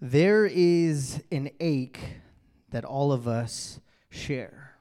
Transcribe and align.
There 0.00 0.44
is 0.46 1.22
an 1.30 1.50
ache 1.60 2.00
that 2.70 2.84
all 2.84 3.12
of 3.12 3.28
us 3.28 3.80
share. 4.10 4.76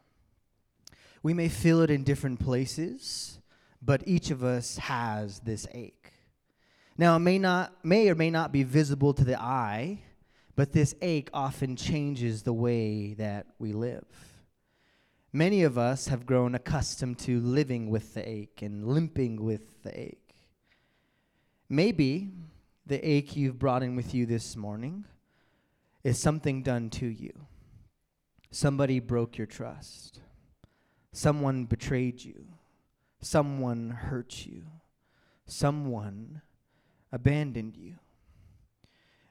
We 1.21 1.33
may 1.33 1.47
feel 1.47 1.82
it 1.82 1.90
in 1.90 2.04
different 2.04 2.40
places, 2.40 3.40
but 3.82 4.04
each 4.06 4.32
of 4.32 4.44
us 4.44 4.78
has 4.78 5.40
this 5.40 5.68
ache. 5.74 6.12
Now, 6.98 7.16
it 7.16 7.20
may 7.20 7.40
not 7.40 7.86
may 7.86 8.10
or 8.10 8.16
may 8.16 8.30
not 8.30 8.52
be 8.52 8.64
visible 8.64 9.14
to 9.14 9.23
the 9.23 9.39
eye, 9.39 10.02
but 10.55 10.73
this 10.73 10.93
ache 11.02 11.30
often 11.34 11.75
changes 11.75 12.43
the 12.43 12.54
way 12.54 13.14
that 13.14 13.48
we 13.59 13.73
live. 13.73 14.05
Many 15.32 15.64
of 15.64 15.77
us 15.77 16.07
have 16.09 16.27
grown 16.27 16.54
accustomed 16.54 17.18
to 17.20 17.39
living 17.39 17.89
with 17.89 18.14
the 18.14 18.27
ache 18.27 18.61
and 18.61 18.88
limping 18.88 19.43
with 19.43 19.82
the 19.82 20.00
ache. 20.00 20.36
Maybe 21.70 22.32
the 22.86 23.07
ache 23.07 23.36
you've 23.36 23.59
brought 23.59 23.84
in 23.84 23.95
with 23.95 24.13
you 24.13 24.25
this 24.25 24.55
morning 24.55 25.05
is 26.04 26.19
something 26.19 26.61
done 26.61 26.89
to 26.89 27.06
you. 27.06 27.32
Somebody 28.51 29.00
broke 29.00 29.37
your 29.37 29.47
trust. 29.47 30.19
Someone 31.11 31.65
betrayed 31.65 32.23
you. 32.23 32.46
Someone 33.22 33.90
hurt 33.90 34.46
you. 34.46 34.64
Someone 35.46 36.42
abandoned 37.12 37.78
you. 37.78 37.96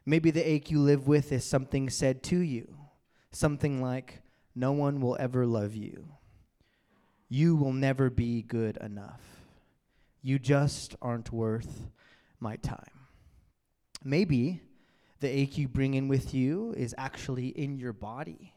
Maybe 0.06 0.30
the 0.30 0.48
ache 0.48 0.70
you 0.70 0.80
live 0.80 1.06
with 1.06 1.30
is 1.30 1.44
something 1.44 1.90
said 1.90 2.22
to 2.24 2.38
you. 2.38 2.76
Something 3.30 3.82
like, 3.82 4.22
No 4.54 4.72
one 4.72 5.00
will 5.00 5.16
ever 5.20 5.46
love 5.46 5.74
you. 5.74 6.08
You 7.28 7.54
will 7.54 7.72
never 7.72 8.10
be 8.10 8.42
good 8.42 8.76
enough. 8.78 9.20
You 10.22 10.38
just 10.38 10.96
aren't 11.02 11.32
worth 11.32 11.88
my 12.40 12.56
time. 12.56 13.01
Maybe 14.04 14.60
the 15.20 15.28
ache 15.28 15.56
you 15.58 15.68
bring 15.68 15.94
in 15.94 16.08
with 16.08 16.34
you 16.34 16.74
is 16.76 16.94
actually 16.98 17.48
in 17.48 17.78
your 17.78 17.92
body. 17.92 18.52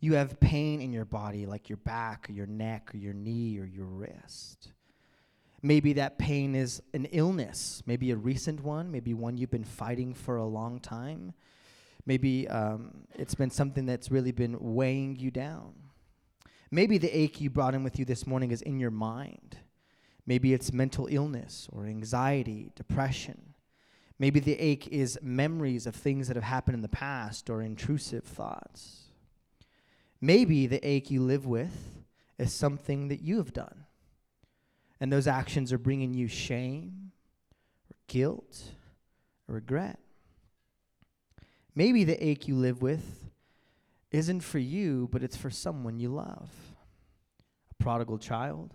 You 0.00 0.14
have 0.14 0.38
pain 0.38 0.80
in 0.80 0.92
your 0.92 1.04
body, 1.04 1.46
like 1.46 1.68
your 1.68 1.78
back, 1.78 2.28
or 2.28 2.32
your 2.32 2.46
neck, 2.46 2.94
or 2.94 2.98
your 2.98 3.14
knee, 3.14 3.58
or 3.58 3.64
your 3.64 3.86
wrist. 3.86 4.72
Maybe 5.62 5.94
that 5.94 6.18
pain 6.18 6.54
is 6.54 6.82
an 6.92 7.06
illness, 7.06 7.82
maybe 7.86 8.10
a 8.10 8.16
recent 8.16 8.62
one, 8.62 8.90
maybe 8.92 9.14
one 9.14 9.36
you've 9.36 9.50
been 9.50 9.64
fighting 9.64 10.14
for 10.14 10.36
a 10.36 10.44
long 10.44 10.78
time. 10.78 11.32
Maybe 12.04 12.46
um, 12.46 13.06
it's 13.14 13.34
been 13.34 13.50
something 13.50 13.86
that's 13.86 14.10
really 14.10 14.32
been 14.32 14.56
weighing 14.60 15.16
you 15.16 15.32
down. 15.32 15.72
Maybe 16.70 16.98
the 16.98 17.10
ache 17.16 17.40
you 17.40 17.50
brought 17.50 17.74
in 17.74 17.82
with 17.82 17.98
you 17.98 18.04
this 18.04 18.26
morning 18.26 18.52
is 18.52 18.62
in 18.62 18.78
your 18.78 18.90
mind. 18.90 19.58
Maybe 20.26 20.52
it's 20.52 20.72
mental 20.72 21.08
illness 21.10 21.68
or 21.72 21.86
anxiety, 21.86 22.70
depression. 22.76 23.54
Maybe 24.18 24.40
the 24.40 24.58
ache 24.58 24.88
is 24.88 25.18
memories 25.22 25.86
of 25.86 25.94
things 25.94 26.28
that 26.28 26.36
have 26.36 26.44
happened 26.44 26.74
in 26.74 26.82
the 26.82 26.88
past 26.88 27.50
or 27.50 27.60
intrusive 27.60 28.24
thoughts. 28.24 29.02
Maybe 30.20 30.66
the 30.66 30.86
ache 30.86 31.10
you 31.10 31.22
live 31.22 31.44
with 31.44 32.04
is 32.38 32.52
something 32.52 33.08
that 33.08 33.20
you 33.20 33.36
have 33.36 33.52
done. 33.52 33.84
And 35.00 35.12
those 35.12 35.26
actions 35.26 35.72
are 35.72 35.78
bringing 35.78 36.14
you 36.14 36.28
shame 36.28 37.12
or 37.90 37.96
guilt 38.06 38.62
or 39.46 39.56
regret. 39.56 39.98
Maybe 41.74 42.04
the 42.04 42.26
ache 42.26 42.48
you 42.48 42.54
live 42.54 42.80
with 42.80 43.28
isn't 44.10 44.40
for 44.40 44.58
you, 44.58 45.10
but 45.12 45.22
it's 45.22 45.36
for 45.36 45.50
someone 45.50 45.98
you 45.98 46.08
love 46.08 46.50
a 47.70 47.82
prodigal 47.82 48.16
child, 48.16 48.72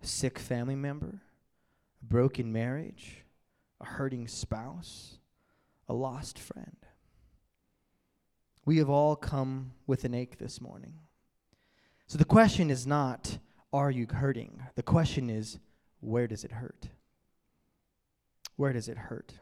a 0.00 0.06
sick 0.06 0.38
family 0.38 0.76
member, 0.76 1.22
a 2.00 2.04
broken 2.04 2.52
marriage 2.52 3.23
a 3.80 3.84
hurting 3.84 4.28
spouse, 4.28 5.18
a 5.88 5.94
lost 5.94 6.38
friend. 6.38 6.76
We 8.64 8.78
have 8.78 8.88
all 8.88 9.16
come 9.16 9.72
with 9.86 10.04
an 10.04 10.14
ache 10.14 10.38
this 10.38 10.60
morning. 10.60 10.94
So 12.06 12.18
the 12.18 12.24
question 12.24 12.70
is 12.70 12.86
not, 12.86 13.38
are 13.72 13.90
you 13.90 14.06
hurting? 14.10 14.62
The 14.74 14.82
question 14.82 15.28
is, 15.28 15.58
where 16.00 16.26
does 16.26 16.44
it 16.44 16.52
hurt? 16.52 16.88
Where 18.56 18.72
does 18.72 18.88
it 18.88 18.96
hurt? 18.96 19.34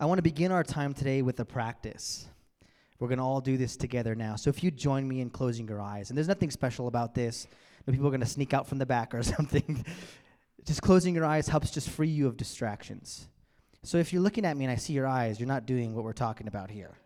I 0.00 0.06
want 0.06 0.18
to 0.18 0.22
begin 0.22 0.52
our 0.52 0.64
time 0.64 0.94
today 0.94 1.22
with 1.22 1.38
a 1.40 1.44
practice. 1.44 2.26
We're 2.98 3.08
going 3.08 3.18
to 3.18 3.24
all 3.24 3.40
do 3.40 3.56
this 3.56 3.76
together 3.76 4.14
now. 4.14 4.36
So 4.36 4.50
if 4.50 4.64
you 4.64 4.70
join 4.70 5.06
me 5.06 5.20
in 5.20 5.30
closing 5.30 5.68
your 5.68 5.80
eyes, 5.80 6.10
and 6.10 6.16
there's 6.16 6.28
nothing 6.28 6.50
special 6.50 6.88
about 6.88 7.14
this, 7.14 7.46
people 7.90 8.06
are 8.06 8.10
going 8.10 8.20
to 8.20 8.26
sneak 8.26 8.54
out 8.54 8.66
from 8.66 8.78
the 8.78 8.86
back 8.86 9.14
or 9.14 9.22
something 9.22 9.84
just 10.66 10.82
closing 10.82 11.14
your 11.14 11.24
eyes 11.24 11.48
helps 11.48 11.70
just 11.70 11.88
free 11.88 12.08
you 12.08 12.26
of 12.26 12.36
distractions. 12.36 13.28
So 13.84 13.98
if 13.98 14.12
you're 14.12 14.22
looking 14.22 14.44
at 14.44 14.56
me 14.56 14.64
and 14.64 14.72
I 14.72 14.76
see 14.76 14.92
your 14.92 15.06
eyes, 15.06 15.38
you're 15.38 15.46
not 15.46 15.64
doing 15.64 15.94
what 15.94 16.04
we're 16.04 16.12
talking 16.12 16.48
about 16.48 16.70
here. 16.70 16.98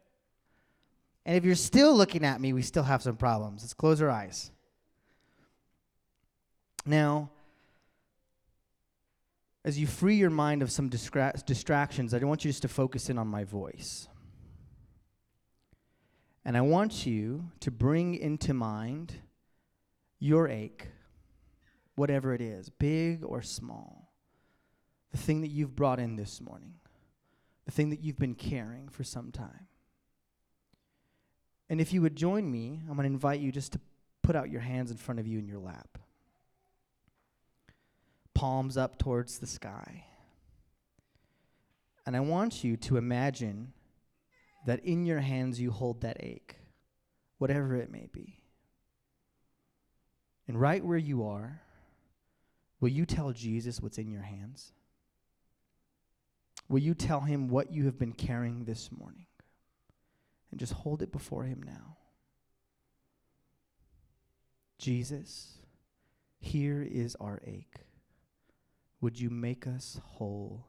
And 1.27 1.37
if 1.37 1.45
you're 1.45 1.55
still 1.55 1.95
looking 1.95 2.25
at 2.25 2.41
me, 2.41 2.55
we 2.55 2.63
still 2.63 2.83
have 2.83 3.03
some 3.03 3.17
problems. 3.17 3.63
Let's 3.63 3.75
close 3.75 4.01
our 4.01 4.09
eyes. 4.09 4.51
Now, 6.87 7.31
as 9.63 9.79
you 9.79 9.87
free 9.87 10.17
your 10.17 10.31
mind 10.31 10.63
of 10.63 10.73
some 10.73 10.89
distra- 10.89 11.45
distractions, 11.45 12.15
I 12.15 12.19
want 12.21 12.47
you 12.47 12.51
just 12.51 12.63
to 12.63 12.69
focus 12.69 13.11
in 13.11 13.19
on 13.19 13.29
my 13.29 13.45
voice. 13.45 14.09
And 16.47 16.57
I 16.57 16.63
want 16.63 17.05
you 17.05 17.51
to 17.61 17.71
bring 17.71 18.15
into 18.15 18.55
mind 18.55 19.17
your 20.19 20.49
ache 20.49 20.89
whatever 22.01 22.33
it 22.33 22.41
is, 22.41 22.71
big 22.71 23.23
or 23.23 23.43
small, 23.43 24.11
the 25.13 25.19
thing 25.19 25.43
that 25.43 25.49
you've 25.49 25.77
brought 25.77 26.01
in 26.01 26.17
this 26.17 26.41
morning, 26.41 26.73
the 27.67 27.71
thing 27.71 27.91
that 27.91 28.01
you've 28.01 28.19
been 28.19 28.35
carrying 28.35 28.89
for 28.89 29.05
some 29.05 29.31
time. 29.31 29.67
And 31.69 31.79
if 31.79 31.93
you 31.93 32.01
would 32.01 32.17
join 32.17 32.51
me, 32.51 32.81
I'm 32.89 32.97
going 32.97 33.07
to 33.07 33.13
invite 33.13 33.41
you 33.41 33.53
just 33.53 33.73
to 33.73 33.81
put 34.23 34.35
out 34.35 34.51
your 34.51 34.63
hands 34.63 34.91
in 34.91 34.97
front 34.97 35.21
of 35.21 35.27
you 35.27 35.39
in 35.39 35.47
your 35.47 35.59
lap, 35.59 35.99
palms 38.33 38.79
up 38.79 38.99
towards 38.99 39.39
the 39.39 39.47
sky. 39.47 40.07
And 42.07 42.17
I 42.17 42.21
want 42.21 42.65
you 42.65 42.79
to 42.79 42.97
imagine 42.97 43.75
that 44.65 44.83
in 44.87 45.05
your 45.05 45.21
hands 45.21 45.61
you 45.61 45.71
hold 45.71 46.01
that 46.01 46.17
ache, 46.21 46.57
whatever 47.37 47.77
it 47.77 47.91
may 47.91 48.09
be. 48.11 48.39
And 50.49 50.59
right 50.59 50.83
where 50.83 50.97
you 50.97 51.27
are, 51.27 51.61
Will 52.81 52.89
you 52.89 53.05
tell 53.05 53.33
Jesus 53.33 53.81
what's 53.81 53.99
in 53.99 54.11
your 54.11 54.23
hands? 54.23 54.73
Will 56.69 56.79
you 56.79 56.95
tell 56.95 57.21
him 57.21 57.49
what 57.49 57.73
you 57.73 57.85
have 57.85 57.99
been 57.99 58.13
carrying 58.13 58.65
this 58.65 58.91
morning? 58.91 59.27
And 60.51 60.59
just 60.59 60.73
hold 60.73 61.03
it 61.03 61.13
before 61.13 61.45
him 61.45 61.63
now. 61.63 61.97
Jesus, 64.79 65.59
here 66.39 66.83
is 66.83 67.17
our 67.21 67.41
ache. 67.47 67.81
Would 69.01 69.21
you 69.21 69.31
make 69.31 69.67
us 69.67 70.01
whole 70.03 70.67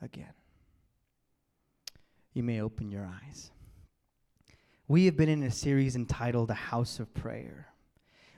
again? 0.00 0.32
You 2.32 2.42
may 2.42 2.60
open 2.60 2.90
your 2.90 3.04
eyes. 3.04 3.50
We 4.88 5.04
have 5.06 5.16
been 5.16 5.28
in 5.28 5.42
a 5.42 5.50
series 5.50 5.94
entitled 5.94 6.50
A 6.50 6.54
House 6.54 7.00
of 7.00 7.12
Prayer 7.12 7.69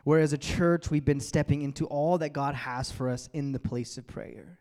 where 0.04 0.20
as 0.20 0.32
a 0.32 0.38
church 0.38 0.90
we've 0.90 1.04
been 1.04 1.20
stepping 1.20 1.62
into 1.62 1.86
all 1.86 2.18
that 2.18 2.32
God 2.32 2.54
has 2.54 2.90
for 2.90 3.08
us 3.08 3.28
in 3.32 3.52
the 3.52 3.60
place 3.60 3.98
of 3.98 4.06
prayer. 4.06 4.58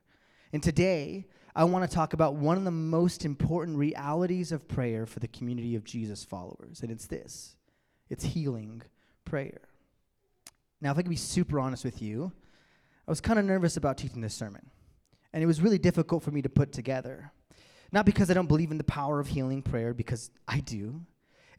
And 0.53 0.61
today, 0.61 1.27
I 1.55 1.63
want 1.65 1.89
to 1.89 1.93
talk 1.93 2.13
about 2.13 2.35
one 2.35 2.57
of 2.57 2.63
the 2.63 2.71
most 2.71 3.25
important 3.25 3.77
realities 3.77 4.51
of 4.51 4.67
prayer 4.67 5.05
for 5.05 5.19
the 5.19 5.27
community 5.27 5.75
of 5.75 5.83
Jesus 5.83 6.23
followers, 6.23 6.81
and 6.81 6.91
it's 6.91 7.07
this 7.07 7.55
it's 8.09 8.23
healing 8.23 8.81
prayer. 9.25 9.61
Now, 10.81 10.91
if 10.91 10.97
I 10.97 11.01
could 11.01 11.09
be 11.09 11.15
super 11.15 11.59
honest 11.59 11.85
with 11.85 12.01
you, 12.01 12.31
I 13.07 13.11
was 13.11 13.21
kind 13.21 13.39
of 13.39 13.45
nervous 13.45 13.77
about 13.77 13.97
teaching 13.97 14.21
this 14.21 14.33
sermon, 14.33 14.69
and 15.33 15.43
it 15.43 15.47
was 15.47 15.61
really 15.61 15.77
difficult 15.77 16.23
for 16.23 16.31
me 16.31 16.41
to 16.41 16.49
put 16.49 16.71
together. 16.71 17.31
Not 17.91 18.05
because 18.05 18.31
I 18.31 18.33
don't 18.33 18.47
believe 18.47 18.71
in 18.71 18.77
the 18.77 18.85
power 18.85 19.19
of 19.19 19.27
healing 19.27 19.61
prayer, 19.61 19.93
because 19.93 20.31
I 20.47 20.61
do, 20.61 21.01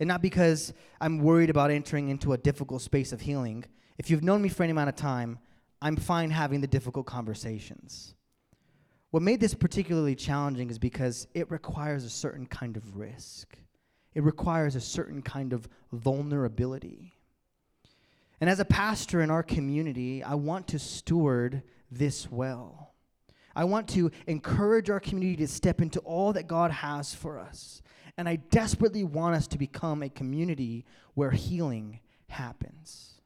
and 0.03 0.09
not 0.09 0.21
because 0.21 0.73
I'm 1.01 1.21
worried 1.21 1.49
about 1.49 1.71
entering 1.71 2.09
into 2.09 2.33
a 2.33 2.37
difficult 2.37 2.83
space 2.83 3.13
of 3.13 3.21
healing. 3.21 3.65
If 3.99 4.11
you've 4.11 4.25
known 4.25 4.43
me 4.43 4.49
for 4.49 4.65
any 4.65 4.73
amount 4.73 4.89
of 4.89 4.97
time, 4.97 5.39
I'm 5.81 5.95
fine 5.95 6.31
having 6.31 6.61
the 6.61 6.67
difficult 6.67 7.07
conversations. 7.07 8.17
What 9.13 9.23
made 9.23 9.39
this 9.39 9.55
particularly 9.55 10.17
challenging 10.17 10.71
is 10.71 10.79
because 10.81 11.29
it 11.35 11.49
requires 11.53 12.03
a 12.03 12.11
certain 12.11 12.47
kind 12.47 12.77
of 12.77 12.97
risk. 12.97 13.57
It 14.13 14.25
requires 14.25 14.75
a 14.75 14.81
certain 14.81 15.23
kind 15.23 15.53
of 15.53 15.69
vulnerability. 15.93 17.13
And 18.41 18.51
as 18.51 18.59
a 18.59 18.65
pastor 18.65 19.21
in 19.21 19.31
our 19.31 19.45
community, 19.45 20.25
I 20.25 20.35
want 20.35 20.67
to 20.69 20.81
steward 20.81 21.63
this 21.93 22.29
well. 22.29 22.93
I 23.55 23.63
want 23.63 23.87
to 23.91 24.11
encourage 24.27 24.91
our 24.91 24.99
community 24.99 25.37
to 25.45 25.47
step 25.47 25.81
into 25.81 26.01
all 26.01 26.33
that 26.33 26.49
God 26.49 26.73
has 26.73 27.15
for 27.15 27.39
us. 27.39 27.83
And 28.23 28.29
I 28.29 28.37
desperately 28.37 29.03
want 29.03 29.35
us 29.35 29.49
to 29.49 29.59
become 29.59 30.01
a 30.01 30.09
community 30.09 30.85
where 31.15 31.33
healing 31.33 31.99
happens. 32.29 33.21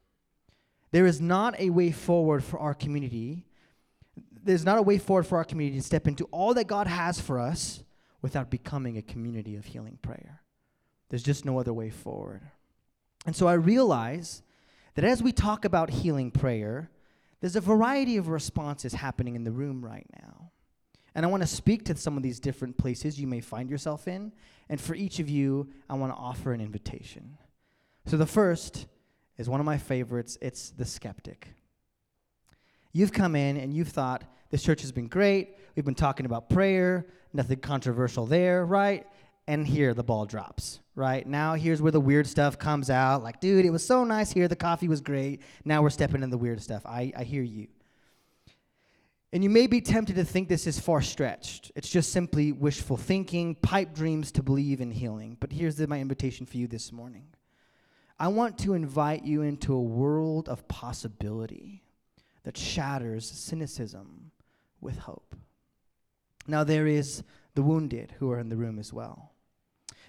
There 0.91 1.05
is 1.05 1.21
not 1.21 1.55
a 1.61 1.69
way 1.69 1.91
forward 1.91 2.43
for 2.43 2.59
our 2.59 2.73
community. 2.73 3.45
There's 4.43 4.65
not 4.65 4.79
a 4.79 4.83
way 4.83 4.97
forward 4.97 5.27
for 5.27 5.37
our 5.37 5.45
community 5.45 5.77
to 5.77 5.85
step 5.85 6.09
into 6.09 6.25
all 6.31 6.55
that 6.55 6.67
God 6.67 6.87
has 6.87 7.21
for 7.21 7.39
us 7.39 7.85
without 8.23 8.49
becoming 8.49 8.97
a 8.97 9.03
community 9.03 9.57
of 9.57 9.67
healing 9.67 9.99
prayer. 10.01 10.41
There's 11.11 11.23
just 11.23 11.45
no 11.45 11.61
other 11.61 11.75
way 11.75 11.91
forward. 11.91 12.41
And 13.27 13.37
so 13.37 13.47
I 13.47 13.53
realize 13.53 14.43
that 14.95 15.05
as 15.05 15.23
we 15.23 15.31
talk 15.31 15.67
about 15.67 15.91
healing 15.91 16.31
prayer, 16.31 16.91
there's 17.43 17.55
a 17.55 17.61
variety 17.61 18.17
of 18.17 18.29
responses 18.29 18.95
happening 18.95 19.37
in 19.37 19.45
the 19.45 19.53
room 19.53 19.85
right 19.85 20.07
now. 20.23 20.53
And 21.17 21.25
I 21.25 21.31
want 21.31 21.43
to 21.43 21.47
speak 21.47 21.87
to 21.87 21.97
some 21.97 22.19
of 22.19 22.23
these 22.23 22.39
different 22.39 22.77
places 22.77 23.19
you 23.19 23.27
may 23.27 23.41
find 23.41 23.71
yourself 23.71 24.07
in. 24.07 24.33
And 24.69 24.79
for 24.79 24.95
each 24.95 25.19
of 25.19 25.31
you, 25.31 25.71
I 25.89 25.95
want 25.95 26.13
to 26.13 26.17
offer 26.17 26.53
an 26.53 26.61
invitation. 26.61 27.39
So 28.05 28.19
the 28.19 28.27
first 28.27 28.87
is 29.39 29.49
one 29.49 29.59
of 29.59 29.65
my 29.65 29.79
favorites 29.79 30.37
it's 30.43 30.71
the 30.71 30.85
skeptic. 30.85 31.49
You've 32.93 33.15
come 33.15 33.35
in 33.35 33.57
and 33.57 33.73
you've 33.73 33.89
thought, 33.89 34.25
this 34.51 34.63
church 34.63 34.83
has 34.83 34.93
been 34.93 35.09
great. 35.09 35.57
We've 35.75 35.87
been 35.87 35.95
talking 35.95 36.27
about 36.27 36.51
prayer, 36.51 37.07
nothing 37.33 37.61
controversial 37.61 38.27
there, 38.27 38.67
right? 38.67 39.07
And 39.49 39.67
here 39.67 39.95
the 39.95 40.05
ball 40.05 40.27
drops, 40.27 40.81
right? 40.95 41.27
Now 41.27 41.55
here's 41.55 41.81
where 41.81 41.93
the 41.93 42.01
weird 42.01 42.27
stuff 42.27 42.59
comes 42.59 42.91
out. 42.91 43.23
Like, 43.23 43.41
dude, 43.41 43.65
it 43.65 43.71
was 43.71 43.87
so 43.87 44.05
nice 44.05 44.33
here. 44.33 44.49
The 44.49 44.57
coffee 44.57 44.87
was 44.89 45.01
great. 45.01 45.41
Now 45.65 45.81
we're 45.81 45.89
stepping 45.89 46.23
in 46.23 46.29
the 46.29 46.39
weird 46.39 46.61
stuff. 46.61 46.85
I, 46.85 47.11
I 47.17 47.25
hear 47.25 47.43
you. 47.43 47.69
And 49.33 49.43
you 49.43 49.51
may 49.51 49.67
be 49.67 49.81
tempted 49.81 50.17
to 50.17 50.25
think 50.25 50.49
this 50.49 50.67
is 50.67 50.79
far 50.79 51.03
stretched. 51.03 51.73
It's 51.75 51.89
just 51.89 52.13
simply 52.13 52.53
wishful 52.53 52.97
thinking, 52.97 53.57
pipe 53.57 53.93
dreams 53.93 54.31
to 54.33 54.43
believe 54.43 54.81
in 54.81 54.91
healing. 54.91 55.37
But 55.41 55.53
here's 55.53 55.85
my 55.87 56.01
invitation 56.01 56.47
for 56.47 56.57
you 56.57 56.67
this 56.67 56.93
morning 56.93 57.27
I 58.19 58.29
want 58.29 58.59
to 58.59 58.75
invite 58.75 59.25
you 59.25 59.43
into 59.43 59.75
a 59.75 59.83
world 59.83 60.49
of 60.49 60.67
possibility 60.69 61.83
that 62.45 62.57
shatters 62.57 63.29
cynicism 63.29 64.31
with 64.81 64.99
hope. 64.99 65.35
Now, 66.47 66.63
there 66.63 66.87
is 66.87 67.25
the 67.55 67.63
wounded 67.63 68.15
who 68.19 68.31
are 68.31 68.39
in 68.39 68.49
the 68.49 68.57
room 68.57 68.79
as 68.79 68.93
well. 68.93 69.33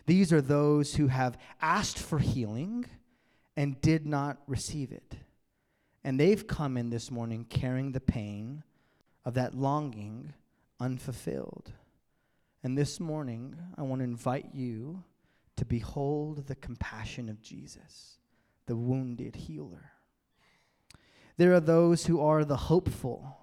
These 0.05 0.31
are 0.31 0.41
those 0.41 0.95
who 0.95 1.07
have 1.07 1.37
asked 1.61 1.97
for 1.97 2.19
healing 2.19 2.85
and 3.57 3.81
did 3.81 4.05
not 4.05 4.37
receive 4.47 4.91
it. 4.91 5.15
And 6.03 6.19
they've 6.19 6.47
come 6.47 6.77
in 6.77 6.91
this 6.91 7.11
morning 7.11 7.45
carrying 7.49 7.91
the 7.91 7.99
pain 7.99 8.63
of 9.27 9.33
that 9.33 9.53
longing 9.53 10.33
unfulfilled. 10.79 11.73
And 12.63 12.77
this 12.77 12.97
morning, 12.97 13.57
I 13.77 13.81
want 13.81 13.99
to 13.99 14.05
invite 14.05 14.51
you 14.53 15.03
to 15.57 15.65
behold 15.65 16.47
the 16.47 16.55
compassion 16.55 17.27
of 17.27 17.41
Jesus, 17.41 18.19
the 18.67 18.77
wounded 18.77 19.35
healer. 19.35 19.91
There 21.35 21.53
are 21.53 21.59
those 21.59 22.05
who 22.05 22.21
are 22.21 22.45
the 22.45 22.55
hopeful, 22.55 23.37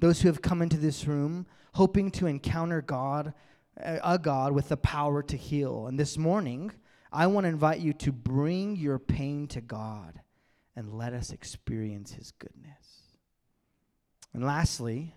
those 0.00 0.20
who 0.20 0.28
have 0.28 0.42
come 0.42 0.60
into 0.60 0.76
this 0.76 1.06
room 1.06 1.46
hoping 1.74 2.10
to 2.10 2.26
encounter 2.26 2.82
God, 2.82 3.32
a 3.76 4.18
God 4.18 4.50
with 4.50 4.70
the 4.70 4.76
power 4.76 5.22
to 5.22 5.36
heal. 5.36 5.86
And 5.86 6.00
this 6.00 6.18
morning, 6.18 6.72
I 7.12 7.28
want 7.28 7.44
to 7.44 7.48
invite 7.48 7.78
you 7.78 7.92
to 7.92 8.10
bring 8.10 8.74
your 8.74 8.98
pain 8.98 9.46
to 9.48 9.60
God 9.60 10.20
and 10.74 10.94
let 10.94 11.12
us 11.12 11.30
experience 11.30 12.14
his 12.14 12.32
goodness. 12.32 13.18
And 14.34 14.44
lastly, 14.44 15.14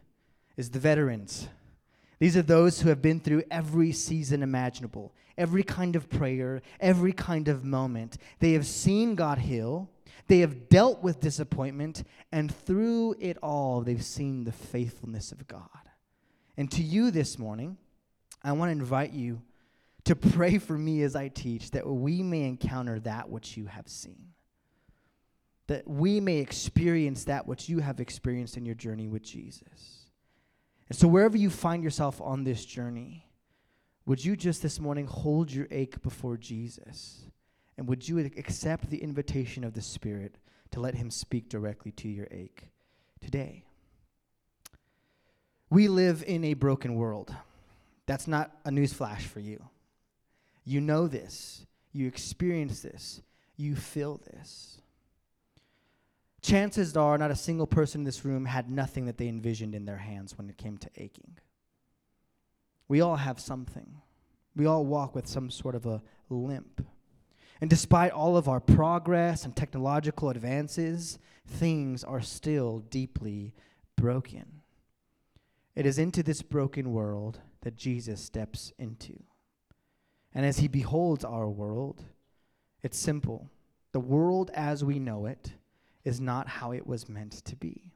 is 0.58 0.70
the 0.70 0.80
veterans. 0.80 1.48
These 2.20 2.38
are 2.38 2.44
those 2.44 2.82
who 2.82 2.90
have 2.90 3.02
been 3.02 3.20
through 3.20 3.44
every 3.50 3.92
season 3.92 4.44
imaginable, 4.44 5.14
every 5.38 5.64
kind 5.64 5.96
of 5.96 6.10
prayer, 6.10 6.62
every 6.80 7.14
kind 7.14 7.48
of 7.48 7.64
moment. 7.64 8.18
They 8.40 8.54
have 8.54 8.68
seen 8.68 9.16
God 9.16 9.40
heal, 9.40 9.90
they 10.28 10.40
have 10.40 10.70
dealt 10.70 11.02
with 11.02 11.20
disappointment, 11.20 12.04
and 12.32 12.54
through 12.54 13.16
it 13.20 13.38
all, 13.42 13.82
they've 13.82 14.04
seen 14.04 14.44
the 14.44 14.52
faithfulness 14.52 15.32
of 15.32 15.48
God. 15.48 15.68
And 16.58 16.72
to 16.72 16.84
you 16.84 17.10
this 17.10 17.40
morning, 17.40 17.78
I 18.44 18.52
want 18.52 18.70
to 18.70 18.74
invite 18.74 19.14
you 19.14 19.42
to 20.04 20.16
pray 20.16 20.58
for 20.58 20.78
me 20.78 21.02
as 21.04 21.16
I 21.16 21.28
teach 21.28 21.72
that 21.72 21.88
we 21.88 22.24
may 22.24 22.44
encounter 22.44 23.00
that 23.00 23.30
which 23.30 23.58
you 23.58 23.66
have 23.66 23.88
seen. 23.88 24.30
That 25.68 25.88
we 25.88 26.20
may 26.20 26.38
experience 26.38 27.24
that 27.26 27.48
which 27.48 27.70
you 27.70 27.80
have 27.80 28.00
experienced 28.00 28.58
in 28.58 28.66
your 28.66 28.76
journey 28.76 29.08
with 29.08 29.24
Jesus. 29.24 30.01
And 30.92 31.00
so, 31.00 31.08
wherever 31.08 31.38
you 31.38 31.50
find 31.50 31.86
yourself 31.86 32.20
on 32.20 32.44
this 32.44 32.66
journey, 32.66 33.26
would 34.06 34.26
you 34.26 34.36
just 34.36 34.62
this 34.62 34.78
morning 34.78 35.08
hold 35.08 35.50
your 35.50 35.70
ache 35.72 36.02
before 36.02 36.36
Jesus? 36.36 37.28
And 37.78 37.88
would 37.88 38.10
you 38.10 38.20
accept 38.20 38.90
the 38.90 39.02
invitation 39.02 39.64
of 39.64 39.74
the 39.74 39.82
Spirit 39.82 40.38
to 40.72 40.82
let 40.82 40.96
Him 40.96 41.10
speak 41.10 41.48
directly 41.48 41.94
to 41.94 42.10
your 42.10 42.28
ache 42.30 42.68
today? 43.22 43.64
We 45.70 45.88
live 45.88 46.26
in 46.28 46.44
a 46.44 46.56
broken 46.56 46.96
world. 46.96 47.34
That's 48.06 48.28
not 48.28 48.52
a 48.66 48.70
newsflash 48.70 49.22
for 49.22 49.40
you. 49.40 49.64
You 50.66 50.82
know 50.82 51.08
this, 51.08 51.66
you 51.94 52.06
experience 52.06 52.82
this, 52.82 53.22
you 53.56 53.78
feel 53.78 54.20
this. 54.26 54.81
Chances 56.42 56.98
are, 56.98 57.18
not 57.18 57.32
a 57.32 57.36
single 57.36 57.68
person 57.68 58.02
in 58.02 58.06
this 58.06 58.26
room 58.26 58.46
had 58.46 58.70
nothing 58.70 59.06
that 59.06 59.18
they 59.18 59.28
envisioned 59.28 59.76
in 59.76 59.86
their 59.86 59.98
hands 59.98 60.38
when 60.38 60.50
it 60.50 60.58
came 60.58 60.78
to 60.80 60.90
aching. 60.98 61.38
We 62.88 63.00
all 63.00 63.18
have 63.18 63.40
something. 63.40 64.02
We 64.56 64.66
all 64.66 64.86
walk 64.86 65.14
with 65.16 65.28
some 65.28 65.50
sort 65.52 65.76
of 65.76 65.86
a 65.86 66.02
limp. 66.30 66.86
And 67.62 67.70
despite 67.70 68.12
all 68.12 68.36
of 68.38 68.50
our 68.50 68.60
progress 68.60 69.46
and 69.46 69.56
technological 69.56 70.30
advances, 70.30 71.20
things 71.46 72.04
are 72.04 72.22
still 72.22 72.80
deeply 72.80 73.54
broken. 73.96 74.62
It 75.76 75.86
is 75.86 76.00
into 76.00 76.24
this 76.24 76.42
broken 76.42 76.92
world 76.92 77.40
that 77.62 77.78
Jesus 77.78 78.20
steps 78.20 78.74
into. 78.80 79.24
And 80.34 80.46
as 80.46 80.58
he 80.58 80.68
beholds 80.68 81.24
our 81.24 81.48
world, 81.48 82.04
it's 82.82 82.98
simple. 82.98 83.52
The 83.92 84.00
world 84.00 84.50
as 84.56 84.84
we 84.84 84.98
know 84.98 85.28
it 85.28 85.52
is 86.04 86.20
not 86.20 86.48
how 86.48 86.72
it 86.72 86.86
was 86.86 87.10
meant 87.10 87.34
to 87.46 87.56
be. 87.56 87.92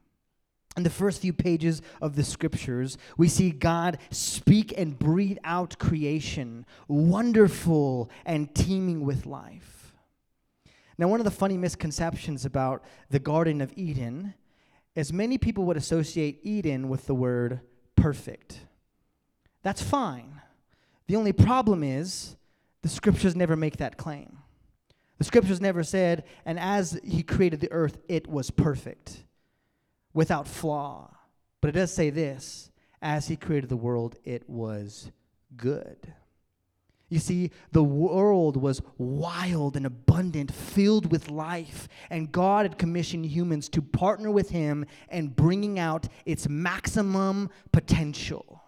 In 0.76 0.82
the 0.82 0.90
first 0.90 1.22
few 1.22 1.32
pages 1.32 1.80
of 2.02 2.16
the 2.16 2.24
scriptures, 2.24 2.98
we 3.16 3.28
see 3.28 3.50
God 3.50 3.98
speak 4.10 4.74
and 4.76 4.98
breathe 4.98 5.38
out 5.42 5.78
creation, 5.78 6.66
wonderful 6.86 8.10
and 8.26 8.54
teeming 8.54 9.04
with 9.04 9.24
life. 9.24 9.94
Now, 10.98 11.08
one 11.08 11.20
of 11.20 11.24
the 11.24 11.30
funny 11.30 11.56
misconceptions 11.56 12.44
about 12.44 12.84
the 13.10 13.18
Garden 13.18 13.60
of 13.60 13.72
Eden 13.76 14.34
is 14.94 15.12
many 15.12 15.38
people 15.38 15.64
would 15.64 15.76
associate 15.76 16.40
Eden 16.42 16.88
with 16.88 17.06
the 17.06 17.14
word 17.14 17.60
perfect. 17.96 18.60
That's 19.62 19.82
fine. 19.82 20.40
The 21.06 21.16
only 21.16 21.32
problem 21.32 21.82
is 21.82 22.36
the 22.82 22.88
scriptures 22.88 23.36
never 23.36 23.56
make 23.56 23.78
that 23.78 23.96
claim. 23.96 24.38
The 25.18 25.24
scriptures 25.24 25.60
never 25.60 25.82
said, 25.82 26.24
and 26.44 26.58
as 26.58 27.00
he 27.02 27.22
created 27.22 27.60
the 27.60 27.72
earth, 27.72 27.98
it 28.08 28.26
was 28.26 28.50
perfect, 28.50 29.24
without 30.12 30.46
flaw. 30.46 31.14
But 31.60 31.68
it 31.68 31.72
does 31.72 31.92
say 31.92 32.10
this 32.10 32.70
as 33.00 33.28
he 33.28 33.36
created 33.36 33.70
the 33.70 33.76
world, 33.76 34.16
it 34.24 34.48
was 34.48 35.10
good. 35.56 36.12
You 37.08 37.20
see, 37.20 37.52
the 37.70 37.84
world 37.84 38.56
was 38.56 38.82
wild 38.98 39.76
and 39.76 39.86
abundant, 39.86 40.52
filled 40.52 41.12
with 41.12 41.30
life, 41.30 41.88
and 42.10 42.32
God 42.32 42.64
had 42.64 42.78
commissioned 42.78 43.26
humans 43.26 43.68
to 43.70 43.82
partner 43.82 44.30
with 44.30 44.50
Him 44.50 44.84
in 45.10 45.28
bringing 45.28 45.78
out 45.78 46.08
its 46.24 46.48
maximum 46.48 47.48
potential. 47.70 48.64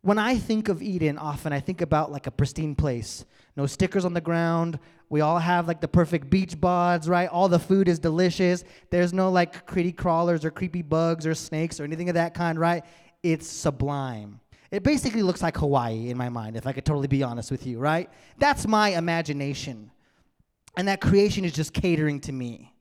When 0.00 0.18
I 0.18 0.36
think 0.36 0.68
of 0.68 0.82
Eden, 0.82 1.16
often 1.16 1.52
I 1.52 1.60
think 1.60 1.80
about 1.80 2.10
like 2.10 2.26
a 2.26 2.32
pristine 2.32 2.74
place. 2.74 3.24
No 3.56 3.66
stickers 3.66 4.04
on 4.04 4.14
the 4.14 4.20
ground. 4.20 4.80
We 5.10 5.22
all 5.22 5.38
have 5.38 5.66
like 5.66 5.80
the 5.80 5.88
perfect 5.88 6.28
beach 6.28 6.56
bods, 6.56 7.08
right? 7.08 7.28
All 7.28 7.48
the 7.48 7.58
food 7.58 7.88
is 7.88 7.98
delicious. 7.98 8.64
There's 8.90 9.12
no 9.12 9.30
like 9.30 9.66
creepy 9.66 9.92
crawlers 9.92 10.44
or 10.44 10.50
creepy 10.50 10.82
bugs 10.82 11.26
or 11.26 11.34
snakes 11.34 11.80
or 11.80 11.84
anything 11.84 12.08
of 12.08 12.14
that 12.14 12.34
kind, 12.34 12.58
right? 12.58 12.84
It's 13.22 13.46
sublime. 13.46 14.40
It 14.70 14.82
basically 14.82 15.22
looks 15.22 15.42
like 15.42 15.56
Hawaii 15.56 16.10
in 16.10 16.18
my 16.18 16.28
mind, 16.28 16.56
if 16.56 16.66
I 16.66 16.72
could 16.72 16.84
totally 16.84 17.08
be 17.08 17.22
honest 17.22 17.50
with 17.50 17.66
you, 17.66 17.78
right? 17.78 18.10
That's 18.38 18.66
my 18.66 18.90
imagination. 18.90 19.90
And 20.76 20.88
that 20.88 21.00
creation 21.00 21.44
is 21.44 21.52
just 21.52 21.72
catering 21.72 22.20
to 22.20 22.32
me. 22.32 22.74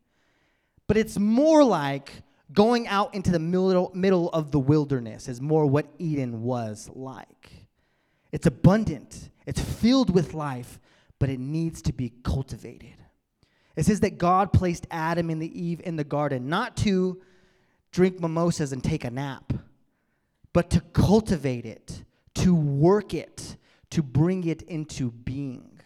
But 0.87 0.97
it's 0.97 1.17
more 1.17 1.63
like 1.63 2.11
going 2.51 2.87
out 2.87 3.15
into 3.15 3.31
the 3.31 3.39
middle, 3.39 3.91
middle 3.93 4.29
of 4.29 4.51
the 4.51 4.59
wilderness, 4.59 5.29
is 5.29 5.41
more 5.41 5.65
what 5.65 5.87
Eden 5.97 6.43
was 6.43 6.89
like. 6.93 7.51
It's 8.31 8.45
abundant, 8.45 9.29
it's 9.45 9.61
filled 9.61 10.13
with 10.13 10.33
life, 10.33 10.79
but 11.19 11.29
it 11.29 11.39
needs 11.39 11.81
to 11.83 11.93
be 11.93 12.13
cultivated. 12.23 12.95
It 13.75 13.85
says 13.85 13.99
that 14.01 14.17
God 14.17 14.53
placed 14.53 14.87
Adam 14.89 15.29
and 15.29 15.43
Eve 15.43 15.81
in 15.83 15.95
the 15.95 16.03
garden 16.03 16.49
not 16.49 16.75
to 16.77 17.21
drink 17.91 18.19
mimosas 18.19 18.71
and 18.71 18.83
take 18.83 19.03
a 19.03 19.11
nap 19.11 19.53
but 20.57 20.71
to 20.71 20.81
cultivate 20.81 21.67
it, 21.67 22.03
to 22.33 22.55
work 22.55 23.13
it, 23.13 23.57
to 23.91 24.01
bring 24.01 24.43
it 24.43 24.63
into 24.63 25.11
being, 25.11 25.79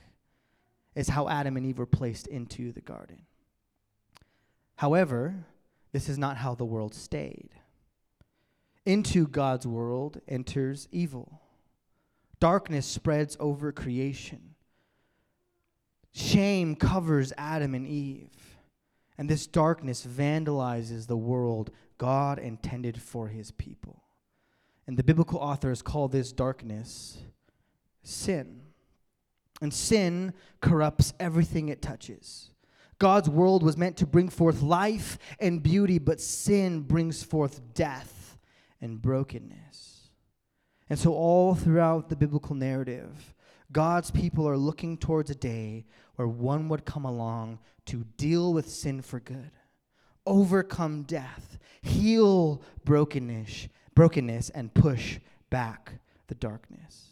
is 0.96 1.10
how 1.10 1.28
Adam 1.28 1.58
and 1.58 1.66
Eve 1.66 1.78
were 1.78 1.86
placed 1.86 2.26
into 2.28 2.72
the 2.72 2.80
garden. 2.80 3.24
However, 4.78 5.46
this 5.92 6.08
is 6.08 6.18
not 6.18 6.38
how 6.38 6.56
the 6.56 6.64
world 6.64 6.96
stayed. 6.96 7.50
Into 8.86 9.28
God's 9.28 9.68
world 9.68 10.22
enters 10.26 10.88
evil. 10.90 11.42
Darkness 12.40 12.86
spreads 12.86 13.36
over 13.42 13.74
creation. 13.74 14.51
Shame 16.14 16.76
covers 16.76 17.34
Adam 17.38 17.74
and 17.74 17.88
Eve. 17.88 18.30
And 19.18 19.30
this 19.30 19.48
darkness 19.48 20.06
vandalizes 20.06 21.08
the 21.08 21.18
world 21.18 21.72
God 21.98 22.40
intended 22.40 23.00
for 23.00 23.28
his 23.28 23.52
people. 23.52 24.02
And 24.88 24.98
the 24.98 25.04
biblical 25.04 25.40
authors 25.40 25.82
call 25.82 26.08
this 26.08 26.32
darkness 26.32 27.20
sin. 28.04 28.62
And 29.62 29.72
sin 29.72 30.34
corrupts 30.60 31.14
everything 31.20 31.70
it 31.70 31.82
touches. 31.82 32.50
God's 32.98 33.30
world 33.30 33.64
was 33.64 33.78
meant 33.78 33.98
to 33.98 34.08
bring 34.08 34.30
forth 34.30 34.62
life 34.62 35.18
and 35.40 35.62
beauty, 35.62 36.00
but 36.00 36.20
sin 36.20 36.82
brings 36.82 37.24
forth 37.24 37.62
death 37.74 38.38
and 38.80 39.02
brokenness. 39.02 40.10
And 40.90 41.00
so, 41.00 41.14
all 41.14 41.56
throughout 41.56 42.10
the 42.10 42.16
biblical 42.16 42.56
narrative, 42.56 43.34
God's 43.72 44.12
people 44.12 44.48
are 44.48 44.58
looking 44.58 44.98
towards 44.98 45.30
a 45.30 45.36
day 45.36 45.86
where 46.16 46.28
one 46.28 46.70
would 46.70 46.86
come 46.86 47.06
along 47.06 47.60
to 47.86 48.06
deal 48.18 48.54
with 48.54 48.70
sin 48.70 49.02
for 49.02 49.20
good, 49.20 49.52
overcome 50.26 51.04
death, 51.04 51.58
heal 51.82 52.62
brokenness, 52.86 53.70
brokenness 53.96 54.50
and 54.50 54.74
push 54.74 55.20
back 55.50 55.94
the 56.28 56.36
darkness. 56.36 57.08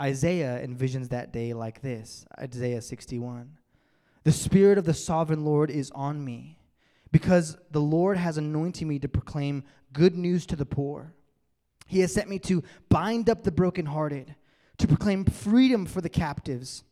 Isaiah 0.00 0.60
envisions 0.64 1.10
that 1.10 1.32
day 1.32 1.52
like 1.52 1.80
this 1.80 2.24
Isaiah 2.38 2.82
61. 2.82 3.58
The 4.24 4.32
Spirit 4.32 4.78
of 4.78 4.84
the 4.84 4.94
sovereign 4.94 5.44
Lord 5.44 5.70
is 5.70 5.90
on 5.92 6.24
me, 6.24 6.58
because 7.10 7.56
the 7.70 7.80
Lord 7.80 8.16
has 8.16 8.38
anointed 8.38 8.86
me 8.86 8.98
to 9.00 9.08
proclaim 9.08 9.64
good 9.92 10.16
news 10.16 10.46
to 10.46 10.56
the 10.56 10.66
poor. 10.66 11.14
He 11.86 12.00
has 12.00 12.12
sent 12.14 12.28
me 12.28 12.38
to 12.40 12.62
bind 12.88 13.28
up 13.28 13.42
the 13.42 13.50
brokenhearted, 13.50 14.34
to 14.82 14.88
proclaim 14.88 15.24
freedom 15.24 15.86
for 15.86 16.00
the 16.00 16.08
captives, 16.08 16.82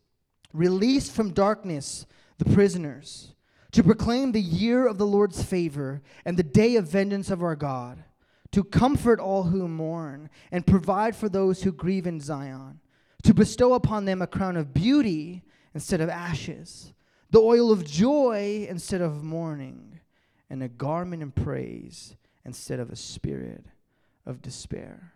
release 0.53 1.11
from 1.11 1.33
darkness 1.33 2.07
the 2.39 2.45
prisoners, 2.45 3.35
to 3.73 3.83
proclaim 3.83 4.31
the 4.31 4.41
year 4.41 4.87
of 4.87 4.97
the 4.97 5.07
Lord's 5.07 5.43
favor 5.43 6.01
and 6.25 6.37
the 6.37 6.45
day 6.45 6.77
of 6.77 6.87
vengeance 6.87 7.33
of 7.33 7.43
our 7.43 7.57
God, 7.57 8.05
to 8.53 8.63
comfort 8.63 9.19
all 9.19 9.43
who 9.43 9.67
mourn 9.67 10.31
and 10.53 10.65
provide 10.65 11.17
for 11.17 11.29
those 11.29 11.65
who 11.65 11.73
grieve 11.73 12.07
in 12.07 12.21
Zion, 12.21 12.79
to 13.25 13.35
bestow 13.35 13.75
upon 13.75 14.05
them 14.05 14.23
a 14.23 14.27
crown 14.29 14.57
of 14.57 14.73
beauty 14.73 15.43
instead 15.75 16.01
of 16.01 16.09
ashes, 16.09 16.93
the 17.33 17.41
oil 17.41 17.73
of 17.73 17.85
joy 17.85 18.69
instead 18.71 19.01
of 19.01 19.25
mourning, 19.25 19.99
and 20.49 20.63
a 20.63 20.69
garment 20.69 21.25
of 21.25 21.35
praise 21.35 22.15
instead 22.45 22.79
of 22.79 22.91
a 22.91 22.97
spirit 22.97 23.65
of 24.25 24.43
despair. 24.43 25.13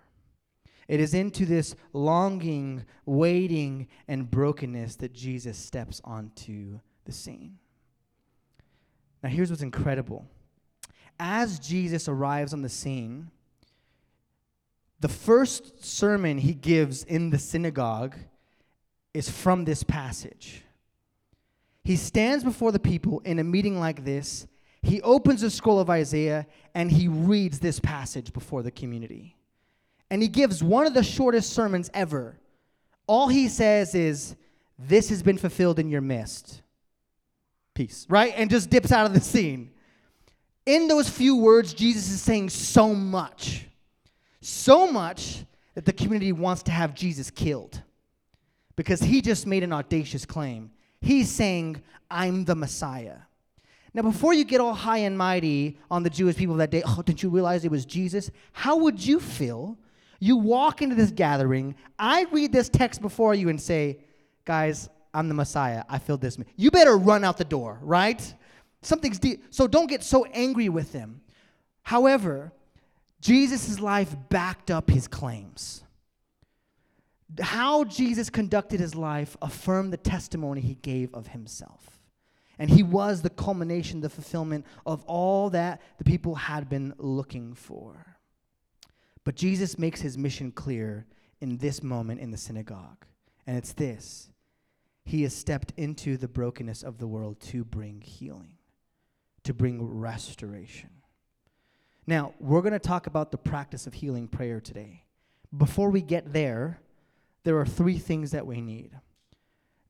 It 0.88 1.00
is 1.00 1.14
into 1.14 1.46
this 1.46 1.74
longing, 1.92 2.84
waiting, 3.06 3.88
and 4.06 4.30
brokenness 4.30 4.96
that 4.96 5.12
Jesus 5.12 5.56
steps 5.56 6.00
onto 6.04 6.80
the 7.04 7.12
scene. 7.12 7.58
Now, 9.22 9.30
here's 9.30 9.50
what's 9.50 9.62
incredible. 9.62 10.26
As 11.18 11.58
Jesus 11.58 12.08
arrives 12.08 12.52
on 12.52 12.62
the 12.62 12.68
scene, 12.68 13.30
the 15.00 15.08
first 15.08 15.84
sermon 15.84 16.38
he 16.38 16.54
gives 16.54 17.04
in 17.04 17.30
the 17.30 17.38
synagogue 17.38 18.16
is 19.12 19.30
from 19.30 19.64
this 19.64 19.82
passage. 19.82 20.62
He 21.84 21.96
stands 21.96 22.42
before 22.42 22.72
the 22.72 22.78
people 22.78 23.20
in 23.20 23.38
a 23.38 23.44
meeting 23.44 23.78
like 23.78 24.04
this. 24.04 24.46
He 24.82 25.00
opens 25.02 25.42
the 25.42 25.50
scroll 25.50 25.78
of 25.78 25.90
Isaiah 25.90 26.46
and 26.74 26.90
he 26.90 27.08
reads 27.08 27.58
this 27.58 27.78
passage 27.80 28.32
before 28.32 28.62
the 28.62 28.70
community. 28.70 29.36
And 30.14 30.22
he 30.22 30.28
gives 30.28 30.62
one 30.62 30.86
of 30.86 30.94
the 30.94 31.02
shortest 31.02 31.54
sermons 31.54 31.90
ever. 31.92 32.38
All 33.08 33.26
he 33.26 33.48
says 33.48 33.96
is, 33.96 34.36
This 34.78 35.08
has 35.08 35.24
been 35.24 35.38
fulfilled 35.38 35.80
in 35.80 35.88
your 35.88 36.02
midst 36.02 36.62
peace, 37.74 38.06
right? 38.08 38.32
And 38.36 38.48
just 38.48 38.70
dips 38.70 38.92
out 38.92 39.06
of 39.06 39.12
the 39.12 39.20
scene. 39.20 39.72
In 40.66 40.86
those 40.86 41.08
few 41.08 41.34
words, 41.34 41.74
Jesus 41.74 42.08
is 42.08 42.22
saying 42.22 42.50
so 42.50 42.94
much. 42.94 43.66
So 44.40 44.86
much 44.86 45.44
that 45.74 45.84
the 45.84 45.92
community 45.92 46.30
wants 46.30 46.62
to 46.62 46.70
have 46.70 46.94
Jesus 46.94 47.28
killed 47.28 47.82
because 48.76 49.00
he 49.00 49.20
just 49.20 49.48
made 49.48 49.64
an 49.64 49.72
audacious 49.72 50.24
claim. 50.24 50.70
He's 51.00 51.28
saying, 51.28 51.82
I'm 52.08 52.44
the 52.44 52.54
Messiah. 52.54 53.16
Now, 53.92 54.02
before 54.02 54.32
you 54.32 54.44
get 54.44 54.60
all 54.60 54.74
high 54.74 54.98
and 54.98 55.18
mighty 55.18 55.76
on 55.90 56.04
the 56.04 56.10
Jewish 56.10 56.36
people 56.36 56.54
that 56.58 56.70
day, 56.70 56.84
oh, 56.86 57.02
didn't 57.04 57.24
you 57.24 57.30
realize 57.30 57.64
it 57.64 57.72
was 57.72 57.84
Jesus? 57.84 58.30
How 58.52 58.76
would 58.76 59.04
you 59.04 59.18
feel? 59.18 59.76
You 60.20 60.36
walk 60.36 60.82
into 60.82 60.94
this 60.94 61.10
gathering, 61.10 61.74
I 61.98 62.24
read 62.32 62.52
this 62.52 62.68
text 62.68 63.00
before 63.02 63.34
you 63.34 63.48
and 63.48 63.60
say, 63.60 63.98
guys, 64.44 64.88
I'm 65.12 65.28
the 65.28 65.34
Messiah. 65.34 65.84
I 65.88 65.98
feel 65.98 66.16
this. 66.16 66.36
You 66.56 66.70
better 66.70 66.96
run 66.96 67.24
out 67.24 67.38
the 67.38 67.44
door, 67.44 67.78
right? 67.82 68.34
Something's 68.82 69.18
deep. 69.18 69.44
So 69.50 69.66
don't 69.66 69.86
get 69.86 70.02
so 70.02 70.24
angry 70.26 70.68
with 70.68 70.92
them. 70.92 71.20
However, 71.82 72.52
Jesus' 73.20 73.80
life 73.80 74.14
backed 74.28 74.70
up 74.70 74.90
his 74.90 75.06
claims. 75.06 75.82
How 77.40 77.84
Jesus 77.84 78.28
conducted 78.30 78.80
his 78.80 78.94
life 78.94 79.36
affirmed 79.40 79.92
the 79.92 79.96
testimony 79.96 80.60
he 80.60 80.74
gave 80.74 81.14
of 81.14 81.28
himself. 81.28 82.00
And 82.58 82.70
he 82.70 82.82
was 82.82 83.22
the 83.22 83.30
culmination, 83.30 84.00
the 84.00 84.10
fulfillment 84.10 84.66
of 84.86 85.04
all 85.04 85.50
that 85.50 85.80
the 85.98 86.04
people 86.04 86.34
had 86.34 86.68
been 86.68 86.94
looking 86.98 87.54
for. 87.54 88.13
But 89.24 89.36
Jesus 89.36 89.78
makes 89.78 90.00
his 90.00 90.18
mission 90.18 90.52
clear 90.52 91.06
in 91.40 91.58
this 91.58 91.82
moment 91.82 92.20
in 92.20 92.30
the 92.30 92.36
synagogue. 92.36 93.04
And 93.46 93.56
it's 93.56 93.72
this 93.72 94.30
he 95.04 95.22
has 95.22 95.34
stepped 95.34 95.72
into 95.76 96.16
the 96.16 96.28
brokenness 96.28 96.82
of 96.82 96.98
the 96.98 97.06
world 97.06 97.38
to 97.38 97.62
bring 97.62 98.00
healing, 98.00 98.52
to 99.42 99.52
bring 99.52 99.82
restoration. 99.82 100.88
Now, 102.06 102.34
we're 102.38 102.62
going 102.62 102.72
to 102.72 102.78
talk 102.78 103.06
about 103.06 103.30
the 103.30 103.38
practice 103.38 103.86
of 103.86 103.94
healing 103.94 104.28
prayer 104.28 104.60
today. 104.60 105.04
Before 105.56 105.90
we 105.90 106.00
get 106.00 106.32
there, 106.32 106.80
there 107.44 107.58
are 107.58 107.66
three 107.66 107.98
things 107.98 108.30
that 108.32 108.46
we 108.46 108.60
need. 108.60 108.92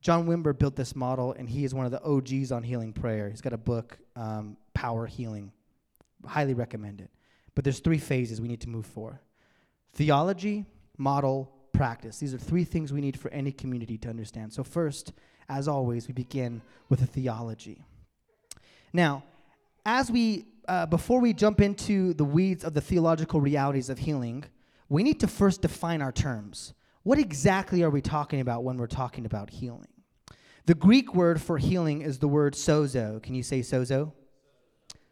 John 0.00 0.26
Wimber 0.26 0.56
built 0.56 0.76
this 0.76 0.94
model, 0.94 1.32
and 1.32 1.48
he 1.48 1.64
is 1.64 1.72
one 1.74 1.86
of 1.86 1.92
the 1.92 2.02
OGs 2.02 2.52
on 2.52 2.62
healing 2.62 2.92
prayer. 2.92 3.30
He's 3.30 3.40
got 3.40 3.52
a 3.52 3.58
book, 3.58 3.98
um, 4.16 4.56
Power 4.74 5.06
Healing. 5.06 5.52
Highly 6.26 6.54
recommend 6.54 7.00
it. 7.00 7.10
But 7.54 7.64
there's 7.64 7.80
three 7.80 7.98
phases 7.98 8.40
we 8.40 8.48
need 8.48 8.60
to 8.62 8.68
move 8.68 8.86
for 8.86 9.20
theology, 9.92 10.66
model, 10.98 11.52
practice. 11.72 12.18
These 12.18 12.34
are 12.34 12.38
three 12.38 12.64
things 12.64 12.92
we 12.92 13.00
need 13.00 13.18
for 13.18 13.30
any 13.30 13.52
community 13.52 13.98
to 13.98 14.08
understand. 14.08 14.52
So, 14.52 14.64
first, 14.64 15.12
as 15.48 15.68
always, 15.68 16.08
we 16.08 16.14
begin 16.14 16.62
with 16.88 17.02
a 17.02 17.06
theology. 17.06 17.82
Now, 18.92 19.24
as 19.84 20.10
we, 20.10 20.46
uh, 20.66 20.86
before 20.86 21.20
we 21.20 21.32
jump 21.32 21.60
into 21.60 22.14
the 22.14 22.24
weeds 22.24 22.64
of 22.64 22.74
the 22.74 22.80
theological 22.80 23.40
realities 23.40 23.90
of 23.90 23.98
healing, 23.98 24.44
we 24.88 25.02
need 25.02 25.20
to 25.20 25.26
first 25.26 25.62
define 25.62 26.00
our 26.00 26.12
terms. 26.12 26.72
What 27.02 27.18
exactly 27.18 27.82
are 27.82 27.90
we 27.90 28.00
talking 28.00 28.40
about 28.40 28.64
when 28.64 28.78
we're 28.78 28.86
talking 28.86 29.26
about 29.26 29.50
healing? 29.50 29.88
The 30.66 30.74
Greek 30.74 31.14
word 31.14 31.42
for 31.42 31.58
healing 31.58 32.00
is 32.00 32.18
the 32.18 32.28
word 32.28 32.54
sozo. 32.54 33.22
Can 33.22 33.34
you 33.34 33.42
say 33.42 33.60
sozo? 33.60 34.12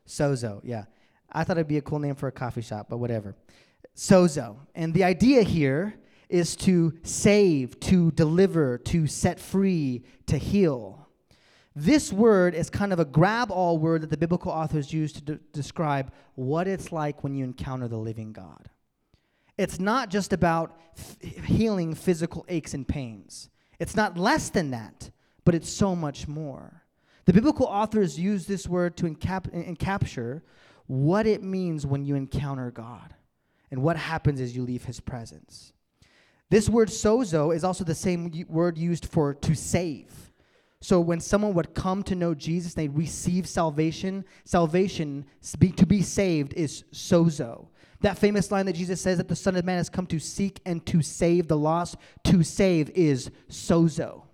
Sozo, 0.07 0.61
yeah. 0.65 0.85
I 1.33 1.45
thought 1.45 1.57
it'd 1.57 1.69
be 1.69 1.79
a 1.79 1.83
cool 1.83 1.99
name 1.99 2.15
for 2.15 2.29
a 2.29 2.33
coffee 2.33 2.61
shop, 2.61 2.87
but 2.89 2.99
whatever. 2.99 3.35
Sozo. 3.97 4.57
And 4.75 4.95
the 4.95 5.05
idea 5.05 5.43
here 5.43 5.95
is 6.29 6.57
to 6.57 6.95
save, 7.03 7.79
to 7.81 8.11
deliver, 8.12 8.79
to 8.79 9.07
set 9.07 9.39
free, 9.39 10.03
to 10.27 10.39
heal. 10.39 11.09
This 11.75 12.12
word 12.12 12.55
is 12.55 12.71
kind 12.71 12.93
of 12.93 13.01
a 13.01 13.05
grab 13.05 13.51
all 13.51 13.79
word 13.79 14.03
that 14.03 14.11
the 14.11 14.17
biblical 14.17 14.53
authors 14.53 14.93
use 14.93 15.12
to 15.15 15.23
de- 15.23 15.41
describe 15.53 16.12
what 16.35 16.69
it's 16.69 16.93
like 16.93 17.23
when 17.23 17.35
you 17.35 17.45
encounter 17.45 17.89
the 17.89 17.97
living 17.97 18.33
God. 18.33 18.69
It's 19.59 19.79
not 19.79 20.11
just 20.11 20.33
about 20.33 20.79
f- 20.99 21.45
healing 21.45 21.95
physical 21.95 22.45
aches 22.49 22.75
and 22.75 22.87
pains, 22.87 23.49
it's 23.79 23.97
not 23.97 24.19
less 24.19 24.51
than 24.51 24.71
that, 24.71 25.11
but 25.45 25.55
it's 25.55 25.71
so 25.71 25.97
much 25.97 26.29
more. 26.29 26.83
The 27.25 27.33
biblical 27.33 27.67
authors 27.67 28.19
use 28.19 28.47
this 28.47 28.69
word 28.69 28.97
to 28.99 29.05
encap- 29.07 29.53
encapture 29.53 30.43
what 30.93 31.27
it 31.27 31.43
means 31.43 31.87
when 31.87 32.05
you 32.05 32.15
encounter 32.15 32.71
God 32.71 33.15
and 33.71 33.83
what 33.83 33.97
happens 33.97 34.43
as 34.43 34.55
you 34.55 34.63
leave 34.63 34.85
his 34.85 35.01
presence. 35.01 35.73
This 36.51 36.69
word 36.69 36.89
sozo 36.89 37.57
is 37.57 37.65
also 37.65 37.83
the 37.83 37.95
same 37.95 38.31
word 38.47 38.77
used 38.77 39.07
for 39.07 39.33
to 39.33 39.55
save. 39.55 40.13
So 40.83 41.01
when 41.01 41.19
someone 41.19 41.55
would 41.55 41.73
come 41.73 42.03
to 42.03 42.15
know 42.15 42.35
Jesus, 42.35 42.75
they 42.75 42.89
receive 42.89 43.49
salvation. 43.49 44.27
Salvation, 44.45 45.25
to 45.41 45.87
be 45.87 46.03
saved, 46.03 46.53
is 46.53 46.85
sozo. 46.93 47.69
That 48.03 48.19
famous 48.19 48.51
line 48.51 48.67
that 48.67 48.75
Jesus 48.75 49.01
says 49.01 49.17
that 49.17 49.29
the 49.29 49.37
Son 49.37 49.57
of 49.57 49.65
Man 49.65 49.79
has 49.79 49.89
come 49.89 50.07
to 50.09 50.19
seek 50.19 50.61
and 50.67 50.85
to 50.85 51.01
save 51.01 51.49
the 51.49 51.57
lost, 51.57 51.97
to 52.25 52.43
save 52.43 52.91
is 52.91 53.31
sozo. 53.49 54.25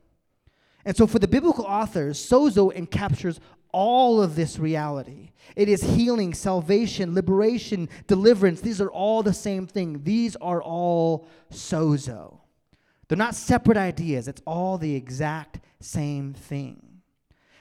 And 0.85 0.97
so 0.97 1.07
for 1.07 1.21
the 1.21 1.29
biblical 1.29 1.67
authors, 1.67 2.19
sozo 2.19 2.75
encaptures 2.75 3.38
all 3.72 4.22
of 4.22 4.34
this 4.34 4.58
reality. 4.58 5.30
It 5.56 5.68
is 5.68 5.82
healing, 5.82 6.34
salvation, 6.34 7.14
liberation, 7.14 7.88
deliverance. 8.06 8.60
These 8.60 8.80
are 8.80 8.90
all 8.90 9.22
the 9.22 9.32
same 9.32 9.66
thing. 9.66 10.02
These 10.04 10.37
are 10.37 10.62
all 10.62 11.28
sozo. 11.52 12.38
They're 13.08 13.18
not 13.18 13.34
separate 13.34 13.78
ideas, 13.78 14.28
it's 14.28 14.42
all 14.46 14.78
the 14.78 14.94
exact 14.94 15.60
same 15.80 16.34
thing. 16.34 17.00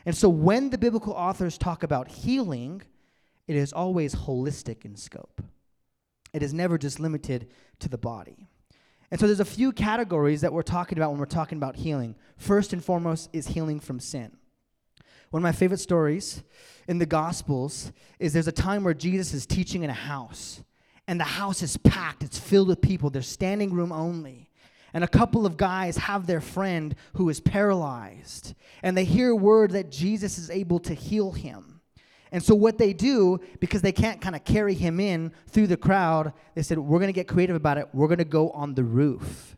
And 0.05 0.15
so 0.15 0.29
when 0.29 0.69
the 0.69 0.77
biblical 0.77 1.13
authors 1.13 1.57
talk 1.57 1.83
about 1.83 2.07
healing, 2.07 2.81
it 3.47 3.55
is 3.55 3.73
always 3.73 4.13
holistic 4.13 4.85
in 4.85 4.95
scope. 4.95 5.41
It 6.33 6.43
is 6.43 6.53
never 6.53 6.77
just 6.77 6.99
limited 6.99 7.49
to 7.79 7.89
the 7.89 7.97
body. 7.97 8.47
And 9.09 9.19
so 9.19 9.25
there's 9.25 9.39
a 9.39 9.45
few 9.45 9.71
categories 9.71 10.41
that 10.41 10.51
we're 10.51 10.63
talking 10.63 10.97
about 10.97 11.11
when 11.11 11.19
we're 11.19 11.25
talking 11.25 11.57
about 11.57 11.77
healing. 11.77 12.15
First 12.35 12.73
and 12.73 12.83
foremost 12.83 13.29
is 13.31 13.47
healing 13.47 13.79
from 13.79 13.99
sin. 13.99 14.37
One 15.29 15.41
of 15.41 15.43
my 15.43 15.51
favorite 15.51 15.79
stories 15.79 16.43
in 16.88 17.00
the 17.00 17.05
Gospels 17.05 17.91
is 18.19 18.34
there's 18.34 18.48
a 18.48 18.51
time 18.51 18.84
where 18.84 18.93
Jesus 18.93 19.34
is 19.34 19.46
teaching 19.46 19.84
in 19.84 19.89
a 19.89 19.93
house, 19.93 20.63
and 21.07 21.19
the 21.19 21.25
house 21.25 21.62
is 21.62 21.77
packed, 21.77 22.24
it's 22.24 22.39
filled 22.39 22.69
with 22.69 22.81
people, 22.81 23.10
there's 23.10 23.27
standing 23.27 23.74
room 23.74 23.91
only. 23.91 24.50
And 24.93 25.03
a 25.03 25.07
couple 25.07 25.46
of 25.46 25.57
guys 25.57 25.98
have 25.98 26.27
their 26.27 26.39
friend 26.39 26.96
who 27.13 27.29
is 27.29 27.41
paralyzed, 27.41 28.55
and 28.81 28.98
they 28.98 29.03
hear 29.03 29.36
word 29.36 29.72
that 29.72 29.91
Jesus 29.91 30.38
is 30.38 30.50
able 30.50 30.79
to 30.79 30.93
heal 30.93 31.34
him. 31.34 31.81
And 32.31 32.41
so, 32.41 32.55
what 32.55 32.77
they 32.77 32.93
do, 32.93 33.39
because 33.60 33.81
they 33.81 33.91
can't 33.91 34.22
kind 34.22 34.36
of 34.36 34.43
carry 34.43 34.74
him 34.74 35.00
in 35.00 35.31
through 35.48 35.67
the 35.67 35.77
crowd, 35.77 36.34
they 36.55 36.62
said, 36.62 36.77
We're 36.77 37.00
going 37.00 37.10
to 37.10 37.13
get 37.13 37.27
creative 37.27 37.55
about 37.55 37.77
it. 37.77 37.88
We're 37.93 38.07
going 38.07 38.17
to 38.17 38.25
go 38.25 38.50
on 38.51 38.74
the 38.74 38.84
roof. 38.84 39.56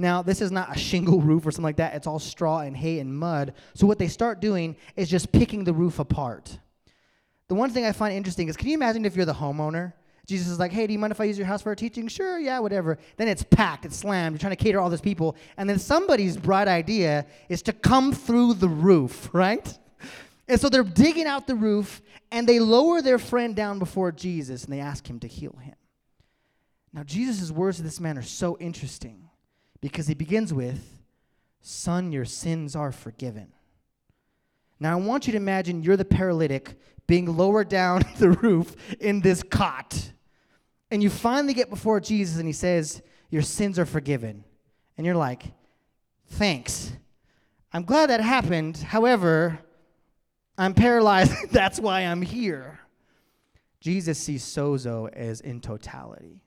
Now, 0.00 0.22
this 0.22 0.40
is 0.40 0.50
not 0.50 0.74
a 0.74 0.78
shingle 0.78 1.20
roof 1.30 1.46
or 1.46 1.50
something 1.50 1.64
like 1.64 1.76
that. 1.76 1.94
It's 1.94 2.06
all 2.06 2.18
straw 2.18 2.60
and 2.60 2.74
hay 2.76 3.00
and 3.00 3.14
mud. 3.14 3.52
So, 3.74 3.86
what 3.86 3.98
they 3.98 4.08
start 4.08 4.40
doing 4.40 4.76
is 4.96 5.10
just 5.10 5.30
picking 5.30 5.64
the 5.64 5.74
roof 5.74 5.98
apart. 5.98 6.58
The 7.48 7.54
one 7.54 7.70
thing 7.70 7.84
I 7.84 7.92
find 7.92 8.14
interesting 8.14 8.48
is 8.48 8.56
can 8.56 8.68
you 8.68 8.74
imagine 8.74 9.04
if 9.04 9.14
you're 9.14 9.26
the 9.26 9.34
homeowner? 9.34 9.92
Jesus 10.26 10.48
is 10.48 10.58
like, 10.58 10.70
hey, 10.70 10.86
do 10.86 10.92
you 10.92 10.98
mind 10.98 11.10
if 11.10 11.20
I 11.20 11.24
use 11.24 11.36
your 11.36 11.46
house 11.46 11.60
for 11.60 11.72
a 11.72 11.76
teaching? 11.76 12.06
Sure, 12.06 12.38
yeah, 12.38 12.60
whatever. 12.60 12.98
Then 13.16 13.26
it's 13.26 13.42
packed, 13.42 13.84
it's 13.84 13.96
slammed, 13.96 14.34
you're 14.34 14.38
trying 14.38 14.56
to 14.56 14.62
cater 14.62 14.78
all 14.78 14.88
these 14.88 15.00
people. 15.00 15.34
And 15.56 15.68
then 15.68 15.78
somebody's 15.78 16.36
bright 16.36 16.68
idea 16.68 17.26
is 17.48 17.62
to 17.62 17.72
come 17.72 18.12
through 18.12 18.54
the 18.54 18.68
roof, 18.68 19.28
right? 19.34 19.76
And 20.46 20.60
so 20.60 20.68
they're 20.68 20.84
digging 20.84 21.26
out 21.26 21.46
the 21.46 21.56
roof 21.56 22.00
and 22.30 22.48
they 22.48 22.60
lower 22.60 23.02
their 23.02 23.18
friend 23.18 23.56
down 23.56 23.78
before 23.78 24.12
Jesus 24.12 24.64
and 24.64 24.72
they 24.72 24.80
ask 24.80 25.08
him 25.08 25.18
to 25.20 25.26
heal 25.26 25.56
him. 25.60 25.74
Now, 26.92 27.02
Jesus' 27.02 27.50
words 27.50 27.78
to 27.78 27.82
this 27.82 28.00
man 28.00 28.16
are 28.16 28.22
so 28.22 28.56
interesting 28.58 29.29
because 29.80 30.06
he 30.06 30.14
begins 30.14 30.52
with, 30.52 30.98
Son, 31.62 32.12
your 32.12 32.24
sins 32.24 32.74
are 32.74 32.92
forgiven. 32.92 33.52
Now, 34.78 34.92
I 34.92 35.00
want 35.00 35.26
you 35.26 35.32
to 35.32 35.36
imagine 35.36 35.82
you're 35.82 35.96
the 35.96 36.04
paralytic 36.04 36.78
being 37.06 37.36
lowered 37.36 37.68
down 37.68 38.02
the 38.18 38.30
roof 38.30 38.74
in 38.98 39.20
this 39.20 39.42
cot. 39.42 40.12
And 40.90 41.02
you 41.02 41.10
finally 41.10 41.54
get 41.54 41.70
before 41.70 42.00
Jesus 42.00 42.38
and 42.38 42.46
he 42.46 42.52
says, 42.52 43.02
Your 43.30 43.42
sins 43.42 43.78
are 43.78 43.86
forgiven. 43.86 44.44
And 44.96 45.06
you're 45.06 45.16
like, 45.16 45.44
Thanks. 46.26 46.92
I'm 47.72 47.84
glad 47.84 48.10
that 48.10 48.20
happened. 48.20 48.78
However, 48.78 49.58
I'm 50.56 50.74
paralyzed. 50.74 51.32
That's 51.50 51.78
why 51.78 52.00
I'm 52.00 52.22
here. 52.22 52.80
Jesus 53.80 54.18
sees 54.18 54.44
sozo 54.44 55.12
as 55.12 55.40
in 55.40 55.60
totality. 55.60 56.42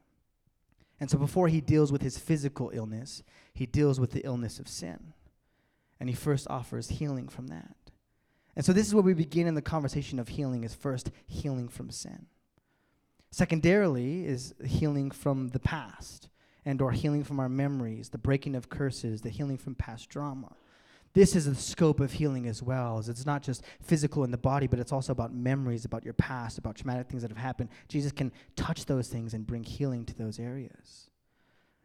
And 1.00 1.10
so 1.10 1.18
before 1.18 1.48
he 1.48 1.62
deals 1.62 1.92
with 1.92 2.02
his 2.02 2.18
physical 2.18 2.72
illness, 2.74 3.24
he 3.54 3.66
deals 3.66 4.00
with 4.00 4.12
the 4.12 4.26
illness 4.26 4.60
of 4.60 4.68
sin. 4.68 5.14
And 6.00 6.10
he 6.10 6.16
first 6.16 6.48
offers 6.50 6.90
healing 6.90 7.28
from 7.28 7.48
that. 7.48 7.76
And 8.56 8.66
so 8.66 8.74
this 8.74 8.88
is 8.88 8.94
where 8.94 9.04
we 9.04 9.14
begin 9.14 9.48
in 9.48 9.56
the 9.56 9.62
conversation 9.62 10.20
of 10.20 10.30
healing 10.30 10.64
is 10.64 10.76
first 10.76 11.12
healing 11.26 11.68
from 11.68 11.90
sin. 11.90 12.28
Secondarily 13.32 14.26
is 14.26 14.54
healing 14.64 15.10
from 15.10 15.50
the 15.50 15.60
past 15.60 16.30
and 16.66 16.82
or 16.82 16.92
healing 16.92 17.24
from 17.24 17.40
our 17.40 17.50
memories, 17.50 18.10
the 18.10 18.18
breaking 18.18 18.56
of 18.56 18.70
curses, 18.70 19.22
the 19.22 19.30
healing 19.30 19.58
from 19.58 19.76
past 19.76 20.10
drama. 20.10 20.56
This 21.14 21.36
is 21.36 21.46
the 21.46 21.54
scope 21.54 22.00
of 22.00 22.14
healing 22.14 22.48
as 22.48 22.64
well. 22.64 22.98
It's 23.00 23.26
not 23.26 23.44
just 23.44 23.64
physical 23.82 24.24
in 24.24 24.32
the 24.32 24.38
body, 24.38 24.66
but 24.66 24.80
it's 24.80 24.92
also 24.92 25.12
about 25.12 25.34
memories, 25.34 25.86
about 25.86 26.04
your 26.04 26.16
past, 26.16 26.58
about 26.58 26.76
traumatic 26.76 27.08
things 27.08 27.22
that 27.22 27.30
have 27.30 27.38
happened. 27.38 27.70
Jesus 27.88 28.12
can 28.12 28.32
touch 28.56 28.86
those 28.86 29.08
things 29.10 29.36
and 29.36 29.46
bring 29.46 29.64
healing 29.64 30.06
to 30.06 30.16
those 30.16 30.40
areas. 30.40 31.12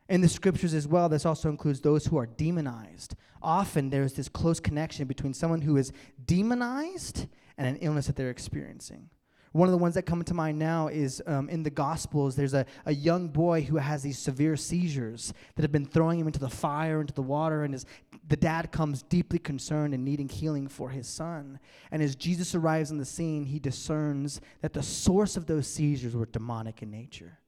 In 0.08 0.22
the 0.22 0.28
scriptures 0.28 0.72
as 0.72 0.88
well, 0.88 1.10
this 1.10 1.26
also 1.26 1.50
includes 1.50 1.82
those 1.82 2.06
who 2.06 2.16
are 2.16 2.24
demonized. 2.24 3.14
Often 3.42 3.90
there's 3.90 4.14
this 4.14 4.30
close 4.30 4.58
connection 4.58 5.06
between 5.06 5.34
someone 5.34 5.60
who 5.60 5.76
is 5.76 5.92
demonized 6.24 7.26
and 7.58 7.66
an 7.66 7.76
illness 7.76 8.06
that 8.06 8.16
they're 8.16 8.30
experiencing. 8.30 9.10
One 9.52 9.68
of 9.68 9.72
the 9.72 9.78
ones 9.78 9.94
that 9.94 10.02
come 10.02 10.22
to 10.22 10.34
mind 10.34 10.58
now 10.58 10.88
is 10.88 11.22
um, 11.26 11.48
in 11.48 11.62
the 11.62 11.70
Gospels, 11.70 12.36
there's 12.36 12.54
a, 12.54 12.66
a 12.84 12.92
young 12.92 13.28
boy 13.28 13.62
who 13.62 13.76
has 13.76 14.02
these 14.02 14.18
severe 14.18 14.56
seizures 14.56 15.32
that 15.56 15.62
have 15.62 15.72
been 15.72 15.86
throwing 15.86 16.18
him 16.20 16.26
into 16.26 16.38
the 16.38 16.50
fire, 16.50 17.00
into 17.00 17.14
the 17.14 17.22
water, 17.22 17.64
and 17.64 17.72
his, 17.74 17.86
the 18.28 18.36
dad 18.36 18.70
comes 18.70 19.02
deeply 19.02 19.38
concerned 19.38 19.94
and 19.94 20.04
needing 20.04 20.28
healing 20.28 20.68
for 20.68 20.90
his 20.90 21.08
son. 21.08 21.58
And 21.90 22.02
as 22.02 22.14
Jesus 22.14 22.54
arrives 22.54 22.90
on 22.90 22.98
the 22.98 23.04
scene, 23.04 23.44
he 23.44 23.58
discerns 23.58 24.40
that 24.60 24.74
the 24.74 24.82
source 24.82 25.36
of 25.36 25.46
those 25.46 25.66
seizures 25.66 26.14
were 26.14 26.26
demonic 26.26 26.82
in 26.82 26.90
nature. 26.90 27.38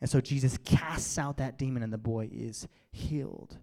And 0.00 0.08
so 0.08 0.20
Jesus 0.20 0.58
casts 0.64 1.18
out 1.18 1.38
that 1.38 1.58
demon, 1.58 1.82
and 1.82 1.92
the 1.92 1.98
boy 1.98 2.28
is 2.32 2.68
healed. 2.92 3.56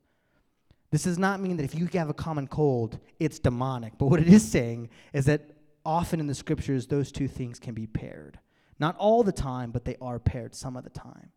This 0.91 1.03
does 1.03 1.19
not 1.19 1.39
mean 1.39 1.57
that 1.57 1.63
if 1.63 1.75
you 1.75 1.87
have 1.93 2.09
a 2.09 2.13
common 2.13 2.47
cold, 2.47 2.99
it's 3.19 3.39
demonic. 3.39 3.93
But 3.97 4.07
what 4.07 4.19
it 4.19 4.27
is 4.27 4.43
saying 4.43 4.89
is 5.13 5.25
that 5.25 5.41
often 5.85 6.19
in 6.19 6.27
the 6.27 6.35
scriptures, 6.35 6.87
those 6.87 7.11
two 7.11 7.27
things 7.27 7.59
can 7.59 7.73
be 7.73 7.85
paired. 7.85 8.39
Not 8.79 8.97
all 8.97 9.23
the 9.23 9.31
time, 9.31 9.71
but 9.71 9.85
they 9.85 9.97
are 10.01 10.19
paired 10.19 10.55
some 10.55 10.75
of 10.75 10.83
the 10.83 10.89
time. 10.89 11.31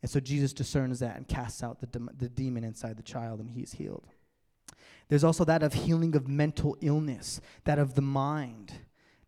And 0.00 0.10
so 0.10 0.18
Jesus 0.18 0.52
discerns 0.52 0.98
that 1.00 1.16
and 1.16 1.28
casts 1.28 1.62
out 1.62 1.80
the, 1.80 2.08
the 2.16 2.28
demon 2.28 2.64
inside 2.64 2.96
the 2.96 3.02
child, 3.02 3.38
and 3.38 3.50
he's 3.50 3.72
healed. 3.72 4.08
There's 5.12 5.24
also 5.24 5.44
that 5.44 5.62
of 5.62 5.74
healing 5.74 6.16
of 6.16 6.26
mental 6.26 6.74
illness, 6.80 7.42
that 7.64 7.78
of 7.78 7.96
the 7.96 8.00
mind. 8.00 8.72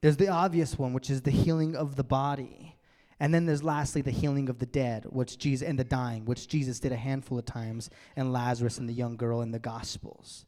There's 0.01 0.16
the 0.16 0.29
obvious 0.29 0.79
one, 0.79 0.94
which 0.94 1.11
is 1.11 1.20
the 1.20 1.31
healing 1.31 1.77
of 1.77 1.97
the 1.97 2.03
body. 2.03 2.77
And 3.20 3.35
then 3.35 3.44
there's 3.44 3.62
lastly 3.62 4.01
the 4.01 4.11
healing 4.11 4.49
of 4.49 4.61
the 4.61 4.64
dead, 4.64 5.05
which 5.11 5.37
Jesus 5.37 5.68
and 5.68 5.79
the 5.79 5.85
dying, 5.85 6.25
which 6.25 6.49
Jesus 6.49 6.81
did 6.81 6.92
a 6.92 6.97
handful 6.97 7.38
of 7.38 7.44
times, 7.44 7.90
and 8.16 8.33
Lazarus 8.33 8.79
and 8.79 8.88
the 8.88 8.94
young 8.94 9.18
girl 9.18 9.42
in 9.42 9.51
the 9.51 9.59
Gospels. 9.59 10.47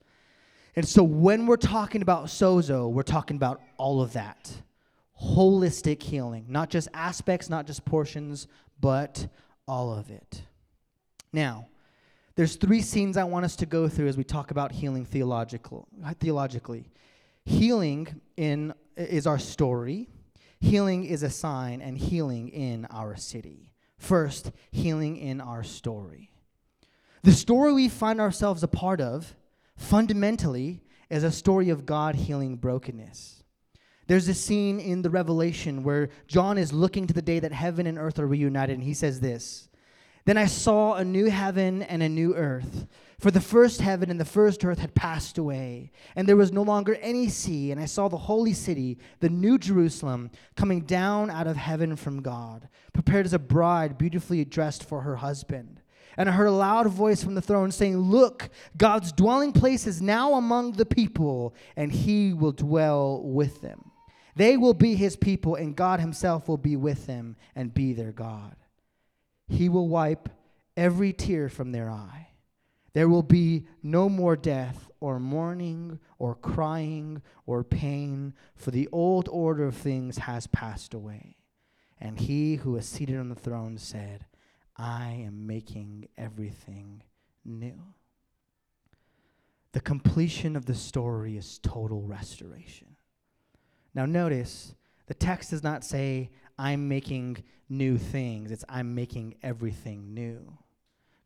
And 0.74 0.88
so 0.88 1.02
when 1.02 1.44
we're 1.44 1.58
talking 1.58 2.00
about 2.00 2.28
sozo, 2.28 2.90
we're 2.90 3.02
talking 3.02 3.36
about 3.36 3.60
all 3.76 4.00
of 4.00 4.14
that. 4.14 4.50
Holistic 5.22 6.02
healing, 6.02 6.46
not 6.48 6.70
just 6.70 6.88
aspects, 6.94 7.50
not 7.50 7.66
just 7.66 7.84
portions, 7.84 8.46
but 8.80 9.28
all 9.68 9.92
of 9.92 10.08
it. 10.10 10.44
Now, 11.30 11.68
there's 12.36 12.56
three 12.56 12.82
scenes 12.82 13.16
I 13.16 13.24
want 13.24 13.46
us 13.46 13.56
to 13.56 13.66
go 13.66 13.88
through 13.88 14.08
as 14.08 14.16
we 14.16 14.24
talk 14.24 14.50
about 14.50 14.70
healing 14.70 15.06
theological, 15.06 15.88
theologically. 16.20 16.90
Healing 17.46 18.20
in 18.36 18.74
is 18.96 19.26
our 19.26 19.38
story. 19.38 20.08
Healing 20.60 21.04
is 21.04 21.22
a 21.22 21.30
sign 21.30 21.80
and 21.80 21.96
healing 21.96 22.48
in 22.50 22.84
our 22.86 23.16
city. 23.16 23.72
First, 23.98 24.52
healing 24.70 25.16
in 25.16 25.40
our 25.40 25.62
story. 25.62 26.30
The 27.22 27.32
story 27.32 27.72
we 27.72 27.88
find 27.88 28.20
ourselves 28.20 28.62
a 28.62 28.68
part 28.68 29.00
of 29.00 29.34
fundamentally 29.76 30.82
is 31.08 31.24
a 31.24 31.32
story 31.32 31.70
of 31.70 31.86
God 31.86 32.14
healing 32.14 32.56
brokenness. 32.56 33.42
There's 34.08 34.28
a 34.28 34.34
scene 34.34 34.78
in 34.78 35.02
the 35.02 35.10
Revelation 35.10 35.82
where 35.82 36.10
John 36.28 36.58
is 36.58 36.72
looking 36.72 37.06
to 37.06 37.14
the 37.14 37.22
day 37.22 37.40
that 37.40 37.52
heaven 37.52 37.86
and 37.86 37.98
earth 37.98 38.18
are 38.18 38.26
reunited, 38.26 38.74
and 38.74 38.84
he 38.84 38.94
says 38.94 39.20
this 39.20 39.68
Then 40.26 40.36
I 40.36 40.46
saw 40.46 40.94
a 40.94 41.04
new 41.04 41.30
heaven 41.30 41.82
and 41.82 42.02
a 42.02 42.08
new 42.08 42.34
earth. 42.34 42.86
For 43.20 43.30
the 43.30 43.40
first 43.40 43.80
heaven 43.80 44.10
and 44.10 44.20
the 44.20 44.24
first 44.26 44.64
earth 44.64 44.80
had 44.80 44.94
passed 44.94 45.38
away, 45.38 45.92
and 46.14 46.28
there 46.28 46.36
was 46.36 46.52
no 46.52 46.62
longer 46.62 46.96
any 47.00 47.28
sea. 47.28 47.70
And 47.70 47.80
I 47.80 47.86
saw 47.86 48.08
the 48.08 48.18
holy 48.18 48.52
city, 48.52 48.98
the 49.20 49.30
new 49.30 49.56
Jerusalem, 49.56 50.30
coming 50.56 50.80
down 50.82 51.30
out 51.30 51.46
of 51.46 51.56
heaven 51.56 51.96
from 51.96 52.20
God, 52.20 52.68
prepared 52.92 53.24
as 53.24 53.32
a 53.32 53.38
bride 53.38 53.96
beautifully 53.96 54.44
dressed 54.44 54.84
for 54.84 55.00
her 55.00 55.16
husband. 55.16 55.80
And 56.16 56.28
I 56.28 56.32
heard 56.32 56.46
a 56.46 56.52
loud 56.52 56.88
voice 56.88 57.22
from 57.22 57.34
the 57.34 57.42
throne 57.42 57.70
saying, 57.70 57.96
Look, 57.96 58.50
God's 58.76 59.12
dwelling 59.12 59.52
place 59.52 59.86
is 59.86 60.02
now 60.02 60.34
among 60.34 60.72
the 60.72 60.86
people, 60.86 61.54
and 61.76 61.92
he 61.92 62.32
will 62.32 62.52
dwell 62.52 63.22
with 63.22 63.60
them. 63.60 63.92
They 64.34 64.56
will 64.56 64.74
be 64.74 64.96
his 64.96 65.14
people, 65.14 65.54
and 65.54 65.76
God 65.76 66.00
himself 66.00 66.48
will 66.48 66.58
be 66.58 66.74
with 66.74 67.06
them 67.06 67.36
and 67.54 67.72
be 67.72 67.92
their 67.92 68.12
God. 68.12 68.56
He 69.48 69.68
will 69.68 69.88
wipe 69.88 70.28
every 70.76 71.12
tear 71.12 71.48
from 71.48 71.72
their 71.72 71.90
eye. 71.90 72.28
There 72.92 73.08
will 73.08 73.22
be 73.22 73.66
no 73.82 74.08
more 74.08 74.36
death, 74.36 74.90
or 75.00 75.20
mourning, 75.20 76.00
or 76.18 76.34
crying, 76.34 77.20
or 77.44 77.62
pain, 77.62 78.32
for 78.54 78.70
the 78.70 78.88
old 78.90 79.28
order 79.30 79.66
of 79.66 79.76
things 79.76 80.18
has 80.18 80.46
passed 80.46 80.94
away. 80.94 81.36
And 81.98 82.18
he 82.18 82.56
who 82.56 82.76
is 82.76 82.88
seated 82.88 83.18
on 83.18 83.28
the 83.28 83.34
throne 83.34 83.78
said, 83.78 84.26
I 84.76 85.10
am 85.10 85.46
making 85.46 86.08
everything 86.16 87.02
new. 87.44 87.94
The 89.72 89.80
completion 89.80 90.56
of 90.56 90.64
the 90.64 90.74
story 90.74 91.36
is 91.36 91.58
total 91.58 92.02
restoration. 92.02 92.96
Now, 93.94 94.06
notice 94.06 94.74
the 95.06 95.14
text 95.14 95.50
does 95.50 95.62
not 95.62 95.84
say, 95.84 96.30
I'm 96.58 96.88
making 96.88 97.44
new 97.68 97.98
things. 97.98 98.50
It's, 98.50 98.64
I'm 98.68 98.94
making 98.94 99.36
everything 99.42 100.14
new. 100.14 100.58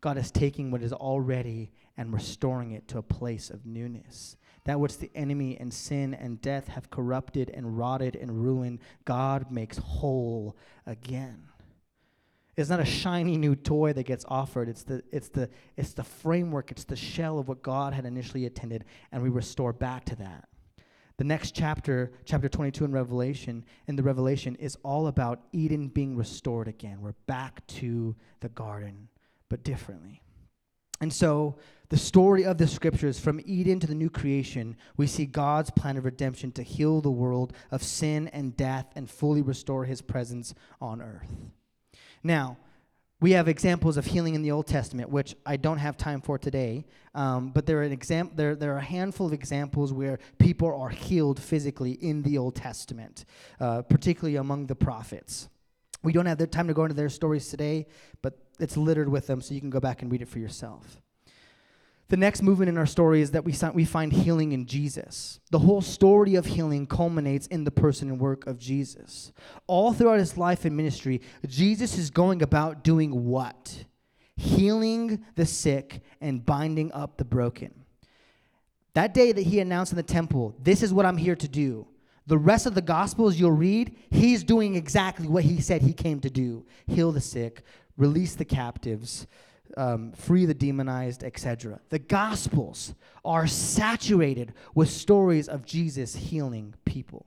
God 0.00 0.16
is 0.16 0.30
taking 0.30 0.70
what 0.70 0.82
is 0.82 0.92
already 0.92 1.72
and 1.96 2.12
restoring 2.12 2.72
it 2.72 2.88
to 2.88 2.98
a 2.98 3.02
place 3.02 3.50
of 3.50 3.66
newness. 3.66 4.36
That 4.64 4.80
which 4.80 4.98
the 4.98 5.10
enemy 5.14 5.58
and 5.60 5.72
sin 5.72 6.14
and 6.14 6.40
death 6.40 6.68
have 6.68 6.90
corrupted 6.90 7.50
and 7.50 7.76
rotted 7.76 8.16
and 8.16 8.42
ruined, 8.42 8.80
God 9.04 9.50
makes 9.50 9.78
whole 9.78 10.56
again. 10.86 11.44
It's 12.56 12.70
not 12.70 12.80
a 12.80 12.84
shiny 12.84 13.36
new 13.36 13.54
toy 13.54 13.92
that 13.92 14.04
gets 14.04 14.24
offered. 14.28 14.68
It's 14.68 14.82
the, 14.82 15.02
it's, 15.10 15.28
the, 15.28 15.48
it's 15.76 15.92
the 15.92 16.04
framework, 16.04 16.70
it's 16.70 16.84
the 16.84 16.96
shell 16.96 17.38
of 17.38 17.48
what 17.48 17.62
God 17.62 17.94
had 17.94 18.04
initially 18.04 18.44
intended, 18.44 18.84
and 19.12 19.22
we 19.22 19.28
restore 19.28 19.72
back 19.72 20.04
to 20.06 20.16
that. 20.16 20.49
The 21.20 21.24
next 21.24 21.54
chapter, 21.54 22.12
chapter 22.24 22.48
22 22.48 22.82
in 22.82 22.92
Revelation, 22.92 23.66
in 23.86 23.94
the 23.94 24.02
Revelation, 24.02 24.56
is 24.56 24.78
all 24.82 25.06
about 25.06 25.42
Eden 25.52 25.88
being 25.88 26.16
restored 26.16 26.66
again. 26.66 27.02
We're 27.02 27.12
back 27.26 27.66
to 27.66 28.16
the 28.40 28.48
garden, 28.48 29.10
but 29.50 29.62
differently. 29.62 30.22
And 30.98 31.12
so, 31.12 31.58
the 31.90 31.98
story 31.98 32.46
of 32.46 32.56
the 32.56 32.66
scriptures, 32.66 33.20
from 33.20 33.38
Eden 33.44 33.80
to 33.80 33.86
the 33.86 33.94
new 33.94 34.08
creation, 34.08 34.78
we 34.96 35.06
see 35.06 35.26
God's 35.26 35.70
plan 35.70 35.98
of 35.98 36.06
redemption 36.06 36.52
to 36.52 36.62
heal 36.62 37.02
the 37.02 37.10
world 37.10 37.52
of 37.70 37.82
sin 37.82 38.28
and 38.28 38.56
death 38.56 38.86
and 38.96 39.10
fully 39.10 39.42
restore 39.42 39.84
his 39.84 40.00
presence 40.00 40.54
on 40.80 41.02
earth. 41.02 41.34
Now, 42.24 42.56
we 43.20 43.32
have 43.32 43.48
examples 43.48 43.96
of 43.96 44.06
healing 44.06 44.34
in 44.34 44.42
the 44.42 44.50
Old 44.50 44.66
Testament, 44.66 45.10
which 45.10 45.36
I 45.44 45.56
don't 45.56 45.78
have 45.78 45.96
time 45.96 46.20
for 46.20 46.38
today. 46.38 46.86
Um, 47.14 47.50
but 47.50 47.66
there 47.66 47.78
are, 47.78 47.84
exam- 47.84 48.30
there, 48.34 48.54
there 48.54 48.74
are 48.74 48.78
a 48.78 48.82
handful 48.82 49.26
of 49.26 49.32
examples 49.32 49.92
where 49.92 50.18
people 50.38 50.74
are 50.80 50.88
healed 50.88 51.40
physically 51.40 51.92
in 51.92 52.22
the 52.22 52.38
Old 52.38 52.54
Testament, 52.54 53.24
uh, 53.60 53.82
particularly 53.82 54.36
among 54.36 54.66
the 54.66 54.74
prophets. 54.74 55.48
We 56.02 56.12
don't 56.12 56.26
have 56.26 56.38
the 56.38 56.46
time 56.46 56.68
to 56.68 56.74
go 56.74 56.84
into 56.84 56.94
their 56.94 57.10
stories 57.10 57.48
today, 57.48 57.86
but 58.22 58.38
it's 58.58 58.76
littered 58.76 59.08
with 59.08 59.26
them, 59.26 59.42
so 59.42 59.54
you 59.54 59.60
can 59.60 59.70
go 59.70 59.80
back 59.80 60.00
and 60.00 60.10
read 60.10 60.22
it 60.22 60.28
for 60.28 60.38
yourself. 60.38 61.00
The 62.10 62.16
next 62.16 62.42
movement 62.42 62.68
in 62.68 62.76
our 62.76 62.86
story 62.86 63.22
is 63.22 63.30
that 63.30 63.44
we, 63.44 63.54
we 63.72 63.84
find 63.84 64.12
healing 64.12 64.50
in 64.50 64.66
Jesus. 64.66 65.38
The 65.52 65.60
whole 65.60 65.80
story 65.80 66.34
of 66.34 66.44
healing 66.44 66.88
culminates 66.88 67.46
in 67.46 67.62
the 67.62 67.70
person 67.70 68.08
and 68.08 68.18
work 68.18 68.48
of 68.48 68.58
Jesus. 68.58 69.30
All 69.68 69.92
throughout 69.92 70.18
his 70.18 70.36
life 70.36 70.64
and 70.64 70.76
ministry, 70.76 71.20
Jesus 71.46 71.96
is 71.96 72.10
going 72.10 72.42
about 72.42 72.82
doing 72.82 73.26
what? 73.26 73.84
Healing 74.36 75.24
the 75.36 75.46
sick 75.46 76.02
and 76.20 76.44
binding 76.44 76.90
up 76.92 77.16
the 77.16 77.24
broken. 77.24 77.72
That 78.94 79.14
day 79.14 79.30
that 79.30 79.46
he 79.46 79.60
announced 79.60 79.92
in 79.92 79.96
the 79.96 80.02
temple, 80.02 80.56
This 80.60 80.82
is 80.82 80.92
what 80.92 81.06
I'm 81.06 81.16
here 81.16 81.36
to 81.36 81.48
do. 81.48 81.86
The 82.26 82.38
rest 82.38 82.66
of 82.66 82.74
the 82.74 82.82
Gospels 82.82 83.38
you'll 83.38 83.52
read, 83.52 83.96
he's 84.10 84.42
doing 84.42 84.74
exactly 84.74 85.28
what 85.28 85.44
he 85.44 85.60
said 85.60 85.82
he 85.82 85.92
came 85.92 86.18
to 86.20 86.30
do 86.30 86.66
heal 86.88 87.12
the 87.12 87.20
sick, 87.20 87.62
release 87.96 88.34
the 88.34 88.44
captives, 88.44 89.28
um, 89.76 90.12
free 90.12 90.46
the 90.46 90.54
demonized, 90.54 91.22
etc. 91.22 91.80
The 91.88 91.98
Gospels 91.98 92.94
are 93.24 93.46
saturated 93.46 94.52
with 94.74 94.90
stories 94.90 95.48
of 95.48 95.64
Jesus 95.64 96.14
healing 96.14 96.74
people. 96.84 97.26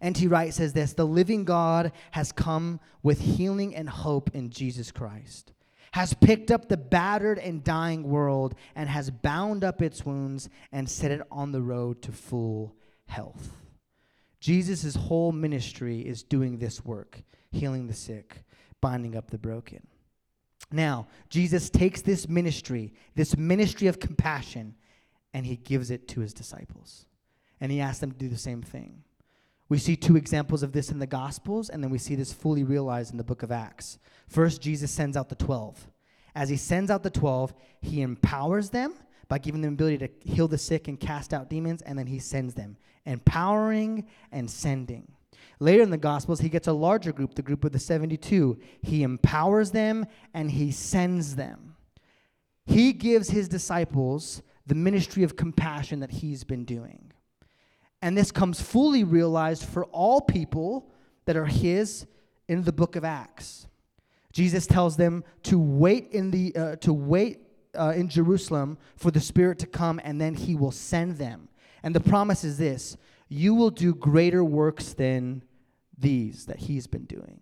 N.T. 0.00 0.26
Wright 0.26 0.52
says 0.52 0.72
this 0.72 0.92
The 0.92 1.06
living 1.06 1.44
God 1.44 1.92
has 2.10 2.32
come 2.32 2.80
with 3.02 3.20
healing 3.20 3.74
and 3.74 3.88
hope 3.88 4.30
in 4.34 4.50
Jesus 4.50 4.90
Christ, 4.90 5.52
has 5.92 6.14
picked 6.14 6.50
up 6.50 6.68
the 6.68 6.76
battered 6.76 7.38
and 7.38 7.62
dying 7.62 8.02
world, 8.02 8.54
and 8.74 8.88
has 8.88 9.10
bound 9.10 9.62
up 9.62 9.80
its 9.80 10.04
wounds 10.04 10.48
and 10.72 10.90
set 10.90 11.12
it 11.12 11.22
on 11.30 11.52
the 11.52 11.62
road 11.62 12.02
to 12.02 12.12
full 12.12 12.74
health. 13.06 13.50
Jesus' 14.40 14.96
whole 14.96 15.30
ministry 15.30 16.00
is 16.00 16.24
doing 16.24 16.58
this 16.58 16.84
work, 16.84 17.22
healing 17.52 17.86
the 17.86 17.94
sick, 17.94 18.42
binding 18.80 19.14
up 19.16 19.30
the 19.30 19.38
broken. 19.38 19.86
Now, 20.72 21.06
Jesus 21.28 21.70
takes 21.70 22.02
this 22.02 22.28
ministry, 22.28 22.92
this 23.14 23.36
ministry 23.36 23.86
of 23.88 24.00
compassion, 24.00 24.74
and 25.34 25.46
he 25.46 25.56
gives 25.56 25.90
it 25.90 26.08
to 26.08 26.20
his 26.20 26.32
disciples. 26.32 27.06
And 27.60 27.70
he 27.70 27.80
asks 27.80 28.00
them 28.00 28.12
to 28.12 28.18
do 28.18 28.28
the 28.28 28.38
same 28.38 28.62
thing. 28.62 29.04
We 29.68 29.78
see 29.78 29.96
two 29.96 30.16
examples 30.16 30.62
of 30.62 30.72
this 30.72 30.90
in 30.90 30.98
the 30.98 31.06
Gospels, 31.06 31.70
and 31.70 31.82
then 31.82 31.90
we 31.90 31.98
see 31.98 32.14
this 32.14 32.32
fully 32.32 32.64
realized 32.64 33.12
in 33.12 33.16
the 33.16 33.24
book 33.24 33.42
of 33.42 33.50
Acts. 33.50 33.98
First, 34.28 34.60
Jesus 34.60 34.90
sends 34.90 35.16
out 35.16 35.28
the 35.28 35.34
12. 35.34 35.88
As 36.34 36.48
he 36.48 36.56
sends 36.56 36.90
out 36.90 37.02
the 37.02 37.10
12, 37.10 37.54
he 37.80 38.02
empowers 38.02 38.70
them 38.70 38.94
by 39.28 39.38
giving 39.38 39.62
them 39.62 39.76
the 39.76 39.84
ability 39.84 40.06
to 40.06 40.30
heal 40.30 40.48
the 40.48 40.58
sick 40.58 40.88
and 40.88 41.00
cast 41.00 41.32
out 41.32 41.48
demons, 41.48 41.80
and 41.82 41.98
then 41.98 42.06
he 42.06 42.18
sends 42.18 42.54
them, 42.54 42.76
empowering 43.06 44.06
and 44.30 44.50
sending. 44.50 45.10
Later 45.60 45.82
in 45.82 45.90
the 45.90 45.98
Gospels, 45.98 46.40
he 46.40 46.48
gets 46.48 46.66
a 46.66 46.72
larger 46.72 47.12
group, 47.12 47.34
the 47.34 47.42
group 47.42 47.64
of 47.64 47.72
the 47.72 47.78
72. 47.78 48.58
He 48.82 49.02
empowers 49.02 49.70
them 49.70 50.06
and 50.34 50.50
he 50.50 50.70
sends 50.70 51.36
them. 51.36 51.76
He 52.66 52.92
gives 52.92 53.30
his 53.30 53.48
disciples 53.48 54.42
the 54.66 54.74
ministry 54.74 55.22
of 55.22 55.36
compassion 55.36 56.00
that 56.00 56.10
he's 56.10 56.44
been 56.44 56.64
doing. 56.64 57.12
And 58.00 58.16
this 58.16 58.32
comes 58.32 58.60
fully 58.60 59.04
realized 59.04 59.64
for 59.64 59.84
all 59.86 60.20
people 60.20 60.90
that 61.24 61.36
are 61.36 61.46
his 61.46 62.06
in 62.48 62.62
the 62.62 62.72
book 62.72 62.96
of 62.96 63.04
Acts. 63.04 63.66
Jesus 64.32 64.66
tells 64.66 64.96
them 64.96 65.24
to 65.44 65.58
wait 65.58 66.08
in 66.10 66.30
the 66.30 66.54
uh, 66.56 66.76
to 66.76 66.92
wait 66.92 67.40
uh, 67.78 67.92
in 67.94 68.08
Jerusalem 68.08 68.78
for 68.96 69.10
the 69.10 69.20
Spirit 69.20 69.58
to 69.60 69.66
come, 69.66 70.00
and 70.02 70.20
then 70.20 70.34
He 70.34 70.54
will 70.54 70.70
send 70.70 71.18
them. 71.18 71.48
And 71.82 71.94
the 71.94 72.00
promise 72.00 72.42
is 72.42 72.58
this: 72.58 72.96
you 73.32 73.54
will 73.54 73.70
do 73.70 73.94
greater 73.94 74.44
works 74.44 74.92
than 74.92 75.42
these 75.98 76.46
that 76.46 76.58
he's 76.58 76.86
been 76.86 77.04
doing. 77.04 77.40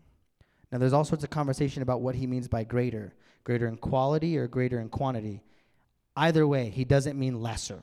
Now, 0.70 0.79
there's 0.79 0.92
all 0.92 1.05
sorts 1.05 1.24
of 1.24 1.31
conversation 1.31 1.83
about 1.83 2.00
what 2.00 2.14
he 2.14 2.26
means 2.26 2.48
by 2.48 2.64
greater 2.64 3.14
greater 3.42 3.66
in 3.66 3.76
quality 3.79 4.37
or 4.37 4.46
greater 4.46 4.79
in 4.79 4.88
quantity. 4.90 5.42
Either 6.14 6.46
way, 6.46 6.68
he 6.68 6.85
doesn't 6.85 7.18
mean 7.18 7.40
lesser. 7.40 7.83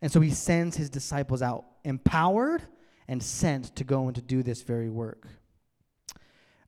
And 0.00 0.10
so 0.10 0.18
he 0.20 0.30
sends 0.30 0.76
his 0.76 0.88
disciples 0.88 1.42
out 1.42 1.66
empowered 1.84 2.62
and 3.06 3.22
sent 3.22 3.76
to 3.76 3.84
go 3.84 4.06
and 4.06 4.14
to 4.14 4.22
do 4.22 4.42
this 4.42 4.62
very 4.62 4.88
work. 4.88 5.26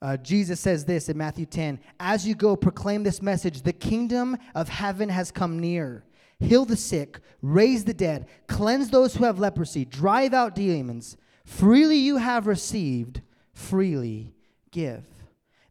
Uh, 0.02 0.16
Jesus 0.18 0.60
says 0.60 0.84
this 0.84 1.08
in 1.08 1.16
Matthew 1.16 1.46
10 1.46 1.80
As 1.98 2.26
you 2.26 2.34
go, 2.34 2.56
proclaim 2.56 3.04
this 3.04 3.22
message 3.22 3.62
the 3.62 3.72
kingdom 3.72 4.36
of 4.54 4.68
heaven 4.68 5.08
has 5.08 5.30
come 5.30 5.58
near. 5.58 6.04
Heal 6.42 6.64
the 6.64 6.76
sick, 6.76 7.20
raise 7.40 7.84
the 7.84 7.94
dead, 7.94 8.28
cleanse 8.48 8.90
those 8.90 9.14
who 9.14 9.24
have 9.24 9.38
leprosy, 9.38 9.84
drive 9.84 10.34
out 10.34 10.54
demons. 10.54 11.16
Freely 11.44 11.96
you 11.96 12.16
have 12.18 12.46
received, 12.46 13.22
freely 13.54 14.34
give. 14.70 15.04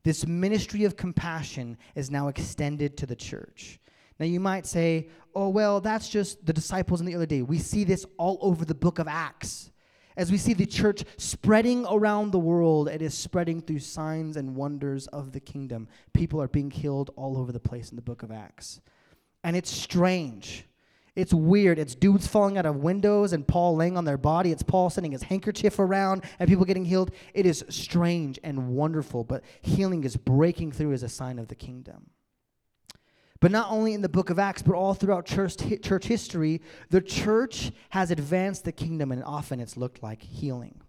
This 0.03 0.25
ministry 0.25 0.85
of 0.85 0.97
compassion 0.97 1.77
is 1.93 2.09
now 2.09 2.29
extended 2.29 2.97
to 2.97 3.05
the 3.05 3.15
church. 3.15 3.79
Now 4.19 4.25
you 4.25 4.39
might 4.39 4.65
say, 4.65 5.09
oh, 5.35 5.49
well, 5.49 5.81
that's 5.81 6.09
just 6.09 6.45
the 6.45 6.53
disciples 6.53 6.99
in 6.99 7.05
the 7.05 7.15
other 7.15 7.25
day. 7.25 7.41
We 7.41 7.59
see 7.59 7.83
this 7.83 8.05
all 8.17 8.37
over 8.41 8.65
the 8.65 8.75
book 8.75 8.99
of 8.99 9.07
Acts. 9.07 9.71
As 10.17 10.31
we 10.31 10.37
see 10.37 10.53
the 10.53 10.65
church 10.65 11.03
spreading 11.17 11.85
around 11.89 12.31
the 12.31 12.39
world, 12.39 12.89
it 12.89 13.01
is 13.01 13.13
spreading 13.13 13.61
through 13.61 13.79
signs 13.79 14.37
and 14.37 14.55
wonders 14.55 15.07
of 15.07 15.31
the 15.31 15.39
kingdom. 15.39 15.87
People 16.13 16.41
are 16.41 16.47
being 16.47 16.69
healed 16.69 17.11
all 17.15 17.37
over 17.37 17.51
the 17.51 17.59
place 17.59 17.89
in 17.89 17.95
the 17.95 18.01
book 18.01 18.23
of 18.23 18.31
Acts. 18.31 18.81
And 19.43 19.55
it's 19.55 19.71
strange 19.71 20.65
it's 21.15 21.33
weird. 21.33 21.77
It's 21.77 21.93
dudes 21.93 22.25
falling 22.25 22.57
out 22.57 22.65
of 22.65 22.77
windows 22.77 23.33
and 23.33 23.45
Paul 23.45 23.75
laying 23.75 23.97
on 23.97 24.05
their 24.05 24.17
body. 24.17 24.51
It's 24.51 24.63
Paul 24.63 24.89
sending 24.89 25.11
his 25.11 25.23
handkerchief 25.23 25.77
around 25.77 26.23
and 26.39 26.47
people 26.47 26.63
getting 26.63 26.85
healed. 26.85 27.11
It 27.33 27.45
is 27.45 27.65
strange 27.69 28.39
and 28.43 28.69
wonderful, 28.69 29.25
but 29.25 29.43
healing 29.61 30.03
is 30.05 30.15
breaking 30.15 30.71
through 30.71 30.93
as 30.93 31.03
a 31.03 31.09
sign 31.09 31.37
of 31.37 31.49
the 31.49 31.55
kingdom. 31.55 32.11
But 33.41 33.51
not 33.51 33.71
only 33.71 33.93
in 33.93 34.01
the 34.01 34.09
book 34.09 34.29
of 34.29 34.39
Acts, 34.39 34.61
but 34.61 34.75
all 34.75 34.93
throughout 34.93 35.25
church, 35.25 35.57
church 35.81 36.05
history, 36.05 36.61
the 36.91 37.01
church 37.01 37.71
has 37.89 38.11
advanced 38.11 38.65
the 38.65 38.71
kingdom, 38.71 39.11
and 39.11 39.23
often 39.23 39.59
it's 39.59 39.75
looked 39.75 40.03
like 40.03 40.21
healing. 40.21 40.79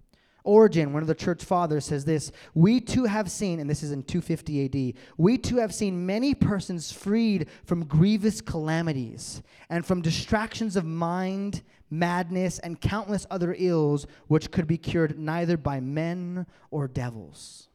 Origen, 0.44 0.92
one 0.92 1.02
of 1.02 1.06
the 1.06 1.14
church 1.14 1.44
fathers, 1.44 1.84
says 1.84 2.04
this 2.04 2.32
We 2.54 2.80
too 2.80 3.04
have 3.04 3.30
seen, 3.30 3.60
and 3.60 3.70
this 3.70 3.82
is 3.82 3.92
in 3.92 4.02
250 4.02 4.64
AD, 4.64 5.02
we 5.16 5.38
too 5.38 5.56
have 5.56 5.74
seen 5.74 6.04
many 6.04 6.34
persons 6.34 6.90
freed 6.90 7.48
from 7.64 7.84
grievous 7.84 8.40
calamities 8.40 9.42
and 9.70 9.86
from 9.86 10.02
distractions 10.02 10.76
of 10.76 10.84
mind, 10.84 11.62
madness, 11.90 12.58
and 12.58 12.80
countless 12.80 13.26
other 13.30 13.54
ills 13.56 14.06
which 14.26 14.50
could 14.50 14.66
be 14.66 14.78
cured 14.78 15.18
neither 15.18 15.56
by 15.56 15.78
men 15.78 16.46
or 16.70 16.88
devils. 16.88 17.68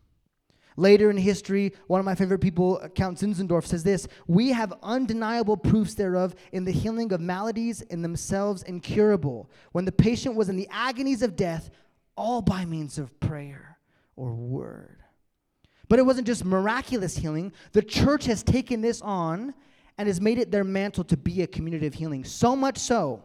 Later 0.80 1.10
in 1.10 1.18
history, 1.18 1.74
one 1.88 2.00
of 2.00 2.06
my 2.06 2.14
favorite 2.14 2.40
people, 2.40 2.80
Count 2.94 3.18
Zinzendorf, 3.18 3.66
says 3.66 3.84
this 3.84 4.08
We 4.28 4.50
have 4.50 4.74
undeniable 4.84 5.58
proofs 5.58 5.96
thereof 5.96 6.36
in 6.52 6.66
the 6.66 6.72
healing 6.72 7.12
of 7.14 7.20
maladies 7.20 7.82
in 7.82 8.04
themselves 8.04 8.62
incurable. 8.64 9.50
When 9.72 9.86
the 9.86 9.92
patient 9.92 10.36
was 10.36 10.50
in 10.50 10.56
the 10.56 10.68
agonies 10.70 11.24
of 11.24 11.36
death, 11.36 11.72
all 12.18 12.42
by 12.42 12.66
means 12.66 12.98
of 12.98 13.20
prayer 13.20 13.78
or 14.16 14.34
word. 14.34 14.98
But 15.88 16.00
it 16.00 16.06
wasn't 16.06 16.28
just 16.28 16.44
miraculous 16.44 17.18
healing. 17.18 17.54
The 17.72 17.82
church 17.82 18.26
has 18.26 18.44
taken 18.44 18.82
this 18.82 19.02
on 19.02 19.54
and 19.98 20.08
has 20.08 20.20
made 20.20 20.38
it 20.38 20.52
their 20.52 20.64
mantle 20.64 21.04
to 21.06 21.18
be 21.18 21.42
a 21.42 21.48
community 21.48 21.88
of 21.88 21.94
healing. 21.94 22.24
So 22.26 22.56
much 22.56 22.78
so, 22.78 23.24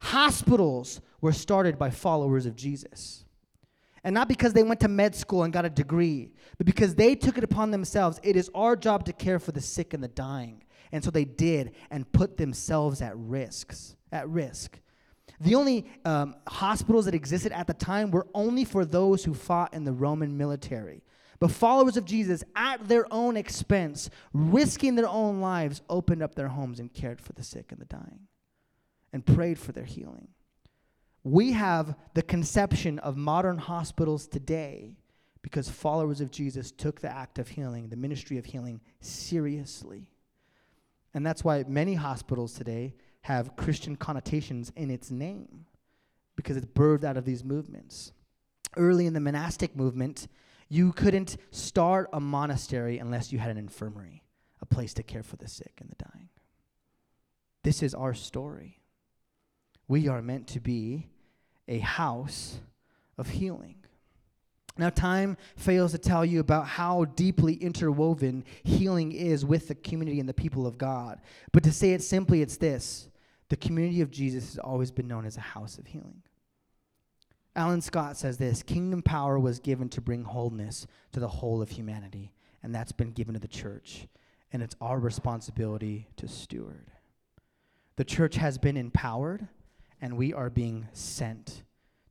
hospitals 0.00 1.00
were 1.20 1.32
started 1.32 1.78
by 1.78 1.90
followers 1.90 2.46
of 2.46 2.56
Jesus. 2.56 3.24
And 4.02 4.14
not 4.14 4.28
because 4.28 4.52
they 4.52 4.62
went 4.62 4.80
to 4.80 4.88
med 4.88 5.14
school 5.14 5.42
and 5.42 5.52
got 5.52 5.64
a 5.64 5.70
degree, 5.70 6.30
but 6.58 6.66
because 6.66 6.94
they 6.94 7.14
took 7.14 7.38
it 7.38 7.44
upon 7.44 7.70
themselves. 7.70 8.20
It 8.22 8.36
is 8.36 8.50
our 8.54 8.76
job 8.76 9.04
to 9.06 9.12
care 9.12 9.38
for 9.38 9.52
the 9.52 9.60
sick 9.60 9.94
and 9.94 10.02
the 10.02 10.08
dying. 10.08 10.62
And 10.92 11.02
so 11.02 11.10
they 11.10 11.24
did 11.24 11.74
and 11.90 12.10
put 12.12 12.36
themselves 12.36 13.02
at 13.02 13.16
risks, 13.16 13.96
at 14.12 14.28
risk. 14.28 14.78
The 15.40 15.54
only 15.54 15.86
um, 16.04 16.34
hospitals 16.46 17.04
that 17.04 17.14
existed 17.14 17.52
at 17.52 17.66
the 17.66 17.74
time 17.74 18.10
were 18.10 18.26
only 18.34 18.64
for 18.64 18.84
those 18.84 19.24
who 19.24 19.34
fought 19.34 19.74
in 19.74 19.84
the 19.84 19.92
Roman 19.92 20.36
military. 20.36 21.02
But 21.38 21.50
followers 21.50 21.96
of 21.96 22.06
Jesus, 22.06 22.42
at 22.54 22.88
their 22.88 23.06
own 23.12 23.36
expense, 23.36 24.08
risking 24.32 24.94
their 24.94 25.08
own 25.08 25.40
lives, 25.40 25.82
opened 25.90 26.22
up 26.22 26.34
their 26.34 26.48
homes 26.48 26.80
and 26.80 26.92
cared 26.92 27.20
for 27.20 27.32
the 27.34 27.42
sick 27.42 27.72
and 27.72 27.80
the 27.80 27.84
dying 27.84 28.20
and 29.12 29.24
prayed 29.24 29.58
for 29.58 29.72
their 29.72 29.84
healing. 29.84 30.28
We 31.22 31.52
have 31.52 31.96
the 32.14 32.22
conception 32.22 32.98
of 33.00 33.16
modern 33.16 33.58
hospitals 33.58 34.26
today 34.26 34.96
because 35.42 35.68
followers 35.68 36.20
of 36.20 36.30
Jesus 36.30 36.70
took 36.70 37.00
the 37.00 37.10
act 37.10 37.38
of 37.38 37.48
healing, 37.48 37.88
the 37.88 37.96
ministry 37.96 38.38
of 38.38 38.46
healing, 38.46 38.80
seriously. 39.00 40.06
And 41.14 41.24
that's 41.24 41.44
why 41.44 41.64
many 41.68 41.94
hospitals 41.94 42.54
today 42.54 42.94
have 43.26 43.56
Christian 43.56 43.96
connotations 43.96 44.70
in 44.76 44.88
its 44.88 45.10
name 45.10 45.66
because 46.36 46.56
it's 46.56 46.66
birthed 46.66 47.02
out 47.02 47.16
of 47.16 47.24
these 47.24 47.42
movements. 47.42 48.12
Early 48.76 49.04
in 49.04 49.14
the 49.14 49.20
monastic 49.20 49.74
movement, 49.74 50.28
you 50.68 50.92
couldn't 50.92 51.36
start 51.50 52.08
a 52.12 52.20
monastery 52.20 52.98
unless 52.98 53.32
you 53.32 53.40
had 53.40 53.50
an 53.50 53.58
infirmary, 53.58 54.22
a 54.62 54.66
place 54.66 54.94
to 54.94 55.02
care 55.02 55.24
for 55.24 55.34
the 55.34 55.48
sick 55.48 55.72
and 55.80 55.90
the 55.90 55.96
dying. 55.96 56.28
This 57.64 57.82
is 57.82 57.96
our 57.96 58.14
story. 58.14 58.78
We 59.88 60.06
are 60.06 60.22
meant 60.22 60.46
to 60.48 60.60
be 60.60 61.08
a 61.66 61.80
house 61.80 62.60
of 63.18 63.30
healing. 63.30 63.74
Now, 64.78 64.90
time 64.90 65.36
fails 65.56 65.90
to 65.92 65.98
tell 65.98 66.24
you 66.24 66.38
about 66.38 66.68
how 66.68 67.06
deeply 67.06 67.54
interwoven 67.54 68.44
healing 68.62 69.10
is 69.10 69.44
with 69.44 69.66
the 69.66 69.74
community 69.74 70.20
and 70.20 70.28
the 70.28 70.34
people 70.34 70.64
of 70.64 70.78
God. 70.78 71.20
But 71.50 71.64
to 71.64 71.72
say 71.72 71.90
it 71.92 72.04
simply, 72.04 72.40
it's 72.40 72.58
this 72.58 73.08
the 73.48 73.56
community 73.56 74.00
of 74.00 74.10
Jesus 74.10 74.54
has 74.54 74.58
always 74.58 74.90
been 74.90 75.06
known 75.06 75.24
as 75.24 75.36
a 75.36 75.40
house 75.40 75.78
of 75.78 75.86
healing. 75.86 76.22
Alan 77.54 77.80
Scott 77.80 78.16
says 78.16 78.36
this 78.36 78.62
Kingdom 78.62 79.02
power 79.02 79.38
was 79.38 79.58
given 79.58 79.88
to 79.90 80.00
bring 80.00 80.24
wholeness 80.24 80.86
to 81.12 81.20
the 81.20 81.28
whole 81.28 81.62
of 81.62 81.70
humanity, 81.70 82.32
and 82.62 82.74
that's 82.74 82.92
been 82.92 83.12
given 83.12 83.34
to 83.34 83.40
the 83.40 83.48
church, 83.48 84.06
and 84.52 84.62
it's 84.62 84.76
our 84.80 84.98
responsibility 84.98 86.08
to 86.16 86.28
steward. 86.28 86.90
The 87.96 88.04
church 88.04 88.36
has 88.36 88.58
been 88.58 88.76
empowered, 88.76 89.48
and 90.02 90.16
we 90.16 90.34
are 90.34 90.50
being 90.50 90.88
sent 90.92 91.62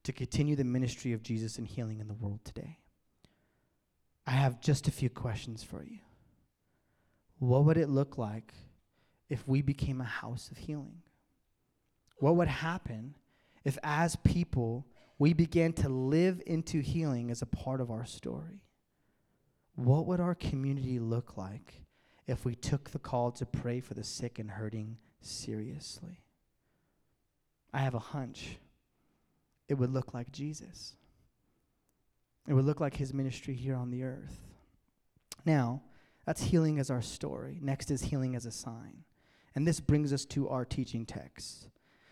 to 0.04 0.14
continue 0.14 0.56
the 0.56 0.64
ministry 0.64 1.14
of 1.14 1.22
Jesus 1.22 1.58
and 1.58 1.68
healing 1.68 2.00
in 2.00 2.08
the 2.08 2.14
world 2.14 2.40
today. 2.44 2.80
I 4.26 4.32
have 4.32 4.62
just 4.62 4.88
a 4.88 4.92
few 4.92 5.10
questions 5.10 5.64
for 5.64 5.84
you. 5.84 6.00
What 7.38 7.66
would 7.66 7.78
it 7.78 7.90
look 7.90 8.18
like 8.18 8.54
if 9.30 9.48
we 9.48 9.62
became 9.62 10.02
a 10.02 10.06
house 10.06 10.50
of 10.50 10.58
healing? 10.58 11.02
What 12.18 12.36
would 12.36 12.48
happen 12.48 13.16
if, 13.64 13.78
as 13.84 14.16
people, 14.18 14.86
we 15.18 15.34
began 15.34 15.74
to 15.74 15.90
live 15.90 16.42
into 16.46 16.82
healing 16.82 17.32
as 17.32 17.42
a 17.42 17.48
part 17.48 17.82
of 17.82 17.92
our 17.92 18.06
story? 18.06 18.62
What 19.76 20.06
would 20.06 20.20
our 20.20 20.36
community 20.36 21.00
look 21.00 21.38
like 21.38 21.82
if 22.28 22.46
we 22.46 22.56
took 22.56 22.92
the 22.92 23.00
call 23.00 23.32
to 23.32 23.46
pray 23.46 23.80
for 23.80 23.94
the 23.94 24.04
sick 24.04 24.40
and 24.40 24.52
hurting 24.52 24.98
seriously? 25.22 26.22
I 27.74 27.80
have 27.80 27.94
a 27.94 28.00
hunch 28.00 28.58
it 29.68 29.76
would 29.76 29.92
look 29.92 30.14
like 30.14 30.32
Jesus. 30.32 30.96
It 32.48 32.54
would 32.54 32.66
look 32.66 32.80
like 32.80 32.98
his 32.98 33.14
ministry 33.14 33.56
here 33.56 33.76
on 33.76 33.90
the 33.90 34.04
earth. 34.04 34.40
Now, 35.46 35.82
that's 36.26 36.44
healing 36.44 36.80
as 36.80 36.90
our 36.90 37.02
story. 37.02 37.60
Next 37.62 37.90
is 37.90 38.04
healing 38.04 38.36
as 38.36 38.46
a 38.46 38.52
sign. 38.52 39.04
And 39.56 39.68
this 39.68 39.80
brings 39.80 40.14
us 40.14 40.26
to 40.26 40.50
our 40.50 40.66
teaching 40.66 41.06
text. 41.06 41.68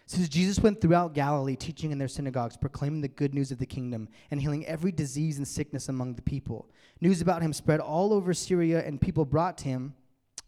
Since 0.06 0.28
Jesus 0.30 0.60
went 0.60 0.82
throughout 0.82 1.14
Galilee, 1.14 1.56
teaching 1.56 1.92
in 1.92 1.98
their 1.98 2.10
synagogues, 2.10 2.58
proclaiming 2.58 3.02
the 3.02 3.08
good 3.08 3.34
news 3.34 3.52
of 3.52 3.58
the 3.58 3.66
kingdom, 3.66 4.10
and 4.32 4.42
healing 4.42 4.66
every 4.66 4.92
disease 4.92 5.38
and 5.38 5.48
sickness 5.48 5.88
among 5.90 6.16
the 6.16 6.22
people. 6.22 6.70
News 7.00 7.22
about 7.22 7.42
him 7.42 7.54
spread 7.54 7.80
all 7.80 8.14
over 8.14 8.34
Syria, 8.34 8.84
and 8.86 9.00
people 9.00 9.26
brought 9.26 9.58
to 9.60 9.66
him 9.66 9.94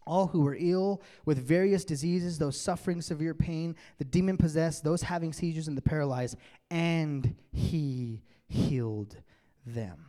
all 0.06 0.28
who 0.28 0.42
were 0.42 0.56
ill 0.58 1.02
with 1.24 1.38
various 1.38 1.84
diseases, 1.84 2.38
those 2.38 2.60
suffering 2.60 3.00
severe 3.02 3.34
pain, 3.34 3.74
the 3.98 4.04
demon 4.04 4.36
possessed, 4.36 4.84
those 4.84 5.02
having 5.02 5.32
seizures, 5.32 5.68
and 5.68 5.76
the 5.76 5.82
paralyzed, 5.82 6.36
and 6.70 7.34
he 7.52 8.22
healed 8.46 9.16
them. 9.66 10.06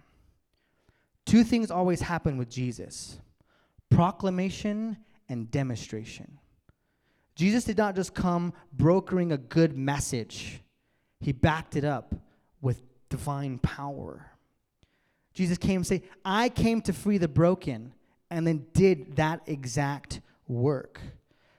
Two 1.25 1.43
things 1.43 1.71
always 1.71 2.01
happen 2.01 2.37
with 2.37 2.49
Jesus 2.49 3.19
proclamation 3.89 4.97
and 5.29 5.49
demonstration. 5.49 6.37
Jesus 7.37 7.65
did 7.65 7.77
not 7.77 7.95
just 7.95 8.15
come 8.15 8.51
brokering 8.73 9.31
a 9.31 9.37
good 9.37 9.77
message, 9.77 10.59
he 11.19 11.31
backed 11.31 11.75
it 11.75 11.85
up 11.85 12.15
with 12.61 12.81
divine 13.09 13.59
power. 13.59 14.25
Jesus 15.35 15.59
came 15.59 15.77
and 15.77 15.87
say, 15.87 16.01
I 16.25 16.49
came 16.49 16.81
to 16.81 16.93
free 16.93 17.19
the 17.19 17.27
broken, 17.27 17.93
and 18.31 18.45
then 18.47 18.65
did 18.73 19.17
that 19.17 19.41
exact 19.45 20.21
work. 20.47 20.99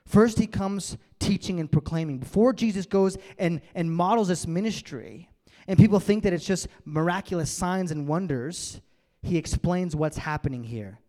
First, 0.05 0.37
he 0.37 0.47
comes 0.47 0.97
teaching 1.17 1.61
and 1.61 1.71
proclaiming. 1.71 2.17
Before 2.17 2.51
Jesus 2.51 2.85
goes 2.85 3.17
and, 3.37 3.61
and 3.73 3.89
models 3.89 4.27
this 4.27 4.45
ministry, 4.45 5.29
and 5.65 5.79
people 5.79 6.01
think 6.01 6.23
that 6.23 6.33
it's 6.33 6.45
just 6.45 6.67
miraculous 6.83 7.49
signs 7.49 7.91
and 7.91 8.05
wonders, 8.05 8.81
he 9.21 9.37
explains 9.37 9.95
what's 9.95 10.17
happening 10.17 10.65
here. 10.65 10.99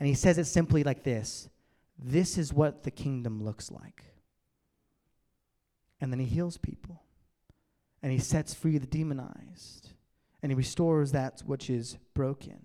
And 0.00 0.08
he 0.08 0.14
says 0.14 0.38
it 0.38 0.46
simply 0.46 0.82
like 0.82 1.04
this 1.04 1.48
This 1.98 2.38
is 2.38 2.52
what 2.52 2.84
the 2.84 2.90
kingdom 2.90 3.42
looks 3.42 3.70
like. 3.70 4.04
And 6.00 6.12
then 6.12 6.20
he 6.20 6.26
heals 6.26 6.56
people. 6.56 7.02
And 8.02 8.12
he 8.12 8.18
sets 8.18 8.54
free 8.54 8.78
the 8.78 8.86
demonized. 8.86 9.90
And 10.42 10.52
he 10.52 10.56
restores 10.56 11.12
that 11.12 11.42
which 11.44 11.68
is 11.68 11.98
broken. 12.14 12.60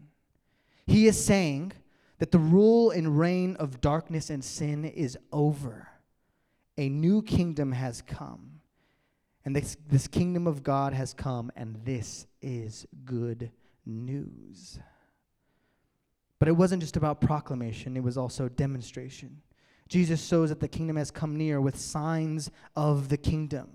He 0.86 1.08
is 1.08 1.24
saying 1.24 1.74
that 2.20 2.32
the 2.32 2.40
rule 2.40 2.92
and 2.92 3.18
reign 3.18 3.56
of 3.56 3.82
darkness 3.82 4.30
and 4.30 4.44
sin 4.44 4.86
is 4.86 5.18
over. 5.32 5.90
A 6.78 6.90
new 6.90 7.22
kingdom 7.22 7.72
has 7.72 8.02
come. 8.02 8.62
And 9.46 9.56
this, 9.56 9.76
this 9.90 10.08
kingdom 10.08 10.48
of 10.48 10.64
God 10.64 10.94
has 10.94 11.14
come, 11.14 11.52
and 11.56 11.76
this 11.84 12.28
is 12.42 12.86
good 13.04 13.52
news. 13.86 14.80
But 16.44 16.50
it 16.50 16.58
wasn't 16.58 16.82
just 16.82 16.98
about 16.98 17.22
proclamation, 17.22 17.96
it 17.96 18.04
was 18.04 18.18
also 18.18 18.50
demonstration. 18.50 19.42
Jesus 19.88 20.28
shows 20.28 20.50
that 20.50 20.60
the 20.60 20.68
kingdom 20.68 20.98
has 20.98 21.10
come 21.10 21.38
near 21.38 21.62
with 21.62 21.78
signs 21.80 22.52
of 22.76 23.08
the 23.08 23.16
kingdom. 23.16 23.70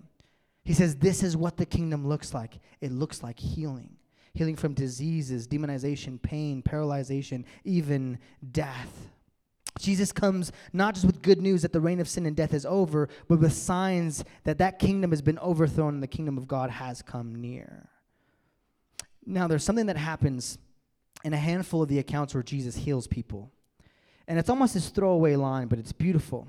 He 0.67 0.75
says, 0.75 0.97
This 0.97 1.23
is 1.23 1.35
what 1.35 1.57
the 1.57 1.65
kingdom 1.65 2.07
looks 2.07 2.35
like 2.35 2.59
it 2.83 2.93
looks 2.93 3.23
like 3.23 3.41
healing, 3.41 3.97
healing 4.35 4.55
from 4.55 4.75
diseases, 4.75 5.49
demonization, 5.49 6.21
pain, 6.21 6.63
paralyzation, 6.63 7.45
even 7.65 8.19
death. 8.53 9.09
Jesus 9.79 10.13
comes 10.13 10.53
not 10.75 10.93
just 10.93 11.07
with 11.07 11.23
good 11.23 11.41
news 11.41 11.63
that 11.63 11.73
the 11.73 11.81
reign 11.81 12.01
of 12.01 12.07
sin 12.07 12.27
and 12.27 12.37
death 12.37 12.53
is 12.53 12.67
over, 12.67 13.09
but 13.29 13.41
with 13.41 13.55
signs 13.55 14.25
that 14.45 14.59
that 14.59 14.79
kingdom 14.79 15.11
has 15.11 15.23
been 15.23 15.39
overthrown 15.39 15.95
and 15.95 16.03
the 16.03 16.07
kingdom 16.07 16.37
of 16.37 16.47
God 16.47 16.69
has 16.69 17.01
come 17.01 17.35
near. 17.35 17.89
Now, 19.25 19.49
there's 19.49 19.65
something 19.65 19.87
that 19.87 19.97
happens 19.97 20.59
in 21.25 21.33
a 21.33 21.39
handful 21.39 21.83
of 21.83 21.89
the 21.89 21.99
accounts 21.99 22.35
where 22.35 22.43
Jesus 22.43 22.77
heals 22.77 23.07
people. 23.07 23.51
And 24.27 24.39
it's 24.39 24.51
almost 24.51 24.75
this 24.75 24.91
throwaway 24.91 25.37
line, 25.37 25.69
but 25.69 25.79
it's 25.79 25.93
beautiful. 25.93 26.49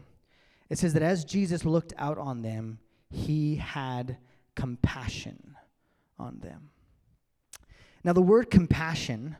It 0.69 0.77
says 0.77 0.93
that 0.93 1.01
as 1.01 1.25
Jesus 1.25 1.65
looked 1.65 1.93
out 1.97 2.17
on 2.17 2.41
them, 2.41 2.79
he 3.09 3.55
had 3.55 4.17
compassion 4.55 5.55
on 6.19 6.39
them. 6.39 6.69
Now, 8.03 8.13
the 8.13 8.21
word 8.21 8.49
compassion, 8.49 9.37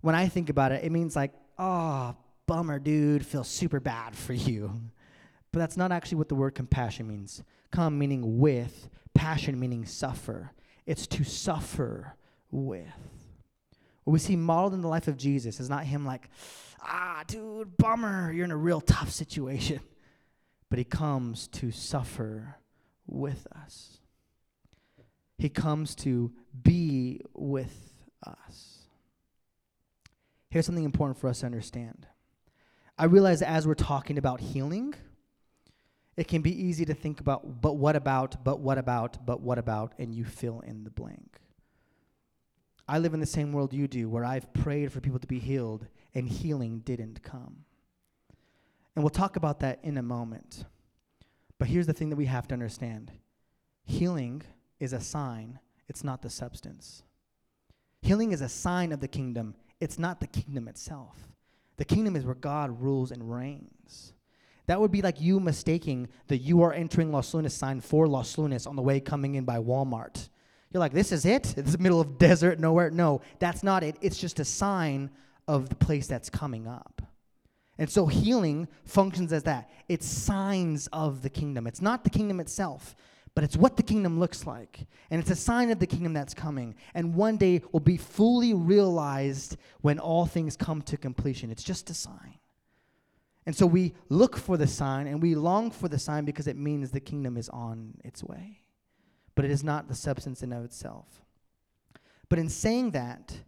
when 0.00 0.14
I 0.14 0.28
think 0.28 0.48
about 0.48 0.72
it, 0.72 0.84
it 0.84 0.92
means 0.92 1.14
like, 1.14 1.32
oh, 1.58 2.16
bummer, 2.46 2.78
dude, 2.78 3.26
feel 3.26 3.44
super 3.44 3.80
bad 3.80 4.16
for 4.16 4.32
you. 4.32 4.80
But 5.52 5.58
that's 5.58 5.76
not 5.76 5.92
actually 5.92 6.18
what 6.18 6.28
the 6.28 6.34
word 6.34 6.54
compassion 6.54 7.06
means. 7.06 7.42
Come 7.70 7.98
meaning 7.98 8.38
with, 8.38 8.88
passion 9.14 9.58
meaning 9.58 9.84
suffer. 9.84 10.52
It's 10.86 11.06
to 11.08 11.24
suffer 11.24 12.14
with. 12.50 12.86
What 14.04 14.12
we 14.12 14.18
see 14.18 14.36
modeled 14.36 14.74
in 14.74 14.80
the 14.80 14.88
life 14.88 15.08
of 15.08 15.16
Jesus 15.16 15.60
is 15.60 15.68
not 15.68 15.84
him 15.84 16.04
like, 16.04 16.28
ah, 16.82 17.22
dude, 17.26 17.76
bummer, 17.76 18.32
you're 18.32 18.44
in 18.44 18.50
a 18.50 18.56
real 18.56 18.80
tough 18.80 19.10
situation. 19.10 19.80
But 20.68 20.78
he 20.78 20.84
comes 20.84 21.48
to 21.48 21.70
suffer 21.70 22.56
with 23.06 23.46
us. 23.64 23.98
He 25.36 25.48
comes 25.48 25.94
to 25.96 26.32
be 26.62 27.20
with 27.34 27.94
us. 28.24 28.86
Here's 30.50 30.66
something 30.66 30.84
important 30.84 31.18
for 31.18 31.28
us 31.28 31.40
to 31.40 31.46
understand. 31.46 32.06
I 32.98 33.04
realize 33.04 33.40
as 33.40 33.66
we're 33.66 33.74
talking 33.74 34.18
about 34.18 34.40
healing, 34.40 34.94
it 36.16 36.28
can 36.28 36.42
be 36.42 36.52
easy 36.52 36.84
to 36.84 36.94
think 36.94 37.20
about, 37.20 37.62
but 37.62 37.76
what 37.76 37.96
about, 37.96 38.44
but 38.44 38.60
what 38.60 38.76
about, 38.76 39.24
but 39.24 39.40
what 39.40 39.58
about, 39.58 39.94
and 39.98 40.14
you 40.14 40.24
fill 40.24 40.60
in 40.60 40.84
the 40.84 40.90
blank. 40.90 41.38
I 42.90 42.98
live 42.98 43.14
in 43.14 43.20
the 43.20 43.26
same 43.26 43.52
world 43.52 43.72
you 43.72 43.86
do, 43.86 44.08
where 44.08 44.24
I've 44.24 44.52
prayed 44.52 44.92
for 44.92 45.00
people 45.00 45.20
to 45.20 45.26
be 45.28 45.38
healed, 45.38 45.86
and 46.12 46.28
healing 46.28 46.80
didn't 46.80 47.22
come. 47.22 47.64
And 48.96 49.04
we'll 49.04 49.10
talk 49.10 49.36
about 49.36 49.60
that 49.60 49.78
in 49.84 49.96
a 49.96 50.02
moment. 50.02 50.64
But 51.60 51.68
here's 51.68 51.86
the 51.86 51.92
thing 51.92 52.10
that 52.10 52.16
we 52.16 52.26
have 52.26 52.48
to 52.48 52.52
understand 52.52 53.12
healing 53.84 54.42
is 54.80 54.92
a 54.92 55.00
sign, 55.00 55.60
it's 55.88 56.02
not 56.02 56.20
the 56.20 56.30
substance. 56.30 57.04
Healing 58.02 58.32
is 58.32 58.40
a 58.40 58.48
sign 58.48 58.90
of 58.90 58.98
the 58.98 59.06
kingdom, 59.06 59.54
it's 59.78 59.96
not 59.96 60.18
the 60.18 60.26
kingdom 60.26 60.66
itself. 60.66 61.28
The 61.76 61.84
kingdom 61.84 62.16
is 62.16 62.24
where 62.24 62.34
God 62.34 62.82
rules 62.82 63.12
and 63.12 63.32
reigns. 63.32 64.14
That 64.66 64.80
would 64.80 64.90
be 64.90 65.00
like 65.00 65.20
you 65.20 65.38
mistaking 65.38 66.08
the 66.26 66.36
you 66.36 66.62
are 66.62 66.72
entering 66.72 67.12
Los 67.12 67.34
Lunas 67.34 67.54
sign 67.54 67.82
for 67.82 68.08
Los 68.08 68.36
Lunas 68.36 68.66
on 68.66 68.74
the 68.74 68.82
way 68.82 68.98
coming 68.98 69.36
in 69.36 69.44
by 69.44 69.58
Walmart. 69.58 70.28
You're 70.72 70.80
like, 70.80 70.92
this 70.92 71.12
is 71.12 71.24
it? 71.24 71.54
It's 71.58 71.72
the 71.72 71.78
middle 71.78 72.00
of 72.00 72.18
desert, 72.18 72.60
nowhere. 72.60 72.90
No, 72.90 73.22
that's 73.38 73.62
not 73.62 73.82
it. 73.82 73.96
It's 74.00 74.18
just 74.18 74.40
a 74.40 74.44
sign 74.44 75.10
of 75.48 75.68
the 75.68 75.74
place 75.74 76.06
that's 76.06 76.30
coming 76.30 76.66
up. 76.66 77.02
And 77.78 77.90
so 77.90 78.06
healing 78.06 78.68
functions 78.84 79.32
as 79.32 79.42
that. 79.44 79.70
It's 79.88 80.06
signs 80.06 80.86
of 80.88 81.22
the 81.22 81.30
kingdom. 81.30 81.66
It's 81.66 81.80
not 81.80 82.04
the 82.04 82.10
kingdom 82.10 82.38
itself, 82.38 82.94
but 83.34 83.42
it's 83.42 83.56
what 83.56 83.76
the 83.76 83.82
kingdom 83.82 84.20
looks 84.20 84.46
like. 84.46 84.86
And 85.10 85.20
it's 85.20 85.30
a 85.30 85.36
sign 85.36 85.70
of 85.70 85.78
the 85.78 85.86
kingdom 85.86 86.12
that's 86.12 86.34
coming. 86.34 86.74
And 86.94 87.14
one 87.14 87.38
day 87.38 87.62
will 87.72 87.80
be 87.80 87.96
fully 87.96 88.52
realized 88.54 89.56
when 89.80 89.98
all 89.98 90.26
things 90.26 90.56
come 90.56 90.82
to 90.82 90.96
completion. 90.96 91.50
It's 91.50 91.64
just 91.64 91.88
a 91.90 91.94
sign. 91.94 92.38
And 93.46 93.56
so 93.56 93.66
we 93.66 93.94
look 94.10 94.36
for 94.36 94.56
the 94.56 94.66
sign 94.66 95.06
and 95.06 95.22
we 95.22 95.34
long 95.34 95.70
for 95.70 95.88
the 95.88 95.98
sign 95.98 96.24
because 96.26 96.46
it 96.46 96.56
means 96.56 96.90
the 96.90 97.00
kingdom 97.00 97.36
is 97.36 97.48
on 97.48 97.94
its 98.04 98.22
way. 98.22 98.60
But 99.40 99.46
it 99.46 99.52
is 99.52 99.64
not 99.64 99.88
the 99.88 99.94
substance 99.94 100.42
in 100.42 100.52
of 100.52 100.66
itself. 100.66 101.06
But 102.28 102.38
in 102.38 102.50
saying 102.50 102.90
that, 102.90 103.38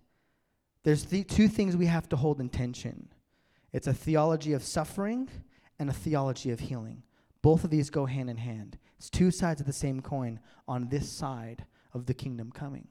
there's 0.84 1.04
th- 1.04 1.26
two 1.26 1.48
things 1.48 1.76
we 1.76 1.84
have 1.84 2.08
to 2.08 2.16
hold 2.16 2.40
in 2.40 2.48
tension. 2.48 3.08
It's 3.74 3.86
a 3.86 3.92
theology 3.92 4.54
of 4.54 4.62
suffering 4.62 5.28
and 5.78 5.90
a 5.90 5.92
theology 5.92 6.50
of 6.50 6.60
healing. 6.60 7.02
Both 7.42 7.62
of 7.62 7.68
these 7.68 7.90
go 7.90 8.06
hand 8.06 8.30
in 8.30 8.38
hand. 8.38 8.78
It's 8.96 9.10
two 9.10 9.30
sides 9.30 9.60
of 9.60 9.66
the 9.66 9.72
same 9.74 10.00
coin 10.00 10.40
on 10.66 10.88
this 10.88 11.12
side 11.12 11.66
of 11.92 12.06
the 12.06 12.14
kingdom 12.14 12.52
coming. 12.52 12.88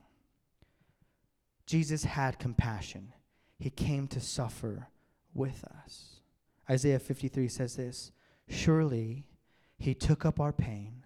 Jesus 1.66 2.04
had 2.04 2.38
compassion. 2.38 3.14
He 3.58 3.72
came 3.72 4.08
to 4.10 4.20
suffer 4.20 4.90
with 5.34 5.64
us. 5.64 6.20
Isaiah 6.70 7.00
53 7.00 7.48
says 7.48 7.78
this 7.78 8.12
Surely 8.48 9.26
he 9.80 9.96
took 9.96 10.24
up 10.24 10.40
our 10.40 10.54
pain, 10.54 11.01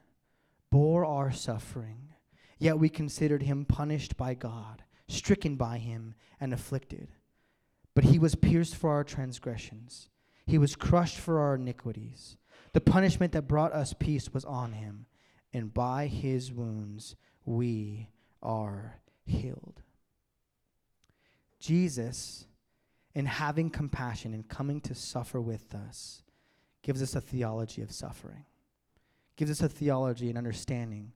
bore 0.76 1.06
our 1.06 1.32
suffering, 1.32 2.10
yet 2.60 2.78
we 2.78 2.90
considered 2.90 3.44
him 3.44 3.64
punished 3.64 4.18
by 4.18 4.34
God, 4.34 4.84
stricken 5.08 5.56
by 5.56 5.78
him, 5.78 6.14
and 6.38 6.52
afflicted. 6.52 7.14
But 7.94 8.04
he 8.04 8.20
was 8.20 8.36
pierced 8.36 8.76
for 8.76 8.92
our 8.92 9.06
transgressions, 9.06 10.10
he 10.46 10.58
was 10.58 10.76
crushed 10.76 11.18
for 11.18 11.40
our 11.40 11.56
iniquities. 11.56 12.36
The 12.74 12.82
punishment 12.82 13.32
that 13.32 13.48
brought 13.48 13.72
us 13.72 13.94
peace 13.98 14.34
was 14.34 14.44
on 14.44 14.74
him, 14.74 15.06
and 15.54 15.74
by 15.74 16.08
his 16.08 16.52
wounds 16.52 17.16
we 17.46 18.10
are 18.44 19.00
healed. 19.26 19.82
Jesus, 21.58 22.48
in 23.14 23.28
having 23.28 23.70
compassion 23.70 24.34
and 24.34 24.50
coming 24.50 24.82
to 24.82 24.94
suffer 24.94 25.40
with 25.40 25.74
us, 25.74 26.22
gives 26.82 27.02
us 27.02 27.16
a 27.16 27.22
theology 27.22 27.82
of 27.82 27.94
suffering, 27.94 28.44
gives 29.36 29.52
us 29.52 29.62
a 29.62 29.70
theology 29.70 30.30
and 30.30 30.38
understanding 30.38 31.12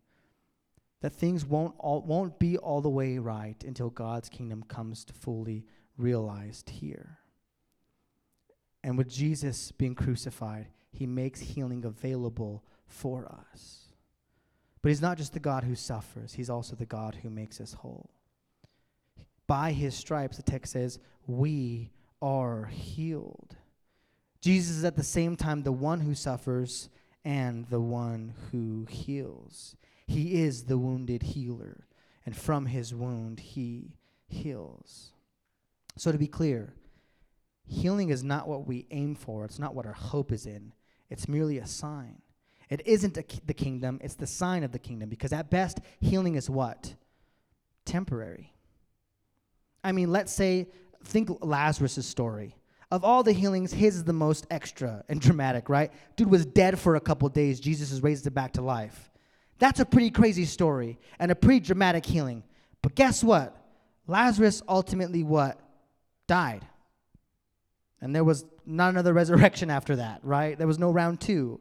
that 1.02 1.14
things 1.14 1.46
won't, 1.46 1.76
all, 1.78 2.02
won't 2.02 2.40
be 2.40 2.58
all 2.58 2.82
the 2.82 2.90
way 2.90 3.18
right 3.18 3.64
until 3.64 3.90
God's 3.90 4.30
kingdom 4.30 4.64
comes 4.64 5.06
to 5.06 5.14
fully 5.14 5.66
realized 5.98 6.70
here. 6.70 7.20
And 8.84 8.98
with 8.98 9.10
Jesus 9.10 9.72
being 9.72 9.96
crucified, 9.96 10.68
he 10.92 11.06
makes 11.06 11.40
healing 11.40 11.86
available 11.86 12.64
for 12.86 13.32
us. 13.52 13.86
But 14.82 14.90
he's 14.90 15.02
not 15.02 15.18
just 15.18 15.34
the 15.34 15.40
God 15.40 15.64
who 15.64 15.76
suffers, 15.76 16.34
he's 16.34 16.50
also 16.50 16.76
the 16.76 16.86
God 16.86 17.16
who 17.22 17.30
makes 17.30 17.60
us 17.60 17.74
whole. 17.74 18.10
By 19.48 19.72
his 19.72 19.96
stripes, 19.96 20.38
the 20.38 20.44
text 20.44 20.74
says, 20.74 21.00
we 21.28 21.92
are 22.22 22.66
healed. 22.66 23.56
Jesus 24.42 24.78
is 24.78 24.86
at 24.86 24.96
the 24.96 25.04
same 25.04 25.36
time 25.36 25.64
the 25.64 25.72
one 25.72 26.00
who 26.00 26.16
suffers 26.16 26.90
and 27.24 27.66
the 27.68 27.82
one 27.82 28.34
who 28.52 28.86
heals. 28.90 29.76
He 30.08 30.42
is 30.42 30.64
the 30.64 30.78
wounded 30.78 31.22
healer, 31.22 31.86
and 32.26 32.36
from 32.36 32.66
his 32.66 32.94
wound, 32.94 33.40
he 33.40 33.96
heals. 34.28 35.12
So, 35.98 36.12
to 36.12 36.18
be 36.18 36.28
clear, 36.28 36.74
healing 37.68 38.10
is 38.10 38.24
not 38.24 38.48
what 38.48 38.68
we 38.68 38.88
aim 38.92 39.16
for, 39.16 39.46
it's 39.46 39.60
not 39.60 39.76
what 39.76 39.86
our 39.86 39.94
hope 39.94 40.32
is 40.32 40.46
in, 40.46 40.74
it's 41.10 41.28
merely 41.28 41.58
a 41.58 41.68
sign. 41.68 42.22
It 42.70 42.86
isn't 42.86 43.16
the 43.16 43.54
kingdom, 43.54 44.00
it's 44.04 44.16
the 44.16 44.28
sign 44.28 44.64
of 44.64 44.72
the 44.72 44.80
kingdom, 44.80 45.10
because 45.10 45.34
at 45.34 45.50
best, 45.50 45.80
healing 46.00 46.36
is 46.36 46.50
what? 46.50 46.94
Temporary. 47.86 48.54
I 49.84 49.92
mean, 49.92 50.12
let's 50.12 50.32
say, 50.32 50.68
think 51.04 51.30
Lazarus' 51.42 52.06
story. 52.06 52.56
Of 52.92 53.04
all 53.04 53.22
the 53.22 53.34
healings, 53.34 53.72
his 53.72 53.98
is 53.98 54.04
the 54.04 54.14
most 54.14 54.48
extra 54.50 55.04
and 55.10 55.22
dramatic, 55.22 55.70
right? 55.70 55.92
Dude 56.16 56.30
was 56.30 56.46
dead 56.46 56.80
for 56.80 56.96
a 56.96 57.00
couple 57.00 57.30
days. 57.30 57.60
Jesus 57.60 57.92
has 57.92 58.02
raised 58.02 58.26
him 58.26 58.34
back 58.34 58.54
to 58.54 58.62
life. 58.62 59.12
That's 59.60 59.80
a 59.80 59.86
pretty 59.86 60.10
crazy 60.10 60.46
story 60.46 60.98
and 61.20 61.32
a 61.32 61.36
pretty 61.36 61.60
dramatic 61.60 62.06
healing. 62.06 62.44
But 62.82 62.96
guess 62.96 63.24
what? 63.24 63.56
Lazarus 64.08 64.64
ultimately 64.68 65.24
what? 65.24 65.60
Died. 66.28 66.66
And 68.02 68.16
there 68.16 68.24
was 68.24 68.46
not 68.66 68.90
another 68.90 69.14
resurrection 69.22 69.70
after 69.70 69.98
that, 69.98 70.22
right? 70.24 70.58
There 70.58 70.68
was 70.68 70.80
no 70.80 70.90
round 70.90 71.22
two. 71.22 71.60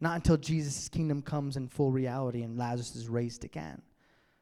Not 0.00 0.16
until 0.16 0.38
Jesus' 0.38 0.88
kingdom 0.88 1.20
comes 1.20 1.58
in 1.58 1.68
full 1.68 1.92
reality 1.92 2.42
and 2.42 2.56
Lazarus 2.56 2.96
is 2.96 3.06
raised 3.06 3.44
again. 3.44 3.82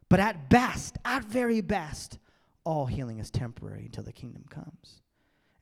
But 0.09 0.21
at 0.21 0.49
best, 0.49 0.97
at 1.05 1.25
very 1.25 1.61
best, 1.63 2.19
all 2.63 2.87
healing 2.87 3.19
is 3.19 3.31
temporary 3.31 3.87
until 3.87 4.05
the 4.05 4.13
kingdom 4.13 4.45
comes. 4.49 5.03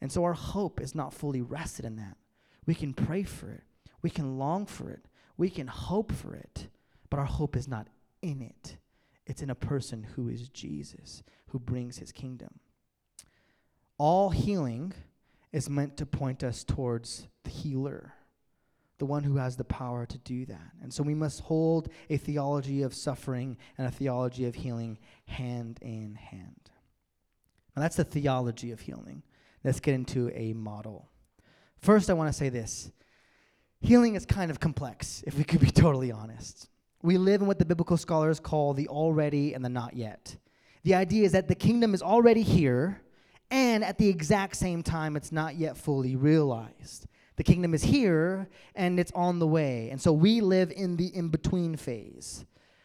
And 0.01 0.13
so 0.13 0.25
our 0.25 0.35
hope 0.35 0.81
is 0.81 0.95
not 0.95 1.15
fully 1.15 1.41
rested 1.41 1.85
in 1.85 1.97
that. 1.97 2.17
We 2.67 2.75
can 2.75 2.93
pray 2.93 3.23
for 3.23 3.51
it, 3.51 3.63
we 4.03 4.11
can 4.11 4.39
long 4.39 4.67
for 4.67 4.91
it, 4.91 5.07
we 5.37 5.51
can 5.51 5.67
hope 5.67 6.13
for 6.13 6.35
it, 6.35 6.69
but 7.11 7.19
our 7.19 7.27
hope 7.27 7.57
is 7.57 7.69
not 7.69 7.89
in 8.23 8.43
it. 8.43 8.77
It's 9.27 9.43
in 9.43 9.51
a 9.51 9.55
person 9.55 10.07
who 10.15 10.29
is 10.29 10.49
Jesus, 10.49 11.23
who 11.49 11.59
brings 11.59 11.99
his 11.99 12.13
kingdom. 12.13 12.61
All 13.99 14.31
healing 14.31 14.93
is 15.53 15.71
meant 15.71 15.97
to 15.97 16.07
point 16.07 16.45
us 16.45 16.65
towards 16.65 17.29
the 17.45 17.51
healer, 17.51 18.13
the 18.99 19.07
one 19.07 19.25
who 19.25 19.37
has 19.37 19.57
the 19.57 19.65
power 19.65 20.07
to 20.07 20.19
do 20.19 20.45
that. 20.47 20.73
And 20.83 20.93
so 20.93 21.03
we 21.03 21.15
must 21.15 21.41
hold 21.41 21.89
a 22.11 22.17
theology 22.17 22.83
of 22.83 22.95
suffering 22.95 23.57
and 23.79 23.87
a 23.87 23.91
theology 23.91 24.47
of 24.47 24.55
healing 24.55 24.99
hand 25.27 25.79
in 25.83 26.15
hand. 26.15 26.71
Now, 27.75 27.83
that's 27.83 27.97
the 27.97 28.05
theology 28.05 28.71
of 28.71 28.81
healing. 28.81 29.23
Let's 29.66 29.81
get 29.81 29.94
into 29.94 30.31
a 30.33 30.52
model. 30.52 31.09
First, 31.79 32.09
I 32.09 32.12
want 32.12 32.29
to 32.29 32.33
say 32.33 32.50
this 32.50 32.92
healing 33.81 34.14
is 34.14 34.24
kind 34.24 34.48
of 34.48 34.61
complex, 34.61 35.24
if 35.26 35.37
we 35.37 35.42
could 35.42 35.59
be 35.59 35.70
totally 35.72 36.12
honest. 36.12 36.68
We 37.02 37.18
live 37.18 37.40
in 37.40 37.48
what 37.48 37.59
the 37.59 37.64
biblical 37.64 37.96
scholars 37.96 38.38
call 38.38 38.74
the 38.74 38.87
already 38.87 39.55
and 39.55 39.64
the 39.64 39.68
not 39.68 39.96
yet. 39.96 40.37
The 40.85 40.94
idea 40.94 41.24
is 41.24 41.33
that 41.33 41.48
the 41.48 41.57
kingdom 41.57 41.94
is 41.94 42.00
already 42.00 42.42
here, 42.42 43.02
and 43.50 43.83
at 43.83 43.98
the 43.98 44.09
exact 44.09 44.55
same 44.55 44.85
time, 44.85 45.16
it's 45.16 45.33
not 45.33 45.57
yet 45.57 45.76
fully 45.76 46.14
realized. 46.14 47.09
The 47.35 47.42
kingdom 47.42 47.74
is 47.74 47.83
here, 47.83 48.48
and 48.76 49.00
it's 49.00 49.12
on 49.16 49.40
the 49.40 49.48
way. 49.48 49.90
And 49.90 50.00
so 50.00 50.12
we 50.12 50.40
live 50.40 50.70
in 50.70 50.96
the 50.96 51.09
in 51.09 51.29
between 51.29 51.74
phase, 51.74 52.44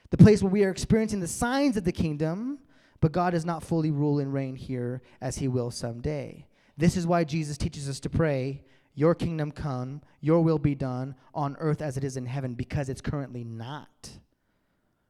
the 0.10 0.18
place 0.18 0.42
where 0.42 0.52
we 0.52 0.64
are 0.64 0.72
experiencing 0.72 1.20
the 1.20 1.28
signs 1.28 1.78
of 1.78 1.84
the 1.84 1.92
kingdom, 1.92 2.58
but 3.02 3.12
God 3.12 3.32
does 3.34 3.46
not 3.46 3.62
fully 3.62 3.92
rule 3.92 4.18
and 4.18 4.34
reign 4.34 4.56
here 4.56 5.04
as 5.22 5.38
he 5.38 5.48
will 5.48 5.70
someday. 5.70 6.48
This 6.82 6.98
is 6.98 7.06
why 7.06 7.26
Jesus 7.26 7.60
teaches 7.60 7.88
us 7.88 8.00
to 8.00 8.10
pray, 8.10 8.64
Your 8.96 9.14
kingdom 9.14 9.52
come, 9.52 10.02
your 10.20 10.42
will 10.42 10.58
be 10.58 10.74
done 10.74 11.14
on 11.32 11.56
earth 11.60 11.80
as 11.80 11.96
it 11.96 12.04
is 12.04 12.18
in 12.18 12.26
heaven, 12.26 12.56
because 12.56 12.90
it's 12.90 13.02
currently 13.02 13.44
not. 13.44 14.10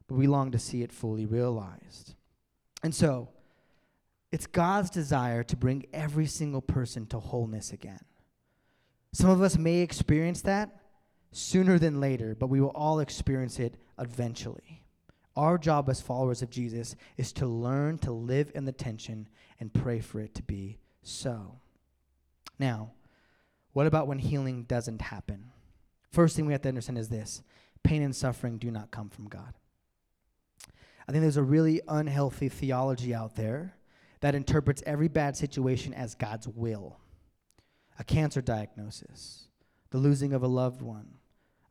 But 0.05 0.15
we 0.15 0.28
long 0.28 0.51
to 0.51 0.59
see 0.59 0.84
it 0.84 0.91
fully 0.91 1.26
realized. 1.26 2.15
And 2.84 2.93
so, 2.93 3.30
it's 4.34 4.47
God's 4.47 4.89
desire 4.89 5.43
to 5.43 5.55
bring 5.55 5.86
every 5.93 6.26
single 6.26 6.61
person 6.61 7.05
to 7.05 7.19
wholeness 7.22 7.72
again. 7.72 8.03
Some 9.13 9.30
of 9.30 9.41
us 9.41 9.57
may 9.57 9.78
experience 9.78 10.41
that 10.41 10.76
sooner 11.32 11.80
than 11.80 12.01
later, 12.01 12.36
but 12.38 12.47
we 12.47 12.59
will 12.59 12.72
all 12.76 12.99
experience 12.99 13.59
it 13.59 13.78
eventually. 13.97 14.84
Our 15.38 15.57
job 15.57 15.89
as 15.89 16.01
followers 16.01 16.41
of 16.41 16.49
Jesus 16.49 16.97
is 17.15 17.32
to 17.32 17.45
learn 17.45 17.97
to 17.99 18.11
live 18.11 18.51
in 18.55 18.65
the 18.65 18.74
tension 18.74 19.30
and 19.61 19.74
pray 19.74 20.01
for 20.01 20.19
it 20.19 20.36
to 20.36 20.43
be 20.43 20.78
so. 21.04 21.60
Now, 22.60 22.91
what 23.74 23.88
about 23.88 24.08
when 24.08 24.20
healing 24.20 24.64
doesn't 24.64 25.02
happen? 25.02 25.52
First 26.12 26.36
thing 26.36 26.45
we 26.45 26.54
have 26.54 26.62
to 26.64 26.70
understand 26.70 26.97
is 26.97 27.10
this 27.10 27.41
pain 27.84 28.02
and 28.02 28.16
suffering 28.16 28.58
do 28.58 28.70
not 28.70 28.91
come 28.91 29.10
from 29.10 29.28
God. 29.28 29.54
I 31.08 31.12
think 31.12 31.24
there's 31.24 31.38
a 31.38 31.43
really 31.43 31.82
unhealthy 31.88 32.47
theology 32.47 33.14
out 33.14 33.36
there 33.36 33.76
that 34.20 34.36
interprets 34.36 34.84
every 34.86 35.08
bad 35.08 35.36
situation 35.36 35.93
as 35.93 36.16
God's 36.16 36.47
will. 36.47 36.99
A 37.99 38.04
cancer 38.04 38.41
diagnosis, 38.41 39.47
the 39.89 39.97
losing 39.97 40.34
of 40.34 40.43
a 40.43 40.47
loved 40.47 40.82
one, 40.82 41.08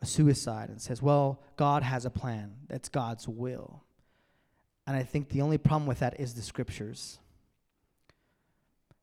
a 0.03 0.07
suicide, 0.07 0.69
and 0.69 0.81
says, 0.81 1.01
well, 1.01 1.43
God 1.57 1.83
has 1.83 2.05
a 2.05 2.11
plan. 2.11 2.55
That's 2.69 2.89
God's 2.89 3.29
will. 3.29 3.85
And 4.87 4.97
I 4.97 5.03
think 5.03 5.29
the 5.29 5.43
only 5.43 5.59
problem 5.59 5.87
with 5.87 6.01
that 6.01 6.19
is 6.19 6.35
the 6.35 6.43
scriptures. 6.43 7.21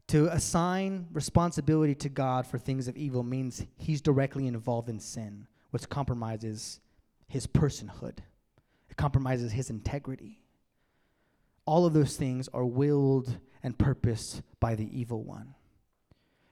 To 0.07 0.27
assign 0.27 1.07
responsibility 1.11 1.93
to 1.95 2.09
God 2.09 2.47
for 2.47 2.57
things 2.57 2.87
of 2.87 2.95
evil 2.95 3.23
means 3.23 3.65
he's 3.75 4.01
directly 4.01 4.47
involved 4.47 4.89
in 4.89 4.99
sin, 4.99 5.47
which 5.71 5.89
compromises 5.89 6.79
his 7.27 7.45
personhood, 7.45 8.19
it 8.89 8.95
compromises 8.95 9.51
his 9.51 9.69
integrity. 9.69 10.39
All 11.65 11.85
of 11.85 11.91
those 11.91 12.15
things 12.15 12.47
are 12.53 12.65
willed 12.65 13.37
and 13.61 13.77
purposed 13.77 14.41
by 14.61 14.75
the 14.75 14.97
evil 14.97 15.23
one. 15.23 15.55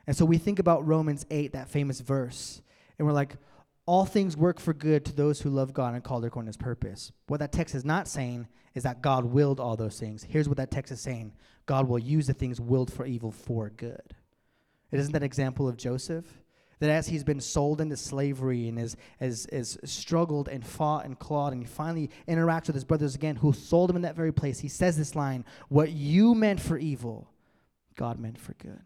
And 0.06 0.18
so 0.18 0.26
we 0.26 0.38
think 0.38 0.60
about 0.60 0.86
Romans 0.86 1.26
8, 1.32 1.54
that 1.54 1.70
famous 1.70 2.02
verse, 2.02 2.62
and 3.00 3.08
we're 3.08 3.14
like, 3.14 3.38
all 3.86 4.06
things 4.06 4.36
work 4.36 4.60
for 4.60 4.74
good 4.74 5.06
to 5.06 5.14
those 5.14 5.42
who 5.42 5.50
love 5.50 5.74
God 5.74 5.94
and 5.94 6.04
call 6.04 6.20
their 6.20 6.30
according 6.30 6.48
to 6.48 6.58
his 6.58 6.64
purpose. 6.64 7.12
What 7.28 7.40
that 7.40 7.52
text 7.52 7.76
is 7.76 7.86
not 7.86 8.08
saying 8.08 8.48
is 8.74 8.84
that 8.84 9.02
God 9.02 9.26
willed 9.26 9.60
all 9.60 9.76
those 9.76 10.00
things. 10.00 10.24
Here's 10.24 10.48
what 10.48 10.58
that 10.58 10.72
text 10.72 10.92
is 10.92 11.02
saying 11.02 11.34
God 11.66 11.88
will 11.88 12.00
use 12.00 12.28
the 12.28 12.34
things 12.34 12.60
willed 12.60 12.92
for 12.92 13.06
evil 13.06 13.32
for 13.32 13.70
good. 13.70 14.16
It 14.92 15.00
isn't 15.00 15.14
that 15.14 15.24
example 15.24 15.68
of 15.68 15.78
Joseph? 15.78 16.26
That 16.80 16.90
as 16.90 17.08
he's 17.08 17.24
been 17.24 17.40
sold 17.40 17.80
into 17.80 17.96
slavery 17.96 18.68
and 18.68 18.78
has, 18.78 18.98
has, 19.20 19.48
has 19.52 19.78
struggled 19.86 20.50
and 20.50 20.66
fought 20.66 21.06
and 21.06 21.18
clawed, 21.18 21.54
and 21.54 21.62
he 21.62 21.68
finally 21.68 22.10
interacts 22.28 22.68
with 22.68 22.76
his 22.76 22.84
brothers 22.84 23.16
again, 23.16 23.38
who 23.38 23.54
sold 23.54 23.90
him 23.90 23.96
in 23.96 24.02
that 24.02 24.16
very 24.16 24.34
place, 24.34 24.60
he 24.60 24.68
says 24.68 24.98
this 24.98 25.16
line 25.16 25.46
What 25.70 25.92
you 25.92 26.36
meant 26.36 26.60
for 26.60 26.78
evil, 26.78 27.32
God 27.96 28.20
meant 28.20 28.38
for 28.38 28.54
good. 28.56 28.82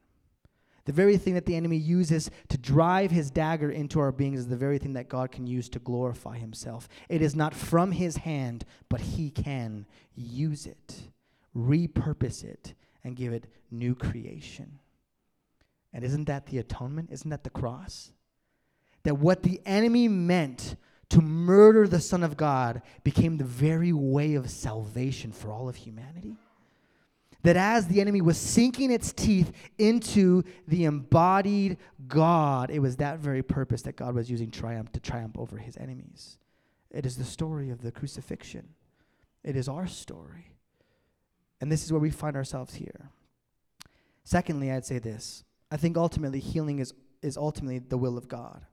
The 0.90 0.94
very 0.94 1.18
thing 1.18 1.36
that 1.36 1.46
the 1.46 1.56
enemy 1.56 1.78
uses 1.78 2.32
to 2.48 2.58
drive 2.58 3.12
his 3.12 3.30
dagger 3.30 3.70
into 3.70 4.00
our 4.00 4.12
beings 4.12 4.40
is 4.40 4.48
the 4.48 4.58
very 4.58 4.80
thing 4.80 4.94
that 4.94 5.08
God 5.08 5.32
can 5.32 5.46
use 5.46 5.70
to 5.70 5.78
glorify 5.78 6.40
himself. 6.40 6.90
It 7.10 7.22
is 7.22 7.36
not 7.36 7.54
from 7.54 7.92
his 7.92 8.18
hand, 8.18 8.66
but 8.90 9.00
he 9.00 9.30
can 9.30 9.86
use 10.16 10.66
it, 10.66 10.96
repurpose 11.56 12.44
it, 12.44 12.74
and 13.04 13.16
give 13.16 13.34
it 13.34 13.46
new 13.70 13.94
creation. 13.94 14.80
And 15.94 16.04
isn't 16.04 16.26
that 16.26 16.48
the 16.48 16.58
atonement? 16.58 17.10
Isn't 17.12 17.30
that 17.30 17.44
the 17.44 17.52
cross? 17.52 18.12
That 19.04 19.20
what 19.20 19.44
the 19.44 19.62
enemy 19.68 20.08
meant 20.08 20.76
to 21.10 21.22
murder 21.22 21.88
the 21.88 22.00
Son 22.00 22.24
of 22.24 22.36
God 22.36 22.82
became 23.04 23.38
the 23.38 23.44
very 23.44 23.94
way 23.94 24.34
of 24.34 24.50
salvation 24.50 25.34
for 25.34 25.52
all 25.52 25.70
of 25.70 25.76
humanity? 25.76 26.36
That 27.44 27.56
as 27.56 27.88
the 27.88 28.02
enemy 28.02 28.22
was 28.22 28.38
sinking 28.38 28.92
its 28.92 29.14
teeth 29.14 29.52
into 29.78 30.44
the 30.68 30.86
embodied 30.86 31.78
God, 32.08 32.70
it 32.70 32.80
was 32.80 32.98
that 32.98 33.20
very 33.20 33.42
purpose 33.42 33.82
that 33.84 33.96
God 33.96 34.16
was 34.16 34.30
using 34.30 34.52
triumph 34.52 34.92
to 34.94 35.00
triumph 35.00 35.38
over 35.38 35.58
his 35.58 35.78
enemies. 35.78 36.38
It 36.92 37.06
is 37.06 37.18
the 37.18 37.24
story 37.24 37.70
of 37.70 37.82
the 37.82 37.92
crucifixion. 37.92 38.70
It 39.44 39.56
is 39.56 39.70
our 39.70 39.88
story. 39.88 40.52
And 41.62 41.72
this 41.72 41.84
is 41.84 41.92
where 41.92 42.02
we 42.02 42.10
find 42.10 42.36
ourselves 42.36 42.76
here. 42.76 43.10
Secondly, 44.24 44.72
I'd 44.72 44.86
say 44.86 45.00
this. 45.00 45.44
I 45.72 45.78
think 45.78 45.98
ultimately 45.98 46.40
healing 46.40 46.80
is, 46.80 46.94
is 47.22 47.38
ultimately 47.38 47.80
the 47.80 47.98
will 47.98 48.18
of 48.18 48.28
God. 48.28 48.66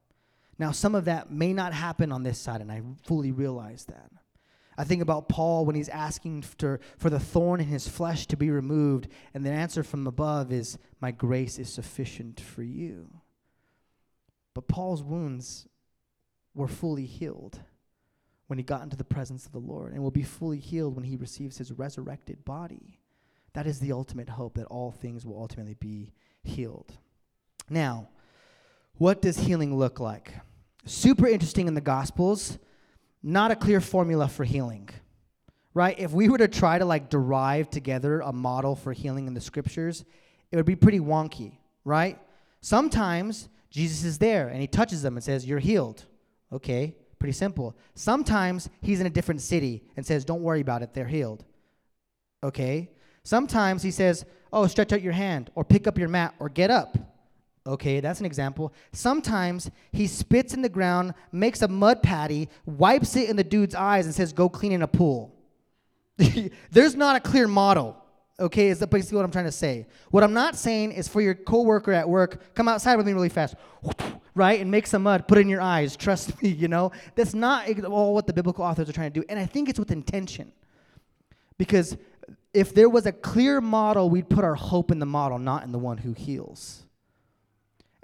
Now, 0.59 0.73
some 0.73 0.95
of 0.95 1.05
that 1.05 1.31
may 1.31 1.53
not 1.53 1.73
happen 1.73 2.11
on 2.11 2.23
this 2.23 2.39
side, 2.39 2.61
and 2.61 2.73
I 2.73 2.83
fully 3.05 3.31
realize 3.31 3.85
that. 3.87 4.11
I 4.79 4.85
think 4.85 5.03
about 5.03 5.29
Paul 5.29 5.65
when 5.65 5.75
he's 5.75 5.89
asking 5.89 6.43
for, 6.43 6.81
for 6.99 7.09
the 7.09 7.19
thorn 7.19 7.61
in 7.61 7.67
his 7.67 7.89
flesh 7.89 8.27
to 8.27 8.37
be 8.37 8.51
removed, 8.51 9.09
and 9.33 9.45
the 9.45 9.51
answer 9.51 9.83
from 9.83 10.07
above 10.07 10.53
is, 10.53 10.79
My 11.01 11.11
grace 11.11 11.59
is 11.59 11.73
sufficient 11.73 12.41
for 12.41 12.63
you. 12.63 13.09
But 14.55 14.69
Paul's 14.69 15.03
wounds 15.03 15.67
were 16.55 16.69
fully 16.69 17.07
healed 17.07 17.61
when 18.47 18.59
he 18.59 18.63
got 18.63 18.83
into 18.83 18.97
the 18.97 19.05
presence 19.05 19.47
of 19.47 19.53
the 19.53 19.59
Lord, 19.59 19.93
and 19.93 20.03
will 20.03 20.11
be 20.11 20.23
fully 20.23 20.59
healed 20.59 20.95
when 20.95 21.05
he 21.05 21.17
receives 21.17 21.59
his 21.59 21.73
resurrected 21.73 22.45
body. 22.45 23.01
That 23.55 23.67
is 23.67 23.81
the 23.81 23.93
ultimate 23.93 24.29
hope 24.29 24.55
that 24.55 24.67
all 24.67 24.93
things 24.93 25.25
will 25.27 25.39
ultimately 25.39 25.75
be 25.75 26.13
healed. 26.45 26.93
Now, 27.69 28.09
what 28.99 29.21
does 29.21 29.39
healing 29.39 29.77
look 29.77 29.99
like? 29.99 30.35
Super 30.85 31.27
interesting 31.27 31.67
in 31.67 31.75
the 31.75 31.81
Gospels 31.81 32.59
not 33.27 33.51
a 33.51 33.57
clear 33.57 33.81
formula 33.81 34.29
for 34.29 34.45
healing. 34.45 34.89
Right? 35.75 35.99
If 35.99 36.13
we 36.13 36.29
were 36.29 36.39
to 36.39 36.49
try 36.49 36.79
to 36.79 36.85
like 36.85 37.11
derive 37.11 37.69
together 37.69 38.21
a 38.21 38.33
model 38.33 38.77
for 38.77 38.93
healing 38.93 39.27
in 39.27 39.35
the 39.35 39.41
scriptures, 39.41 40.05
it 40.51 40.57
would 40.57 40.65
be 40.65 40.77
pretty 40.77 41.01
wonky, 41.01 41.59
right? 41.85 42.19
Sometimes 42.61 43.49
Jesus 43.69 44.05
is 44.05 44.17
there 44.19 44.49
and 44.49 44.61
he 44.61 44.67
touches 44.69 45.03
them 45.03 45.17
and 45.17 45.25
says, 45.25 45.45
You're 45.45 45.59
healed. 45.59 46.05
Okay, 46.53 46.97
pretty 47.19 47.33
simple. 47.33 47.77
Sometimes 47.95 48.71
he's 48.81 49.01
in 49.01 49.07
a 49.07 49.11
different 49.11 49.43
city 49.43 49.83
and 49.97 50.07
says, 50.07 50.25
Don't 50.25 50.43
worry 50.43 50.61
about 50.61 50.83
it, 50.83 50.95
they're 50.95 51.05
healed. 51.05 51.45
Okay. 52.43 52.91
Sometimes 53.25 53.83
he 53.83 53.91
says, 53.91 54.25
Oh, 54.53 54.69
stretch 54.69 54.93
out 54.93 55.03
your 55.03 55.13
hand 55.13 55.51
or 55.57 55.65
pick 55.65 55.89
up 55.89 55.99
your 55.99 56.09
mat 56.09 56.35
or 56.39 56.49
get 56.49 56.71
up. 56.71 56.97
Okay, 57.67 57.99
that's 57.99 58.21
an 58.21 58.27
example. 58.27 58.73
Sometimes 58.93 59.71
he 59.91 60.07
spits 60.07 60.55
in 60.55 60.63
the 60.63 60.69
ground, 60.69 61.15
makes 61.33 61.63
a 61.63 61.69
mud 61.69 62.03
patty, 62.03 62.49
wipes 62.65 63.17
it 63.17 63.29
in 63.29 63.35
the 63.37 63.45
dude's 63.45 63.75
eyes, 63.75 64.07
and 64.07 64.15
says, 64.15 64.33
Go 64.33 64.49
clean 64.49 64.73
in 64.73 64.83
a 64.83 64.89
pool. 64.89 65.35
There's 66.71 66.95
not 66.95 67.17
a 67.17 67.21
clear 67.21 67.49
model. 67.49 67.97
Okay, 68.39 68.69
is 68.69 68.85
basically 68.87 69.17
what 69.17 69.25
I'm 69.25 69.31
trying 69.31 69.47
to 69.47 69.53
say. 69.53 69.87
What 70.11 70.23
I'm 70.23 70.35
not 70.35 70.57
saying 70.57 70.93
is 70.93 71.09
for 71.09 71.23
your 71.23 71.35
coworker 71.35 71.93
at 71.93 72.07
work, 72.09 72.55
come 72.55 72.69
outside 72.69 72.97
with 72.97 73.07
me 73.07 73.15
really 73.15 73.31
fast, 73.31 73.55
right, 74.35 74.61
and 74.61 74.71
make 74.71 74.87
some 74.87 75.03
mud, 75.05 75.27
put 75.27 75.39
it 75.39 75.41
in 75.41 75.49
your 75.49 75.63
eyes. 75.63 75.97
Trust 75.97 76.41
me, 76.43 76.51
you 76.51 76.69
know. 76.69 76.93
That's 77.15 77.35
not 77.35 77.69
all 77.85 78.15
what 78.15 78.27
the 78.27 78.33
biblical 78.35 78.65
authors 78.65 78.89
are 78.89 78.93
trying 78.93 79.13
to 79.13 79.21
do, 79.21 79.27
and 79.29 79.41
I 79.41 79.47
think 79.47 79.69
it's 79.69 79.79
with 79.79 79.91
intention. 79.91 80.53
Because 81.59 81.97
if 82.53 82.75
there 82.75 82.89
was 82.89 83.07
a 83.07 83.13
clear 83.13 83.61
model, 83.61 84.09
we'd 84.09 84.29
put 84.29 84.45
our 84.45 84.55
hope 84.55 84.91
in 84.91 84.99
the 84.99 85.07
model, 85.07 85.39
not 85.39 85.65
in 85.65 85.73
the 85.73 85.79
one 85.79 85.99
who 85.99 86.13
heals. 86.13 86.86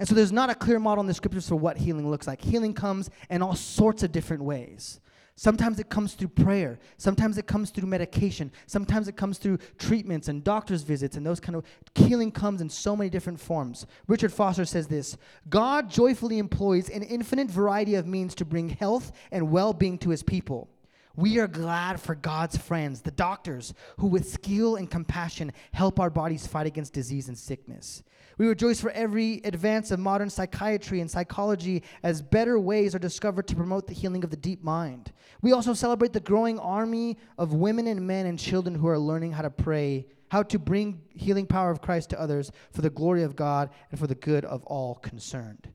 And 0.02 0.08
so 0.08 0.16
there's 0.16 0.32
not 0.32 0.50
a 0.50 0.56
clear 0.56 0.80
model 0.80 1.00
in 1.02 1.06
the 1.06 1.14
scriptures 1.14 1.48
for 1.48 1.54
what 1.54 1.76
healing 1.76 2.10
looks 2.10 2.26
like. 2.26 2.42
Healing 2.42 2.74
comes 2.74 3.08
in 3.30 3.40
all 3.40 3.54
sorts 3.54 4.02
of 4.02 4.10
different 4.10 4.42
ways. 4.42 4.98
Sometimes 5.36 5.78
it 5.78 5.90
comes 5.90 6.14
through 6.14 6.26
prayer. 6.26 6.80
Sometimes 6.96 7.38
it 7.38 7.46
comes 7.46 7.70
through 7.70 7.86
medication. 7.86 8.50
Sometimes 8.66 9.06
it 9.06 9.16
comes 9.16 9.38
through 9.38 9.58
treatments 9.78 10.26
and 10.26 10.42
doctor's 10.42 10.82
visits 10.82 11.16
and 11.16 11.24
those 11.24 11.38
kind 11.38 11.54
of 11.54 11.64
healing 11.94 12.32
comes 12.32 12.60
in 12.60 12.68
so 12.68 12.96
many 12.96 13.10
different 13.10 13.38
forms. 13.38 13.86
Richard 14.08 14.32
Foster 14.32 14.64
says 14.64 14.88
this 14.88 15.16
God 15.48 15.88
joyfully 15.88 16.38
employs 16.38 16.90
an 16.90 17.04
infinite 17.04 17.48
variety 17.48 17.94
of 17.94 18.04
means 18.04 18.34
to 18.34 18.44
bring 18.44 18.70
health 18.70 19.12
and 19.30 19.52
well 19.52 19.72
being 19.72 19.98
to 19.98 20.10
his 20.10 20.24
people. 20.24 20.68
We 21.14 21.38
are 21.38 21.46
glad 21.46 22.00
for 22.00 22.16
God's 22.16 22.56
friends, 22.56 23.02
the 23.02 23.12
doctors, 23.12 23.72
who 23.98 24.08
with 24.08 24.28
skill 24.28 24.74
and 24.74 24.90
compassion 24.90 25.52
help 25.72 26.00
our 26.00 26.10
bodies 26.10 26.44
fight 26.44 26.66
against 26.66 26.92
disease 26.92 27.28
and 27.28 27.38
sickness. 27.38 28.02
We 28.42 28.48
rejoice 28.48 28.80
for 28.80 28.90
every 28.90 29.40
advance 29.44 29.92
of 29.92 30.00
modern 30.00 30.28
psychiatry 30.28 31.00
and 31.00 31.08
psychology 31.08 31.84
as 32.02 32.20
better 32.20 32.58
ways 32.58 32.92
are 32.92 32.98
discovered 32.98 33.46
to 33.46 33.54
promote 33.54 33.86
the 33.86 33.94
healing 33.94 34.24
of 34.24 34.30
the 34.30 34.36
deep 34.36 34.64
mind. 34.64 35.12
We 35.42 35.52
also 35.52 35.74
celebrate 35.74 36.12
the 36.12 36.18
growing 36.18 36.58
army 36.58 37.18
of 37.38 37.54
women 37.54 37.86
and 37.86 38.04
men 38.04 38.26
and 38.26 38.36
children 38.36 38.74
who 38.74 38.88
are 38.88 38.98
learning 38.98 39.30
how 39.30 39.42
to 39.42 39.50
pray, 39.50 40.08
how 40.28 40.42
to 40.42 40.58
bring 40.58 41.02
healing 41.14 41.46
power 41.46 41.70
of 41.70 41.82
Christ 41.82 42.10
to 42.10 42.20
others 42.20 42.50
for 42.72 42.82
the 42.82 42.90
glory 42.90 43.22
of 43.22 43.36
God 43.36 43.70
and 43.92 44.00
for 44.00 44.08
the 44.08 44.16
good 44.16 44.44
of 44.44 44.64
all 44.64 44.96
concerned. 44.96 45.68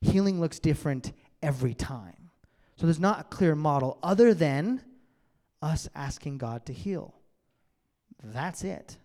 Healing 0.00 0.38
looks 0.40 0.60
different 0.60 1.10
every 1.42 1.74
time. 1.74 2.30
So 2.76 2.86
there's 2.86 3.00
not 3.00 3.20
a 3.20 3.24
clear 3.24 3.56
model 3.56 3.98
other 4.00 4.32
than 4.32 4.80
us 5.60 5.88
asking 5.92 6.38
God 6.38 6.66
to 6.66 6.72
heal. 6.72 7.16
That's 8.22 8.62
it. 8.62 8.96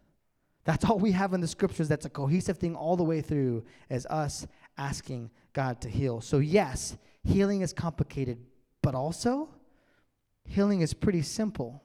That's 0.68 0.84
all 0.84 1.00
we 1.00 1.14
have 1.14 1.34
in 1.34 1.40
the 1.40 1.48
scriptures 1.48 1.88
that's 1.88 2.06
a 2.06 2.10
cohesive 2.10 2.58
thing 2.58 2.76
all 2.76 2.98
the 2.98 3.04
way 3.04 3.22
through 3.22 3.64
is 3.90 4.06
us 4.08 4.46
asking 4.78 5.32
God 5.54 5.80
to 5.80 5.90
heal. 5.90 6.20
So, 6.20 6.40
yes, 6.40 6.98
healing 7.24 7.62
is 7.62 7.72
complicated, 7.72 8.38
but 8.82 8.94
also 8.94 9.48
healing 10.44 10.82
is 10.82 10.94
pretty 10.94 11.22
simple. 11.22 11.82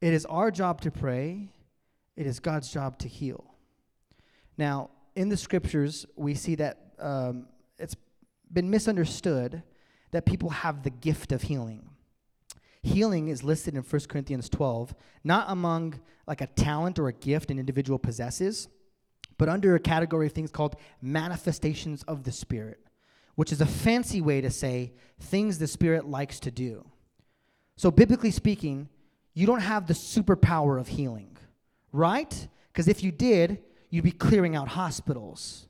It 0.00 0.14
is 0.14 0.24
our 0.24 0.50
job 0.50 0.80
to 0.80 0.90
pray, 0.90 1.50
it 2.16 2.26
is 2.26 2.40
God's 2.40 2.72
job 2.72 2.98
to 3.00 3.08
heal. 3.08 3.44
Now, 4.56 4.88
in 5.14 5.28
the 5.28 5.36
scriptures, 5.36 6.06
we 6.16 6.34
see 6.34 6.54
that 6.54 6.78
um, 6.98 7.48
it's 7.78 7.96
been 8.50 8.70
misunderstood 8.70 9.62
that 10.12 10.24
people 10.24 10.48
have 10.48 10.84
the 10.84 10.90
gift 10.90 11.32
of 11.32 11.42
healing. 11.42 11.85
Healing 12.86 13.26
is 13.26 13.42
listed 13.42 13.74
in 13.74 13.82
1 13.82 14.02
Corinthians 14.08 14.48
12, 14.48 14.94
not 15.24 15.46
among 15.48 16.00
like 16.28 16.40
a 16.40 16.46
talent 16.46 17.00
or 17.00 17.08
a 17.08 17.12
gift 17.12 17.50
an 17.50 17.58
individual 17.58 17.98
possesses, 17.98 18.68
but 19.38 19.48
under 19.48 19.74
a 19.74 19.80
category 19.80 20.26
of 20.26 20.32
things 20.32 20.52
called 20.52 20.76
manifestations 21.02 22.04
of 22.04 22.22
the 22.22 22.30
Spirit, 22.30 22.78
which 23.34 23.50
is 23.50 23.60
a 23.60 23.66
fancy 23.66 24.20
way 24.20 24.40
to 24.40 24.50
say 24.50 24.92
things 25.18 25.58
the 25.58 25.66
Spirit 25.66 26.06
likes 26.06 26.38
to 26.38 26.52
do. 26.52 26.88
So, 27.74 27.90
biblically 27.90 28.30
speaking, 28.30 28.88
you 29.34 29.48
don't 29.48 29.60
have 29.60 29.88
the 29.88 29.94
superpower 29.94 30.78
of 30.78 30.86
healing, 30.86 31.36
right? 31.90 32.46
Because 32.72 32.86
if 32.86 33.02
you 33.02 33.10
did, 33.10 33.64
you'd 33.90 34.04
be 34.04 34.12
clearing 34.12 34.54
out 34.54 34.68
hospitals. 34.68 35.66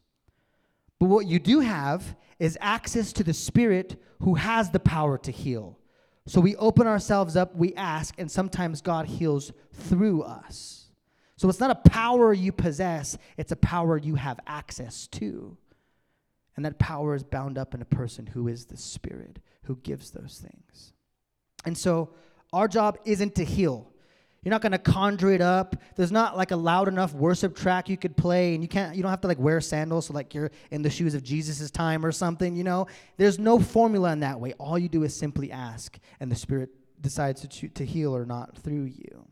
But 1.00 1.06
what 1.06 1.26
you 1.26 1.38
do 1.38 1.60
have 1.60 2.14
is 2.38 2.58
access 2.60 3.14
to 3.14 3.24
the 3.24 3.32
Spirit 3.32 4.00
who 4.20 4.34
has 4.34 4.70
the 4.70 4.80
power 4.80 5.16
to 5.16 5.32
heal. 5.32 5.78
So 6.26 6.40
we 6.40 6.56
open 6.56 6.86
ourselves 6.86 7.36
up, 7.36 7.54
we 7.54 7.74
ask, 7.74 8.14
and 8.18 8.30
sometimes 8.30 8.82
God 8.82 9.06
heals 9.06 9.52
through 9.72 10.22
us. 10.22 10.86
So 11.36 11.48
it's 11.48 11.60
not 11.60 11.70
a 11.70 11.88
power 11.90 12.32
you 12.32 12.50
possess, 12.50 13.16
it's 13.36 13.52
a 13.52 13.56
power 13.56 13.96
you 13.96 14.16
have 14.16 14.40
access 14.46 15.06
to. 15.08 15.56
And 16.56 16.64
that 16.64 16.78
power 16.78 17.14
is 17.14 17.22
bound 17.22 17.58
up 17.58 17.74
in 17.74 17.82
a 17.82 17.86
person 17.86 18.26
who 18.26 18.48
is 18.48 18.64
the 18.64 18.76
Spirit 18.76 19.38
who 19.64 19.76
gives 19.76 20.10
those 20.10 20.42
things. 20.42 20.92
And 21.64 21.76
so 21.76 22.10
our 22.52 22.66
job 22.66 22.98
isn't 23.04 23.34
to 23.34 23.44
heal. 23.44 23.92
You're 24.46 24.52
not 24.52 24.62
going 24.62 24.70
to 24.70 24.78
conjure 24.78 25.32
it 25.32 25.40
up. 25.40 25.74
There's 25.96 26.12
not 26.12 26.36
like 26.36 26.52
a 26.52 26.56
loud 26.56 26.86
enough 26.86 27.12
worship 27.12 27.56
track 27.56 27.88
you 27.88 27.96
could 27.96 28.16
play, 28.16 28.54
and 28.54 28.62
you 28.62 28.68
can't. 28.68 28.94
You 28.94 29.02
don't 29.02 29.10
have 29.10 29.22
to 29.22 29.26
like 29.26 29.40
wear 29.40 29.60
sandals, 29.60 30.06
so 30.06 30.14
like 30.14 30.34
you're 30.34 30.52
in 30.70 30.82
the 30.82 30.88
shoes 30.88 31.16
of 31.16 31.24
Jesus' 31.24 31.68
time 31.68 32.06
or 32.06 32.12
something. 32.12 32.54
You 32.54 32.62
know, 32.62 32.86
there's 33.16 33.40
no 33.40 33.58
formula 33.58 34.12
in 34.12 34.20
that 34.20 34.38
way. 34.38 34.52
All 34.52 34.78
you 34.78 34.88
do 34.88 35.02
is 35.02 35.16
simply 35.16 35.50
ask, 35.50 35.98
and 36.20 36.30
the 36.30 36.36
Spirit 36.36 36.70
decides 37.00 37.40
to 37.40 37.68
to 37.70 37.84
heal 37.84 38.16
or 38.16 38.24
not 38.24 38.56
through 38.56 38.84
you. 38.84 39.26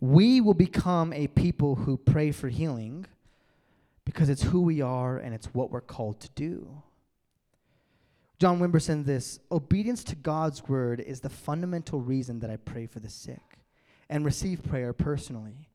We 0.00 0.40
will 0.40 0.54
become 0.54 1.12
a 1.12 1.26
people 1.26 1.74
who 1.74 1.98
pray 1.98 2.30
for 2.30 2.48
healing 2.48 3.04
because 4.06 4.30
it's 4.30 4.44
who 4.44 4.62
we 4.62 4.80
are 4.80 5.18
and 5.18 5.34
it's 5.34 5.48
what 5.48 5.70
we're 5.70 5.82
called 5.82 6.18
to 6.20 6.30
do. 6.30 6.82
John 8.38 8.58
Wimber 8.58 8.82
said 8.82 9.04
this 9.04 9.38
Obedience 9.50 10.04
to 10.04 10.16
God's 10.16 10.68
word 10.68 11.00
is 11.00 11.20
the 11.20 11.28
fundamental 11.30 12.00
reason 12.00 12.40
that 12.40 12.50
I 12.50 12.56
pray 12.56 12.86
for 12.86 13.00
the 13.00 13.10
sick 13.10 13.58
and 14.08 14.24
receive 14.24 14.62
prayer 14.62 14.92
personally. 14.92 15.68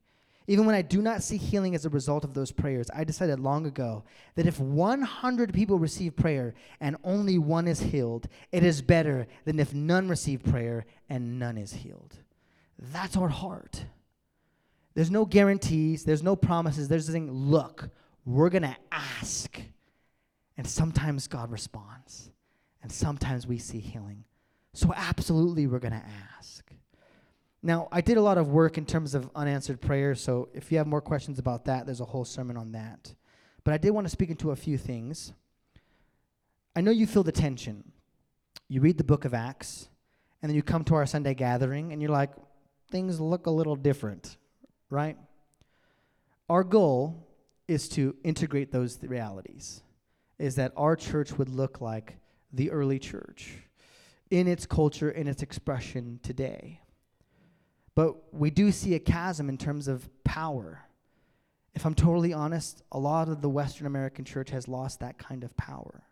Even 0.46 0.66
when 0.66 0.74
I 0.74 0.82
do 0.82 1.00
not 1.00 1.22
see 1.22 1.36
healing 1.36 1.76
as 1.76 1.86
a 1.86 1.90
result 1.90 2.24
of 2.24 2.34
those 2.34 2.50
prayers, 2.50 2.90
I 2.92 3.04
decided 3.04 3.38
long 3.38 3.66
ago 3.66 4.02
that 4.34 4.46
if 4.46 4.58
100 4.58 5.54
people 5.54 5.78
receive 5.78 6.16
prayer 6.16 6.54
and 6.80 6.96
only 7.04 7.38
one 7.38 7.68
is 7.68 7.78
healed, 7.78 8.26
it 8.50 8.64
is 8.64 8.82
better 8.82 9.28
than 9.44 9.60
if 9.60 9.72
none 9.72 10.08
receive 10.08 10.42
prayer 10.42 10.86
and 11.08 11.38
none 11.38 11.56
is 11.56 11.72
healed. 11.72 12.16
That's 12.78 13.16
our 13.16 13.28
heart. 13.28 13.84
There's 14.94 15.10
no 15.10 15.24
guarantees, 15.24 16.04
there's 16.04 16.22
no 16.22 16.34
promises. 16.34 16.88
There's 16.88 17.06
the 17.06 17.12
thing, 17.12 17.30
look, 17.30 17.88
we're 18.24 18.50
going 18.50 18.62
to 18.62 18.76
ask. 18.90 19.60
And 20.56 20.66
sometimes 20.66 21.28
God 21.28 21.52
responds, 21.52 22.30
and 22.82 22.90
sometimes 22.90 23.46
we 23.46 23.58
see 23.58 23.80
healing. 23.80 24.24
So, 24.72 24.92
absolutely, 24.94 25.66
we're 25.66 25.80
going 25.80 25.92
to 25.92 26.06
ask. 26.38 26.70
Now, 27.62 27.88
I 27.92 28.00
did 28.00 28.16
a 28.16 28.22
lot 28.22 28.38
of 28.38 28.48
work 28.48 28.78
in 28.78 28.86
terms 28.86 29.14
of 29.14 29.30
unanswered 29.34 29.80
prayers, 29.80 30.20
so 30.22 30.48
if 30.54 30.72
you 30.72 30.78
have 30.78 30.86
more 30.86 31.02
questions 31.02 31.38
about 31.38 31.66
that, 31.66 31.84
there's 31.84 32.00
a 32.00 32.06
whole 32.06 32.24
sermon 32.24 32.56
on 32.56 32.72
that. 32.72 33.14
But 33.64 33.74
I 33.74 33.78
did 33.78 33.90
want 33.90 34.06
to 34.06 34.10
speak 34.10 34.30
into 34.30 34.50
a 34.50 34.56
few 34.56 34.78
things. 34.78 35.32
I 36.74 36.80
know 36.80 36.90
you 36.90 37.06
feel 37.06 37.22
the 37.22 37.32
tension. 37.32 37.92
You 38.68 38.80
read 38.80 38.96
the 38.96 39.04
book 39.04 39.24
of 39.24 39.34
Acts, 39.34 39.88
and 40.40 40.48
then 40.48 40.56
you 40.56 40.62
come 40.62 40.84
to 40.84 40.94
our 40.94 41.04
Sunday 41.04 41.34
gathering, 41.34 41.92
and 41.92 42.00
you're 42.00 42.10
like, 42.10 42.30
things 42.90 43.20
look 43.20 43.46
a 43.46 43.50
little 43.50 43.76
different, 43.76 44.36
right? 44.88 45.18
Our 46.48 46.64
goal 46.64 47.26
is 47.68 47.88
to 47.90 48.16
integrate 48.24 48.72
those 48.72 48.96
th- 48.96 49.10
realities, 49.10 49.82
is 50.38 50.56
that 50.56 50.72
our 50.76 50.96
church 50.96 51.36
would 51.36 51.50
look 51.50 51.80
like 51.80 52.16
the 52.52 52.70
early 52.70 52.98
church 52.98 53.52
in 54.30 54.46
its 54.46 54.66
culture, 54.66 55.10
in 55.10 55.26
its 55.26 55.42
expression 55.42 56.20
today. 56.22 56.80
But 57.94 58.32
we 58.32 58.50
do 58.50 58.70
see 58.72 58.94
a 58.94 59.00
chasm 59.00 59.48
in 59.48 59.58
terms 59.58 59.88
of 59.88 60.08
power. 60.24 60.82
If 61.74 61.84
I'm 61.84 61.94
totally 61.94 62.32
honest, 62.32 62.82
a 62.92 62.98
lot 62.98 63.28
of 63.28 63.42
the 63.42 63.48
Western 63.48 63.86
American 63.86 64.24
church 64.24 64.50
has 64.50 64.68
lost 64.68 65.00
that 65.00 65.18
kind 65.18 65.44
of 65.44 65.56
power. 65.56 66.02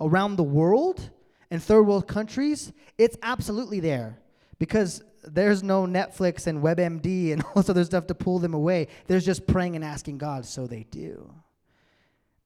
Around 0.00 0.36
the 0.36 0.42
world, 0.42 1.10
in 1.50 1.60
third 1.60 1.82
world 1.82 2.06
countries, 2.06 2.72
it's 2.98 3.16
absolutely 3.22 3.80
there 3.80 4.18
because 4.58 5.02
there's 5.24 5.62
no 5.62 5.86
Netflix 5.86 6.46
and 6.46 6.62
WebMD 6.62 7.32
and 7.32 7.42
all 7.44 7.54
this 7.56 7.68
other 7.68 7.84
stuff 7.84 8.06
to 8.08 8.14
pull 8.14 8.38
them 8.38 8.54
away. 8.54 8.88
There's 9.06 9.24
just 9.24 9.46
praying 9.46 9.76
and 9.76 9.84
asking 9.84 10.18
God, 10.18 10.44
so 10.44 10.66
they 10.66 10.84
do. 10.90 11.32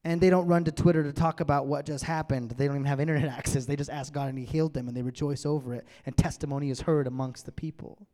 And 0.03 0.19
they 0.19 0.31
don't 0.31 0.47
run 0.47 0.63
to 0.63 0.71
Twitter 0.71 1.03
to 1.03 1.13
talk 1.13 1.41
about 1.41 1.67
what 1.67 1.85
just 1.85 2.03
happened. 2.03 2.51
They 2.51 2.65
don't 2.65 2.75
even 2.75 2.87
have 2.87 2.99
internet 2.99 3.29
access. 3.37 3.65
They 3.65 3.75
just 3.75 3.89
ask 3.89 4.11
God 4.11 4.29
and 4.29 4.37
He 4.37 4.45
healed 4.45 4.73
them 4.73 4.87
and 4.87 4.97
they 4.97 5.01
rejoice 5.01 5.45
over 5.45 5.73
it. 5.73 5.85
And 6.05 6.17
testimony 6.17 6.69
is 6.69 6.81
heard 6.81 7.07
amongst 7.07 7.45
the 7.45 7.51
people. 7.51 8.07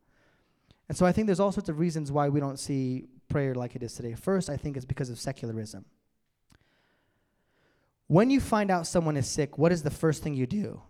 And 0.89 0.97
so 0.97 1.05
I 1.05 1.11
think 1.11 1.27
there's 1.27 1.39
all 1.39 1.51
sorts 1.51 1.69
of 1.69 1.79
reasons 1.79 2.11
why 2.11 2.29
we 2.29 2.39
don't 2.39 2.59
see 2.59 3.05
prayer 3.29 3.55
like 3.55 3.75
it 3.75 3.83
is 3.83 3.93
today. 3.93 4.13
First, 4.13 4.49
I 4.49 4.57
think 4.57 4.77
it's 4.77 4.85
because 4.85 5.09
of 5.09 5.19
secularism. 5.19 5.85
When 8.07 8.29
you 8.29 8.39
find 8.39 8.71
out 8.71 8.87
someone 8.87 9.17
is 9.17 9.27
sick, 9.27 9.57
what 9.57 9.73
is 9.73 9.83
the 9.83 9.91
first 9.91 10.23
thing 10.23 10.33
you 10.33 10.47
do? 10.47 10.81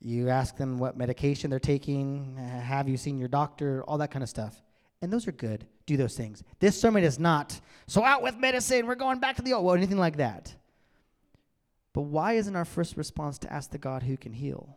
You 0.00 0.28
ask 0.28 0.56
them 0.56 0.78
what 0.78 0.96
medication 0.96 1.50
they're 1.50 1.58
taking, 1.58 2.36
have 2.36 2.88
you 2.88 2.96
seen 2.96 3.18
your 3.18 3.26
doctor, 3.26 3.82
all 3.84 3.98
that 3.98 4.12
kind 4.12 4.22
of 4.22 4.28
stuff. 4.28 4.62
And 5.02 5.12
those 5.12 5.26
are 5.26 5.32
good. 5.32 5.66
Do 5.88 5.96
those 5.96 6.14
things. 6.14 6.44
This 6.60 6.78
sermon 6.78 7.02
is 7.02 7.18
not, 7.18 7.58
so 7.86 8.04
out 8.04 8.22
with 8.22 8.36
medicine, 8.36 8.86
we're 8.86 8.94
going 8.94 9.20
back 9.20 9.36
to 9.36 9.42
the 9.42 9.54
old, 9.54 9.64
well, 9.64 9.74
anything 9.74 9.96
like 9.96 10.18
that. 10.18 10.54
But 11.94 12.02
why 12.02 12.34
isn't 12.34 12.54
our 12.54 12.66
first 12.66 12.98
response 12.98 13.38
to 13.38 13.50
ask 13.50 13.70
the 13.70 13.78
God 13.78 14.02
who 14.02 14.18
can 14.18 14.34
heal? 14.34 14.76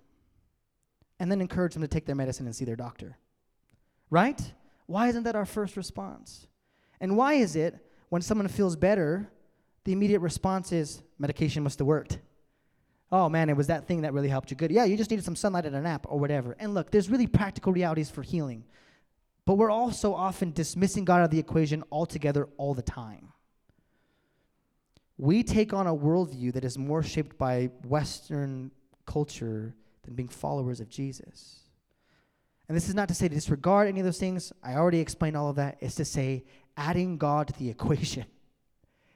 And 1.19 1.29
then 1.29 1.41
encourage 1.41 1.73
them 1.73 1.81
to 1.81 1.87
take 1.89 2.05
their 2.05 2.15
medicine 2.15 2.45
and 2.45 2.55
see 2.55 2.63
their 2.63 2.77
doctor. 2.77 3.17
Right? 4.09 4.41
Why 4.85 5.09
isn't 5.09 5.23
that 5.23 5.35
our 5.35 5.45
first 5.45 5.75
response? 5.75 6.47
And 7.01 7.17
why 7.17 7.33
is 7.33 7.57
it 7.57 7.75
when 8.07 8.21
someone 8.21 8.47
feels 8.47 8.77
better, 8.77 9.29
the 9.83 9.91
immediate 9.91 10.21
response 10.21 10.71
is 10.71 11.01
medication 11.19 11.61
must 11.61 11.79
have 11.79 11.87
worked? 11.87 12.19
Oh 13.11 13.27
man, 13.27 13.49
it 13.49 13.57
was 13.57 13.67
that 13.67 13.85
thing 13.85 14.03
that 14.03 14.13
really 14.13 14.29
helped 14.29 14.49
you 14.49 14.55
good. 14.55 14.71
Yeah, 14.71 14.85
you 14.85 14.95
just 14.95 15.11
needed 15.11 15.25
some 15.25 15.35
sunlight 15.35 15.65
and 15.65 15.75
a 15.75 15.81
nap 15.81 16.05
or 16.07 16.17
whatever. 16.17 16.55
And 16.57 16.73
look, 16.73 16.89
there's 16.89 17.09
really 17.09 17.27
practical 17.27 17.73
realities 17.73 18.09
for 18.09 18.21
healing. 18.21 18.63
But 19.45 19.55
we're 19.55 19.71
also 19.71 20.13
often 20.13 20.51
dismissing 20.51 21.05
God 21.05 21.19
out 21.19 21.25
of 21.25 21.31
the 21.31 21.39
equation 21.39 21.83
altogether 21.91 22.47
all 22.57 22.73
the 22.73 22.81
time. 22.81 23.29
We 25.17 25.43
take 25.43 25.73
on 25.73 25.87
a 25.87 25.95
worldview 25.95 26.53
that 26.53 26.65
is 26.65 26.77
more 26.77 27.03
shaped 27.03 27.37
by 27.37 27.69
Western 27.87 28.71
culture 29.05 29.75
than 30.03 30.15
being 30.15 30.29
followers 30.29 30.79
of 30.79 30.89
Jesus. 30.89 31.59
And 32.67 32.75
this 32.75 32.87
is 32.87 32.95
not 32.95 33.07
to 33.09 33.13
say 33.13 33.27
to 33.27 33.35
disregard 33.35 33.87
any 33.87 33.99
of 33.99 34.05
those 34.05 34.19
things. 34.19 34.53
I 34.63 34.75
already 34.75 34.99
explained 34.99 35.35
all 35.35 35.49
of 35.49 35.57
that. 35.57 35.77
It's 35.81 35.95
to 35.95 36.05
say 36.05 36.45
adding 36.77 37.17
God 37.17 37.47
to 37.47 37.59
the 37.59 37.69
equation 37.75 38.25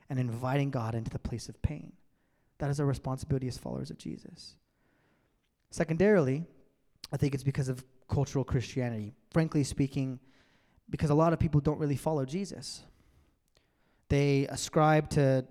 and 0.09 0.19
inviting 0.19 0.71
God 0.71 0.93
into 0.93 1.09
the 1.09 1.19
place 1.19 1.49
of 1.49 1.61
pain. 1.61 1.93
That 2.57 2.69
is 2.69 2.79
our 2.79 2.85
responsibility 2.85 3.47
as 3.47 3.57
followers 3.57 3.89
of 3.89 3.97
Jesus. 3.97 4.55
Secondarily, 5.71 6.45
I 7.11 7.17
think 7.17 7.33
it's 7.33 7.43
because 7.43 7.69
of 7.69 7.83
cultural 8.09 8.45
Christianity. 8.45 9.13
Frankly 9.35 9.65
speaking, 9.65 10.21
because 10.89 11.09
a 11.09 11.13
lot 11.13 11.33
of 11.33 11.39
people 11.39 11.59
don't 11.59 11.77
really 11.77 11.97
follow 11.97 12.23
Jesus. 12.23 12.85
They 14.07 14.47
ascribe 14.47 15.09
to 15.09 15.45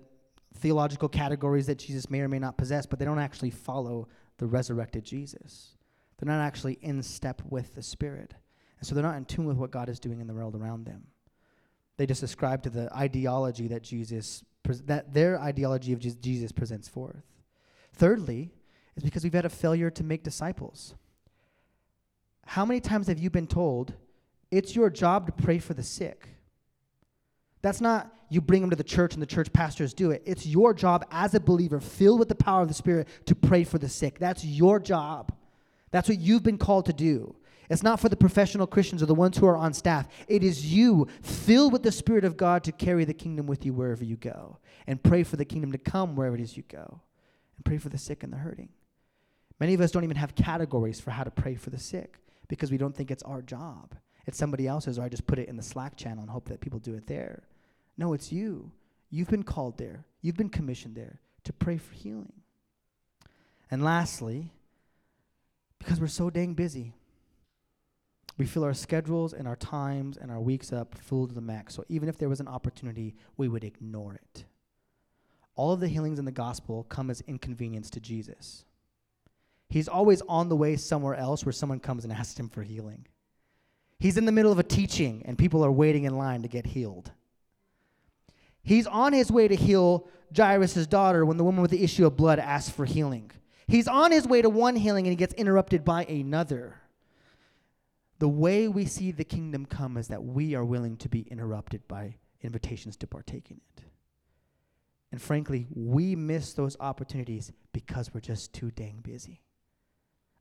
theological 0.55 1.07
categories 1.07 1.67
that 1.67 1.77
Jesus 1.77 2.09
may 2.09 2.21
or 2.21 2.27
may 2.27 2.39
not 2.39 2.57
possess, 2.57 2.87
but 2.87 2.97
they 2.97 3.05
don't 3.05 3.19
actually 3.19 3.51
follow 3.51 4.07
the 4.39 4.47
resurrected 4.47 5.03
Jesus. 5.03 5.77
They're 6.17 6.33
not 6.33 6.43
actually 6.43 6.79
in 6.81 7.03
step 7.03 7.43
with 7.47 7.75
the 7.75 7.83
Spirit. 7.83 8.33
And 8.79 8.87
so 8.87 8.95
they're 8.95 9.03
not 9.03 9.17
in 9.17 9.25
tune 9.25 9.45
with 9.45 9.57
what 9.57 9.69
God 9.69 9.87
is 9.87 9.99
doing 9.99 10.19
in 10.19 10.25
the 10.25 10.33
world 10.33 10.55
around 10.55 10.85
them. 10.85 11.03
They 11.97 12.07
just 12.07 12.23
ascribe 12.23 12.63
to 12.63 12.71
the 12.71 12.91
ideology 12.91 13.67
that 13.67 13.83
Jesus 13.83 14.43
that 14.63 15.13
their 15.13 15.39
ideology 15.39 15.93
of 15.93 15.99
Jesus 15.99 16.51
presents 16.51 16.87
forth. 16.87 17.21
Thirdly, 17.93 18.49
is 18.95 19.03
because 19.03 19.23
we've 19.23 19.31
had 19.31 19.45
a 19.45 19.49
failure 19.49 19.91
to 19.91 20.03
make 20.03 20.23
disciples. 20.23 20.95
How 22.45 22.65
many 22.65 22.79
times 22.79 23.07
have 23.07 23.19
you 23.19 23.29
been 23.29 23.47
told 23.47 23.93
it's 24.51 24.75
your 24.75 24.89
job 24.89 25.25
to 25.25 25.31
pray 25.31 25.59
for 25.59 25.73
the 25.73 25.83
sick? 25.83 26.29
That's 27.61 27.81
not 27.81 28.11
you 28.29 28.41
bring 28.41 28.61
them 28.61 28.69
to 28.69 28.75
the 28.75 28.83
church 28.83 29.13
and 29.13 29.21
the 29.21 29.27
church 29.27 29.51
pastors 29.51 29.93
do 29.93 30.11
it. 30.11 30.21
It's 30.25 30.45
your 30.45 30.73
job 30.73 31.05
as 31.11 31.33
a 31.33 31.39
believer, 31.39 31.79
filled 31.79 32.19
with 32.19 32.29
the 32.29 32.35
power 32.35 32.61
of 32.61 32.67
the 32.67 32.73
Spirit, 32.73 33.07
to 33.25 33.35
pray 33.35 33.63
for 33.63 33.77
the 33.77 33.89
sick. 33.89 34.19
That's 34.19 34.45
your 34.45 34.79
job. 34.79 35.33
That's 35.91 36.07
what 36.09 36.19
you've 36.19 36.43
been 36.43 36.57
called 36.57 36.85
to 36.85 36.93
do. 36.93 37.35
It's 37.69 37.83
not 37.83 37.99
for 37.99 38.09
the 38.09 38.15
professional 38.15 38.67
Christians 38.67 39.01
or 39.01 39.07
the 39.07 39.15
ones 39.15 39.37
who 39.37 39.47
are 39.47 39.57
on 39.57 39.73
staff. 39.73 40.07
It 40.27 40.43
is 40.43 40.71
you, 40.71 41.07
filled 41.21 41.73
with 41.73 41.81
the 41.81 41.91
Spirit 41.91 42.23
of 42.23 42.37
God, 42.37 42.63
to 42.65 42.71
carry 42.71 43.05
the 43.05 43.13
kingdom 43.13 43.47
with 43.47 43.65
you 43.65 43.73
wherever 43.73 44.03
you 44.03 44.15
go 44.15 44.59
and 44.85 45.01
pray 45.01 45.23
for 45.23 45.35
the 45.35 45.45
kingdom 45.45 45.71
to 45.71 45.79
come 45.79 46.15
wherever 46.15 46.35
it 46.35 46.41
is 46.41 46.55
you 46.55 46.63
go 46.69 47.01
and 47.55 47.65
pray 47.65 47.79
for 47.79 47.89
the 47.89 47.97
sick 47.97 48.21
and 48.23 48.31
the 48.31 48.37
hurting. 48.37 48.69
Many 49.59 49.73
of 49.73 49.81
us 49.81 49.91
don't 49.91 50.03
even 50.03 50.17
have 50.17 50.35
categories 50.35 50.99
for 50.99 51.11
how 51.11 51.23
to 51.23 51.31
pray 51.31 51.55
for 51.55 51.71
the 51.71 51.79
sick 51.79 52.19
because 52.47 52.71
we 52.71 52.77
don't 52.77 52.95
think 52.95 53.11
it's 53.11 53.23
our 53.23 53.41
job. 53.41 53.95
It's 54.25 54.37
somebody 54.37 54.67
else's, 54.67 54.97
or 54.97 55.03
I 55.03 55.09
just 55.09 55.27
put 55.27 55.39
it 55.39 55.49
in 55.49 55.57
the 55.57 55.63
Slack 55.63 55.95
channel 55.97 56.21
and 56.21 56.29
hope 56.29 56.49
that 56.49 56.61
people 56.61 56.79
do 56.79 56.95
it 56.95 57.07
there. 57.07 57.43
No, 57.97 58.13
it's 58.13 58.31
you. 58.31 58.71
You've 59.09 59.29
been 59.29 59.43
called 59.43 59.77
there, 59.77 60.05
you've 60.21 60.35
been 60.37 60.49
commissioned 60.49 60.95
there 60.95 61.19
to 61.43 61.53
pray 61.53 61.77
for 61.77 61.93
healing. 61.93 62.33
And 63.71 63.83
lastly, 63.83 64.51
because 65.79 65.99
we're 65.99 66.07
so 66.07 66.29
dang 66.29 66.53
busy, 66.55 66.93
we 68.37 68.45
fill 68.45 68.63
our 68.63 68.73
schedules 68.73 69.31
and 69.33 69.47
our 69.47 69.55
times 69.55 70.17
and 70.17 70.29
our 70.31 70.41
weeks 70.41 70.73
up 70.73 70.95
full 70.95 71.27
to 71.27 71.33
the 71.33 71.41
max. 71.41 71.75
So 71.75 71.85
even 71.87 72.09
if 72.09 72.17
there 72.17 72.27
was 72.27 72.39
an 72.39 72.47
opportunity, 72.47 73.15
we 73.37 73.47
would 73.47 73.63
ignore 73.63 74.15
it. 74.15 74.45
all 75.55 75.71
of 75.71 75.79
the 75.79 75.87
healings 75.87 76.19
in 76.19 76.25
the 76.25 76.31
gospel 76.31 76.83
come 76.89 77.09
as 77.09 77.21
inconvenience 77.27 77.89
to 77.91 77.99
Jesus. 77.99 78.65
He's 79.75 79.89
always 79.89 80.21
on 80.29 80.47
the 80.47 80.55
way 80.55 80.77
somewhere 80.77 81.15
else 81.15 81.45
where 81.45 81.51
someone 81.51 81.81
comes 81.81 82.05
and 82.05 82.13
asks 82.13 82.39
him 82.39 82.47
for 82.47 82.63
healing. 82.63 83.07
He's 83.99 84.15
in 84.15 84.23
the 84.23 84.31
middle 84.31 84.53
of 84.53 84.57
a 84.57 84.63
teaching 84.63 85.21
and 85.25 85.37
people 85.37 85.65
are 85.65 85.71
waiting 85.71 86.05
in 86.05 86.17
line 86.17 86.43
to 86.43 86.47
get 86.47 86.65
healed. 86.65 87.11
He's 88.63 88.87
on 88.87 89.11
his 89.11 89.29
way 89.29 89.49
to 89.49 89.55
heal 89.57 90.07
Jairus' 90.33 90.87
daughter 90.87 91.25
when 91.25 91.35
the 91.35 91.43
woman 91.43 91.61
with 91.61 91.71
the 91.71 91.83
issue 91.83 92.05
of 92.05 92.15
blood 92.15 92.39
asks 92.39 92.69
for 92.69 92.85
healing. 92.85 93.31
He's 93.67 93.89
on 93.89 94.13
his 94.13 94.25
way 94.25 94.41
to 94.41 94.49
one 94.49 94.77
healing 94.77 95.07
and 95.07 95.11
he 95.11 95.17
gets 95.17 95.33
interrupted 95.33 95.83
by 95.83 96.05
another. 96.05 96.79
The 98.19 98.29
way 98.29 98.69
we 98.69 98.85
see 98.85 99.11
the 99.11 99.25
kingdom 99.25 99.65
come 99.65 99.97
is 99.97 100.07
that 100.07 100.23
we 100.23 100.55
are 100.55 100.63
willing 100.63 100.95
to 100.95 101.09
be 101.09 101.23
interrupted 101.23 101.85
by 101.85 102.15
invitations 102.41 102.95
to 102.95 103.07
partake 103.07 103.51
in 103.51 103.57
it. 103.57 103.83
And 105.11 105.21
frankly, 105.21 105.67
we 105.75 106.15
miss 106.15 106.53
those 106.53 106.77
opportunities 106.79 107.51
because 107.73 108.13
we're 108.13 108.21
just 108.21 108.53
too 108.53 108.71
dang 108.71 109.01
busy. 109.03 109.41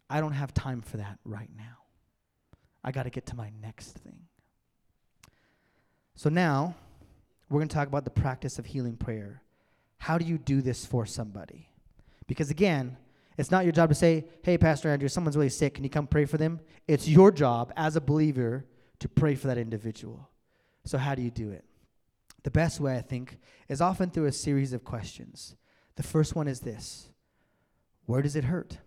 I 0.08 0.20
don't 0.20 0.32
have 0.32 0.52
time 0.52 0.82
for 0.82 0.98
that 0.98 1.18
right 1.24 1.50
now. 1.56 1.78
I 2.82 2.92
got 2.92 3.04
to 3.04 3.10
get 3.10 3.26
to 3.26 3.36
my 3.36 3.50
next 3.62 3.92
thing. 3.98 4.20
So 6.14 6.28
now, 6.28 6.74
we're 7.48 7.60
going 7.60 7.68
to 7.68 7.74
talk 7.74 7.88
about 7.88 8.04
the 8.04 8.10
practice 8.10 8.58
of 8.58 8.66
healing 8.66 8.96
prayer. 8.96 9.42
How 9.98 10.18
do 10.18 10.24
you 10.24 10.38
do 10.38 10.60
this 10.60 10.84
for 10.84 11.06
somebody? 11.06 11.68
Because 12.26 12.50
again, 12.50 12.96
it's 13.36 13.50
not 13.50 13.64
your 13.64 13.72
job 13.72 13.88
to 13.88 13.94
say, 13.94 14.26
hey, 14.42 14.58
Pastor 14.58 14.88
Andrew, 14.88 15.08
someone's 15.08 15.36
really 15.36 15.48
sick. 15.48 15.74
Can 15.74 15.84
you 15.84 15.90
come 15.90 16.06
pray 16.06 16.24
for 16.24 16.36
them? 16.36 16.60
It's 16.86 17.08
your 17.08 17.32
job 17.32 17.72
as 17.76 17.96
a 17.96 18.00
believer 18.00 18.64
to 19.00 19.08
pray 19.08 19.34
for 19.34 19.48
that 19.48 19.58
individual. 19.58 20.28
So, 20.84 20.98
how 20.98 21.14
do 21.14 21.22
you 21.22 21.30
do 21.30 21.50
it? 21.50 21.64
The 22.42 22.50
best 22.50 22.78
way, 22.78 22.96
I 22.96 23.00
think, 23.00 23.38
is 23.68 23.80
often 23.80 24.10
through 24.10 24.26
a 24.26 24.32
series 24.32 24.72
of 24.72 24.84
questions. 24.84 25.56
The 25.96 26.02
first 26.02 26.36
one 26.36 26.46
is 26.46 26.60
this 26.60 27.08
Where 28.06 28.22
does 28.22 28.36
it 28.36 28.44
hurt? 28.44 28.78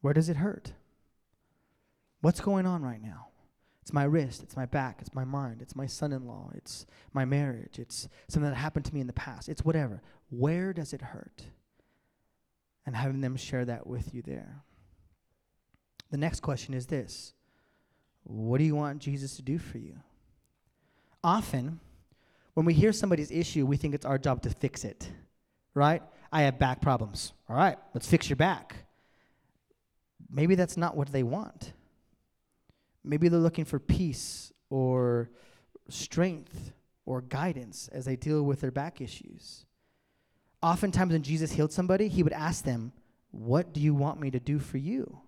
Where 0.00 0.14
does 0.14 0.28
it 0.28 0.36
hurt? 0.36 0.72
What's 2.20 2.40
going 2.40 2.66
on 2.66 2.82
right 2.82 3.02
now? 3.02 3.28
It's 3.82 3.92
my 3.92 4.04
wrist, 4.04 4.42
it's 4.42 4.56
my 4.56 4.66
back, 4.66 4.98
it's 5.00 5.14
my 5.14 5.24
mind, 5.24 5.62
it's 5.62 5.74
my 5.74 5.86
son 5.86 6.12
in 6.12 6.26
law, 6.26 6.50
it's 6.54 6.86
my 7.12 7.24
marriage, 7.24 7.78
it's 7.78 8.08
something 8.28 8.48
that 8.48 8.56
happened 8.56 8.84
to 8.84 8.94
me 8.94 9.00
in 9.00 9.06
the 9.06 9.12
past, 9.12 9.48
it's 9.48 9.64
whatever. 9.64 10.02
Where 10.28 10.72
does 10.72 10.92
it 10.92 11.00
hurt? 11.00 11.44
And 12.86 12.94
having 12.94 13.20
them 13.20 13.36
share 13.36 13.64
that 13.64 13.86
with 13.86 14.14
you 14.14 14.22
there. 14.22 14.62
The 16.10 16.18
next 16.18 16.40
question 16.40 16.74
is 16.74 16.86
this 16.86 17.32
What 18.24 18.58
do 18.58 18.64
you 18.64 18.76
want 18.76 19.00
Jesus 19.00 19.36
to 19.36 19.42
do 19.42 19.58
for 19.58 19.78
you? 19.78 19.96
Often, 21.24 21.80
when 22.54 22.66
we 22.66 22.74
hear 22.74 22.92
somebody's 22.92 23.30
issue, 23.30 23.64
we 23.66 23.76
think 23.76 23.94
it's 23.94 24.06
our 24.06 24.18
job 24.18 24.42
to 24.42 24.50
fix 24.50 24.84
it, 24.84 25.10
right? 25.74 26.02
I 26.32 26.42
have 26.42 26.58
back 26.58 26.80
problems. 26.80 27.32
All 27.48 27.56
right, 27.56 27.78
let's 27.94 28.06
fix 28.06 28.28
your 28.28 28.36
back. 28.36 28.76
Maybe 30.32 30.54
that's 30.54 30.76
not 30.76 30.96
what 30.96 31.12
they 31.12 31.22
want. 31.22 31.72
Maybe 33.04 33.28
they're 33.28 33.40
looking 33.40 33.64
for 33.64 33.78
peace 33.78 34.52
or 34.68 35.30
strength 35.88 36.72
or 37.04 37.22
guidance 37.22 37.88
as 37.92 38.04
they 38.04 38.16
deal 38.16 38.42
with 38.42 38.60
their 38.60 38.70
back 38.70 39.00
issues. 39.00 39.66
Oftentimes, 40.62 41.12
when 41.12 41.22
Jesus 41.22 41.52
healed 41.52 41.72
somebody, 41.72 42.08
he 42.08 42.22
would 42.22 42.32
ask 42.32 42.64
them, 42.64 42.92
What 43.30 43.72
do 43.72 43.80
you 43.80 43.94
want 43.94 44.20
me 44.20 44.30
to 44.30 44.38
do 44.40 44.58
for 44.58 44.78
you? 44.78 45.18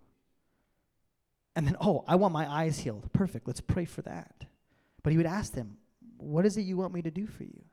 And 1.57 1.67
then, 1.67 1.77
oh, 1.81 2.05
I 2.07 2.17
want 2.17 2.33
my 2.33 2.51
eyes 2.51 2.79
healed. 2.79 3.13
Perfect. 3.13 3.47
Let's 3.47 3.61
pray 3.61 3.85
for 3.85 4.03
that. 4.03 4.45
But 5.03 5.13
he 5.13 5.17
would 5.17 5.27
ask 5.27 5.53
them, 5.53 5.79
What 6.19 6.47
is 6.47 6.57
it 6.57 6.63
you 6.63 6.77
want 6.77 6.93
me 6.93 7.03
to 7.03 7.11
do 7.11 7.27
for 7.27 7.45
you? 7.45 7.65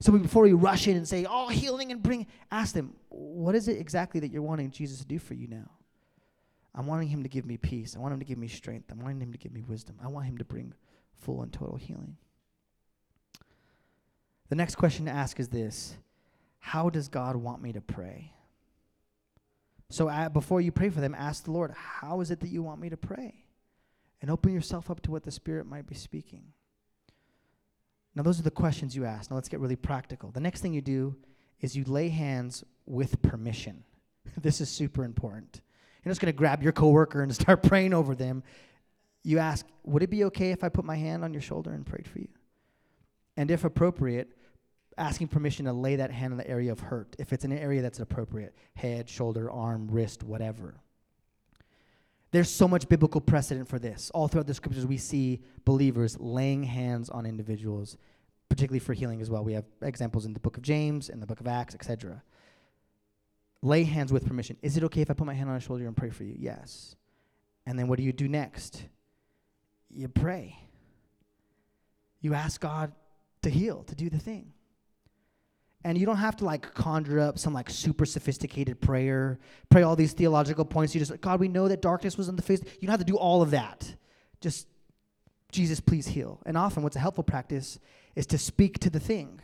So 0.00 0.12
before 0.12 0.42
we 0.42 0.52
rush 0.52 0.86
in 0.86 0.96
and 0.96 1.08
say, 1.08 1.26
Oh, 1.28 1.48
healing 1.48 1.90
and 1.90 2.02
bring, 2.02 2.26
ask 2.50 2.74
them, 2.74 2.94
What 3.08 3.54
is 3.54 3.66
it 3.66 3.78
exactly 3.78 4.20
that 4.20 4.30
you're 4.30 4.42
wanting 4.42 4.70
Jesus 4.70 4.98
to 4.98 5.06
do 5.06 5.18
for 5.18 5.34
you 5.34 5.48
now? 5.48 5.70
I'm 6.76 6.86
wanting 6.86 7.08
him 7.08 7.22
to 7.22 7.28
give 7.28 7.46
me 7.46 7.56
peace. 7.56 7.96
I 7.96 8.00
want 8.00 8.12
him 8.12 8.20
to 8.20 8.26
give 8.26 8.38
me 8.38 8.48
strength. 8.48 8.92
I'm 8.92 9.00
wanting 9.00 9.22
him 9.22 9.32
to 9.32 9.38
give 9.38 9.52
me 9.52 9.62
wisdom. 9.62 9.96
I 10.02 10.08
want 10.08 10.26
him 10.26 10.36
to 10.38 10.44
bring 10.44 10.74
full 11.14 11.42
and 11.42 11.52
total 11.52 11.76
healing. 11.76 12.16
The 14.48 14.56
next 14.56 14.76
question 14.76 15.06
to 15.06 15.10
ask 15.10 15.40
is 15.40 15.48
this 15.48 15.96
How 16.58 16.90
does 16.90 17.08
God 17.08 17.36
want 17.36 17.62
me 17.62 17.72
to 17.72 17.80
pray? 17.80 18.32
So 19.88 20.28
before 20.30 20.60
you 20.60 20.72
pray 20.72 20.90
for 20.90 21.00
them, 21.00 21.14
ask 21.14 21.44
the 21.44 21.52
Lord, 21.52 21.72
How 21.72 22.20
is 22.20 22.30
it 22.30 22.40
that 22.40 22.50
you 22.50 22.62
want 22.62 22.80
me 22.80 22.90
to 22.90 22.96
pray? 22.96 23.34
And 24.20 24.30
open 24.30 24.52
yourself 24.52 24.90
up 24.90 25.00
to 25.02 25.10
what 25.10 25.24
the 25.24 25.30
Spirit 25.30 25.66
might 25.66 25.86
be 25.86 25.94
speaking. 25.94 26.52
Now, 28.14 28.22
those 28.22 28.40
are 28.40 28.44
the 28.44 28.50
questions 28.50 28.96
you 28.96 29.04
ask. 29.04 29.30
Now, 29.30 29.36
let's 29.36 29.48
get 29.48 29.60
really 29.60 29.76
practical. 29.76 30.30
The 30.30 30.40
next 30.40 30.62
thing 30.62 30.72
you 30.72 30.80
do 30.80 31.16
is 31.60 31.76
you 31.76 31.84
lay 31.84 32.08
hands 32.08 32.64
with 32.86 33.20
permission. 33.20 33.84
this 34.40 34.60
is 34.60 34.70
super 34.70 35.04
important. 35.04 35.60
You're 36.06 36.12
just 36.12 36.20
going 36.20 36.32
to 36.32 36.38
grab 36.38 36.62
your 36.62 36.70
coworker 36.70 37.20
and 37.20 37.34
start 37.34 37.64
praying 37.64 37.92
over 37.92 38.14
them. 38.14 38.44
You 39.24 39.40
ask, 39.40 39.66
Would 39.82 40.04
it 40.04 40.10
be 40.10 40.22
okay 40.26 40.52
if 40.52 40.62
I 40.62 40.68
put 40.68 40.84
my 40.84 40.94
hand 40.94 41.24
on 41.24 41.34
your 41.34 41.42
shoulder 41.42 41.72
and 41.72 41.84
prayed 41.84 42.06
for 42.06 42.20
you? 42.20 42.28
And 43.36 43.50
if 43.50 43.64
appropriate, 43.64 44.28
asking 44.96 45.28
permission 45.28 45.64
to 45.66 45.72
lay 45.72 45.96
that 45.96 46.12
hand 46.12 46.32
in 46.32 46.38
the 46.38 46.48
area 46.48 46.70
of 46.70 46.78
hurt, 46.78 47.16
if 47.18 47.32
it's 47.32 47.44
an 47.44 47.52
area 47.52 47.82
that's 47.82 47.98
appropriate 47.98 48.54
head, 48.76 49.08
shoulder, 49.08 49.50
arm, 49.50 49.88
wrist, 49.90 50.22
whatever. 50.22 50.76
There's 52.30 52.50
so 52.50 52.68
much 52.68 52.88
biblical 52.88 53.20
precedent 53.20 53.66
for 53.66 53.80
this. 53.80 54.10
All 54.14 54.28
throughout 54.28 54.46
the 54.46 54.54
scriptures, 54.54 54.86
we 54.86 54.98
see 54.98 55.42
believers 55.64 56.16
laying 56.20 56.62
hands 56.62 57.10
on 57.10 57.26
individuals, 57.26 57.96
particularly 58.48 58.78
for 58.78 58.92
healing 58.94 59.20
as 59.20 59.28
well. 59.28 59.42
We 59.42 59.54
have 59.54 59.64
examples 59.82 60.24
in 60.24 60.34
the 60.34 60.40
book 60.40 60.56
of 60.56 60.62
James, 60.62 61.08
in 61.08 61.18
the 61.18 61.26
book 61.26 61.40
of 61.40 61.48
Acts, 61.48 61.74
etc 61.74 62.22
lay 63.66 63.84
hands 63.84 64.12
with 64.12 64.26
permission. 64.26 64.56
Is 64.62 64.76
it 64.76 64.84
okay 64.84 65.00
if 65.00 65.10
I 65.10 65.14
put 65.14 65.26
my 65.26 65.34
hand 65.34 65.48
on 65.48 65.54
your 65.54 65.60
shoulder 65.60 65.86
and 65.86 65.96
pray 65.96 66.10
for 66.10 66.24
you? 66.24 66.34
Yes. 66.38 66.96
And 67.66 67.78
then 67.78 67.88
what 67.88 67.98
do 67.98 68.04
you 68.04 68.12
do 68.12 68.28
next? 68.28 68.84
You 69.90 70.08
pray. 70.08 70.58
You 72.20 72.34
ask 72.34 72.60
God 72.60 72.92
to 73.42 73.50
heal, 73.50 73.82
to 73.84 73.94
do 73.94 74.08
the 74.08 74.18
thing. 74.18 74.52
And 75.84 75.96
you 75.96 76.06
don't 76.06 76.16
have 76.16 76.36
to 76.36 76.44
like 76.44 76.74
conjure 76.74 77.20
up 77.20 77.38
some 77.38 77.54
like 77.54 77.70
super 77.70 78.06
sophisticated 78.06 78.80
prayer, 78.80 79.38
pray 79.68 79.82
all 79.82 79.94
these 79.94 80.12
theological 80.12 80.64
points. 80.64 80.94
You 80.94 81.00
just, 81.00 81.20
God, 81.20 81.38
we 81.38 81.48
know 81.48 81.68
that 81.68 81.80
darkness 81.82 82.16
was 82.16 82.28
on 82.28 82.36
the 82.36 82.42
face. 82.42 82.60
You 82.80 82.88
don't 82.88 82.90
have 82.90 83.00
to 83.00 83.04
do 83.04 83.16
all 83.16 83.42
of 83.42 83.52
that. 83.52 83.94
Just, 84.40 84.66
Jesus, 85.52 85.78
please 85.78 86.08
heal. 86.08 86.40
And 86.44 86.56
often, 86.56 86.82
what's 86.82 86.96
a 86.96 87.00
helpful 87.00 87.22
practice 87.22 87.78
is 88.16 88.26
to 88.26 88.38
speak 88.38 88.80
to 88.80 88.90
the 88.90 88.98
thing. 88.98 89.40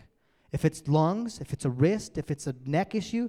If 0.50 0.64
it's 0.64 0.86
lungs, 0.88 1.38
if 1.40 1.52
it's 1.52 1.64
a 1.64 1.70
wrist, 1.70 2.18
if 2.18 2.30
it's 2.30 2.46
a 2.46 2.54
neck 2.66 2.94
issue, 2.94 3.28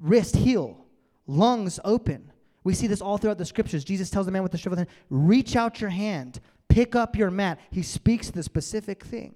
wrist 0.00 0.36
heal, 0.36 0.84
lungs 1.26 1.80
open. 1.84 2.32
We 2.64 2.74
see 2.74 2.86
this 2.86 3.00
all 3.00 3.18
throughout 3.18 3.38
the 3.38 3.44
scriptures. 3.44 3.84
Jesus 3.84 4.10
tells 4.10 4.26
the 4.26 4.32
man 4.32 4.42
with 4.42 4.52
the 4.52 4.58
shriveled 4.58 4.78
hand, 4.78 4.88
reach 5.08 5.56
out 5.56 5.80
your 5.80 5.90
hand, 5.90 6.40
pick 6.68 6.94
up 6.94 7.16
your 7.16 7.30
mat. 7.30 7.58
He 7.70 7.82
speaks 7.82 8.30
the 8.30 8.42
specific 8.42 9.04
thing. 9.04 9.34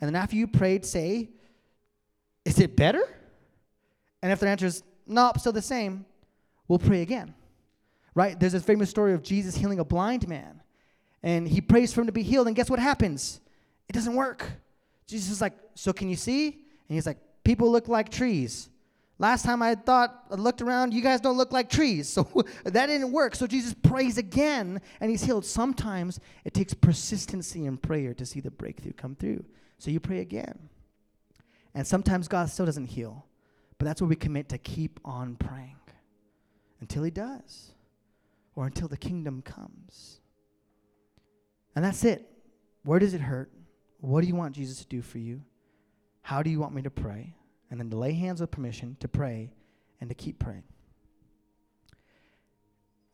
And 0.00 0.08
then 0.08 0.20
after 0.20 0.36
you 0.36 0.46
prayed, 0.46 0.84
say, 0.84 1.30
is 2.44 2.58
it 2.58 2.76
better? 2.76 3.02
And 4.22 4.30
if 4.30 4.40
their 4.40 4.50
answer 4.50 4.66
is, 4.66 4.82
nope, 5.06 5.38
still 5.38 5.52
the 5.52 5.62
same, 5.62 6.04
we'll 6.68 6.78
pray 6.78 7.02
again. 7.02 7.34
Right? 8.14 8.38
There's 8.38 8.52
this 8.52 8.62
famous 8.62 8.90
story 8.90 9.14
of 9.14 9.22
Jesus 9.22 9.56
healing 9.56 9.78
a 9.78 9.84
blind 9.84 10.28
man. 10.28 10.62
And 11.22 11.48
he 11.48 11.60
prays 11.60 11.92
for 11.92 12.02
him 12.02 12.06
to 12.06 12.12
be 12.12 12.22
healed. 12.22 12.46
And 12.46 12.54
guess 12.54 12.68
what 12.68 12.78
happens? 12.78 13.40
It 13.88 13.92
doesn't 13.92 14.14
work. 14.14 14.46
Jesus 15.06 15.30
is 15.30 15.40
like, 15.40 15.54
so 15.74 15.92
can 15.92 16.08
you 16.08 16.16
see? 16.16 16.48
And 16.48 16.94
he's 16.94 17.06
like, 17.06 17.18
people 17.44 17.70
look 17.72 17.88
like 17.88 18.10
trees. 18.10 18.68
Last 19.24 19.42
time 19.42 19.62
I 19.62 19.74
thought, 19.74 20.26
I 20.30 20.34
looked 20.34 20.60
around, 20.60 20.92
you 20.92 21.00
guys 21.00 21.18
don't 21.18 21.38
look 21.38 21.50
like 21.50 21.70
trees. 21.70 22.08
So 22.14 22.44
that 22.64 22.88
didn't 22.88 23.10
work. 23.10 23.34
So 23.34 23.46
Jesus 23.46 23.72
prays 23.72 24.18
again 24.18 24.82
and 25.00 25.10
he's 25.10 25.24
healed. 25.24 25.46
Sometimes 25.46 26.20
it 26.44 26.52
takes 26.52 26.74
persistency 26.74 27.64
in 27.64 27.78
prayer 27.78 28.12
to 28.12 28.26
see 28.26 28.40
the 28.40 28.50
breakthrough 28.50 28.92
come 28.92 29.16
through. 29.16 29.42
So 29.78 29.90
you 29.90 29.98
pray 29.98 30.18
again. 30.18 30.68
And 31.74 31.86
sometimes 31.86 32.28
God 32.28 32.50
still 32.50 32.66
doesn't 32.66 32.84
heal. 32.84 33.24
But 33.78 33.86
that's 33.86 34.02
where 34.02 34.08
we 34.10 34.14
commit 34.14 34.50
to 34.50 34.58
keep 34.58 35.00
on 35.06 35.36
praying 35.36 35.80
until 36.82 37.02
he 37.02 37.10
does 37.10 37.72
or 38.54 38.66
until 38.66 38.88
the 38.88 38.98
kingdom 38.98 39.40
comes. 39.40 40.20
And 41.74 41.82
that's 41.82 42.04
it. 42.04 42.30
Where 42.82 42.98
does 42.98 43.14
it 43.14 43.22
hurt? 43.22 43.50
What 44.00 44.20
do 44.20 44.26
you 44.26 44.36
want 44.36 44.54
Jesus 44.54 44.80
to 44.80 44.86
do 44.86 45.00
for 45.00 45.16
you? 45.16 45.40
How 46.20 46.42
do 46.42 46.50
you 46.50 46.60
want 46.60 46.74
me 46.74 46.82
to 46.82 46.90
pray? 46.90 47.34
And 47.74 47.80
then 47.80 47.90
to 47.90 47.96
lay 47.96 48.12
hands 48.12 48.40
with 48.40 48.52
permission 48.52 48.96
to 49.00 49.08
pray 49.08 49.50
and 50.00 50.08
to 50.08 50.14
keep 50.14 50.38
praying. 50.38 50.62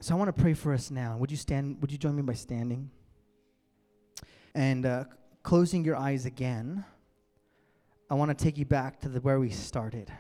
So 0.01 0.15
I 0.15 0.19
want 0.19 0.29
to 0.29 0.39
pray 0.39 0.53
for 0.53 0.75
us 0.75 0.91
now. 0.91 1.17
Would 1.17 1.31
you 1.31 1.39
stand? 1.39 1.81
Would 1.81 1.91
you 1.91 1.97
join 1.97 2.15
me 2.15 2.21
by 2.21 2.35
standing? 2.35 2.91
And 4.55 4.85
uh, 4.85 5.05
closing 5.43 5.83
your 5.83 5.97
eyes 5.97 6.27
again, 6.27 6.85
I 8.11 8.15
want 8.17 8.37
to 8.37 8.45
take 8.45 8.59
you 8.59 8.67
back 8.67 9.01
to 9.01 9.09
the, 9.09 9.21
where 9.21 9.41
we 9.41 9.49
started 9.49 10.13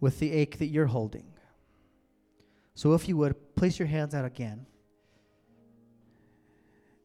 with 0.00 0.18
the 0.18 0.32
ache 0.32 0.58
that 0.58 0.66
you're 0.66 0.84
holding. 0.84 1.32
So 2.74 2.92
if 2.92 3.08
you 3.08 3.16
would, 3.16 3.54
place 3.56 3.78
your 3.78 3.88
hands 3.88 4.14
out 4.14 4.26
again 4.26 4.66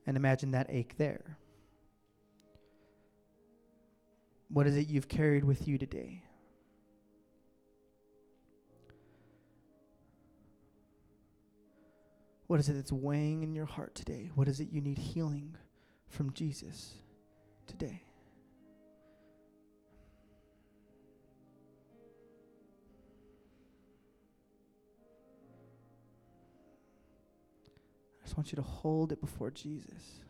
and 0.06 0.18
imagine 0.18 0.52
that 0.52 0.68
ache 0.68 0.98
there. 0.98 1.38
What 4.56 4.68
is 4.68 4.78
it 4.78 4.88
you've 4.88 5.10
carried 5.10 5.44
with 5.44 5.68
you 5.68 5.78
today? 5.78 6.24
What 12.48 12.62
is 12.62 12.70
it 12.70 12.74
that's 12.76 12.90
weighing 12.90 13.44
in 13.44 13.54
your 13.54 13.66
heart 13.66 13.96
today? 13.96 14.32
What 14.34 14.48
is 14.48 14.62
it 14.62 14.70
you 14.72 14.80
need 14.80 14.98
healing 14.98 15.58
from 16.08 16.32
Jesus 16.32 16.94
today? 17.68 18.02
I 28.22 28.24
just 28.24 28.38
want 28.38 28.54
you 28.54 28.56
to 28.56 28.62
hold 28.62 29.12
it 29.12 29.20
before 29.20 29.52
Jesus. 29.52 30.22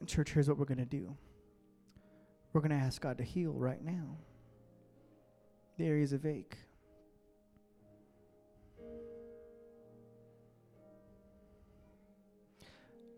And, 0.00 0.08
church, 0.08 0.32
here's 0.32 0.48
what 0.48 0.58
we're 0.58 0.64
going 0.64 0.78
to 0.78 0.84
do 0.84 1.16
we're 2.52 2.60
going 2.60 2.76
to 2.76 2.84
ask 2.84 3.00
God 3.00 3.18
to 3.18 3.24
heal 3.24 3.52
right 3.52 3.82
now 3.84 4.16
the 5.78 5.86
areas 5.86 6.12
of 6.12 6.26
ache. 6.26 6.56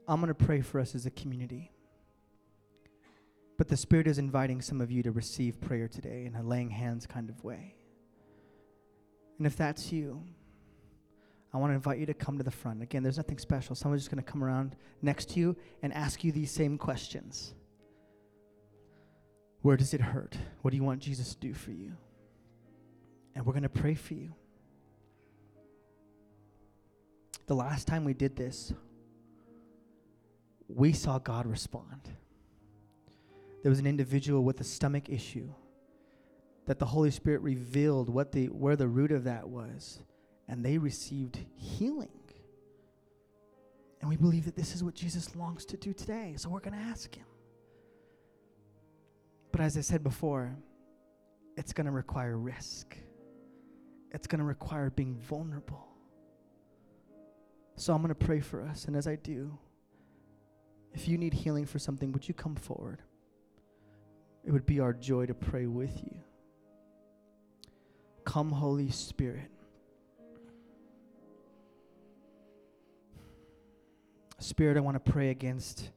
I'm 0.07 0.21
going 0.21 0.29
to 0.29 0.35
pray 0.35 0.61
for 0.61 0.79
us 0.79 0.95
as 0.95 1.07
a 1.07 1.11
community. 1.11 1.71
But 3.57 3.69
the 3.69 3.77
Spirit 3.77 4.07
is 4.07 4.19
inviting 4.19 4.61
some 4.61 4.81
of 4.81 4.91
you 4.91 5.03
to 5.03 5.13
receive 5.13 5.61
prayer 5.61 5.89
today 5.89 6.25
in 6.27 6.35
a 6.35 6.43
laying 6.43 6.71
hands 6.71 7.07
kind 7.07 7.31
of 7.31 7.43
way. 7.45 7.77
And 9.39 9.47
if 9.47 9.57
that's 9.57 9.93
you, 9.93 10.25
I 11.55 11.59
want 11.59 11.71
to 11.71 11.75
invite 11.75 11.99
you 11.99 12.07
to 12.07 12.15
come 12.15 12.39
to 12.39 12.45
the 12.45 12.51
front. 12.51 12.83
Again, 12.83 13.03
there's 13.03 13.19
nothing 13.19 13.39
special. 13.39 13.75
Someone's 13.75 14.03
just 14.03 14.11
going 14.11 14.23
to 14.23 14.31
come 14.31 14.43
around 14.43 14.75
next 15.03 15.31
to 15.31 15.41
you 15.41 15.57
and 15.83 15.93
ask 15.93 16.25
you 16.25 16.33
these 16.33 16.51
same 16.51 16.79
questions 16.79 17.55
Where 19.61 19.77
does 19.77 19.93
it 19.93 20.01
hurt? 20.01 20.37
What 20.63 20.71
do 20.71 20.77
you 20.77 20.85
want 20.85 21.01
Jesus 21.01 21.35
to 21.35 21.41
do 21.41 21.53
for 21.53 21.73
you? 21.73 21.93
And 23.35 23.45
we're 23.45 23.53
going 23.53 23.63
to 23.63 23.69
pray 23.69 23.95
for 23.95 24.15
you. 24.15 24.35
The 27.47 27.55
last 27.55 27.87
time 27.87 28.05
we 28.05 28.15
did 28.15 28.37
this, 28.37 28.73
we 30.69 30.93
saw 30.93 31.19
God 31.19 31.47
respond. 31.47 32.09
There 33.63 33.71
was 33.71 33.79
an 33.79 33.87
individual 33.87 34.43
with 34.43 34.61
a 34.61 34.65
stomach 34.65 35.09
issue 35.09 35.53
that 36.67 36.79
the 36.79 36.87
Holy 36.87 37.11
Spirit 37.11 37.43
revealed 37.43 38.09
what 38.09 38.33
the 38.33 38.47
where 38.47 38.77
the 38.77 38.89
root 38.89 39.13
of 39.13 39.25
that 39.25 39.49
was, 39.49 40.03
and 40.53 40.63
they 40.63 40.77
received 40.77 41.39
healing. 41.57 42.11
And 44.03 44.11
we 44.11 44.17
believe 44.17 44.45
that 44.45 44.55
this 44.55 44.75
is 44.75 44.85
what 44.85 44.95
Jesus 44.95 45.35
longs 45.35 45.65
to 45.65 45.79
do 45.79 45.95
today. 45.95 46.35
So 46.37 46.51
we're 46.51 46.61
going 46.61 46.79
to 46.79 46.85
ask 46.91 47.15
him. 47.15 47.25
But 49.51 49.63
as 49.63 49.79
I 49.79 49.81
said 49.81 50.05
before, 50.05 50.55
it's 51.57 51.73
going 51.73 51.87
to 51.87 51.91
require 51.91 52.37
risk. 52.37 52.99
It's 54.11 54.27
going 54.27 54.41
to 54.41 54.45
require 54.45 54.91
being 54.91 55.15
vulnerable. 55.15 55.89
So 57.77 57.95
I'm 57.95 58.03
going 58.03 58.15
to 58.15 58.27
pray 58.27 58.41
for 58.41 58.61
us. 58.61 58.85
And 58.85 58.95
as 58.95 59.07
I 59.07 59.17
do, 59.17 59.59
if 60.93 61.09
you 61.09 61.17
need 61.17 61.33
healing 61.33 61.65
for 61.65 61.79
something, 61.79 62.13
would 62.13 62.29
you 62.29 62.35
come 62.35 62.57
forward? 62.57 63.01
It 64.45 64.51
would 64.51 64.67
be 64.67 64.81
our 64.81 64.93
joy 64.93 65.25
to 65.25 65.35
pray 65.35 65.65
with 65.67 66.05
you. 66.05 66.19
Come, 68.27 68.51
Holy 68.51 68.91
Spirit. 68.91 69.52
Spirit, 74.43 74.77
I 74.77 74.81
want 74.81 75.03
to 75.03 75.13
pray 75.13 75.31
against 75.31 75.91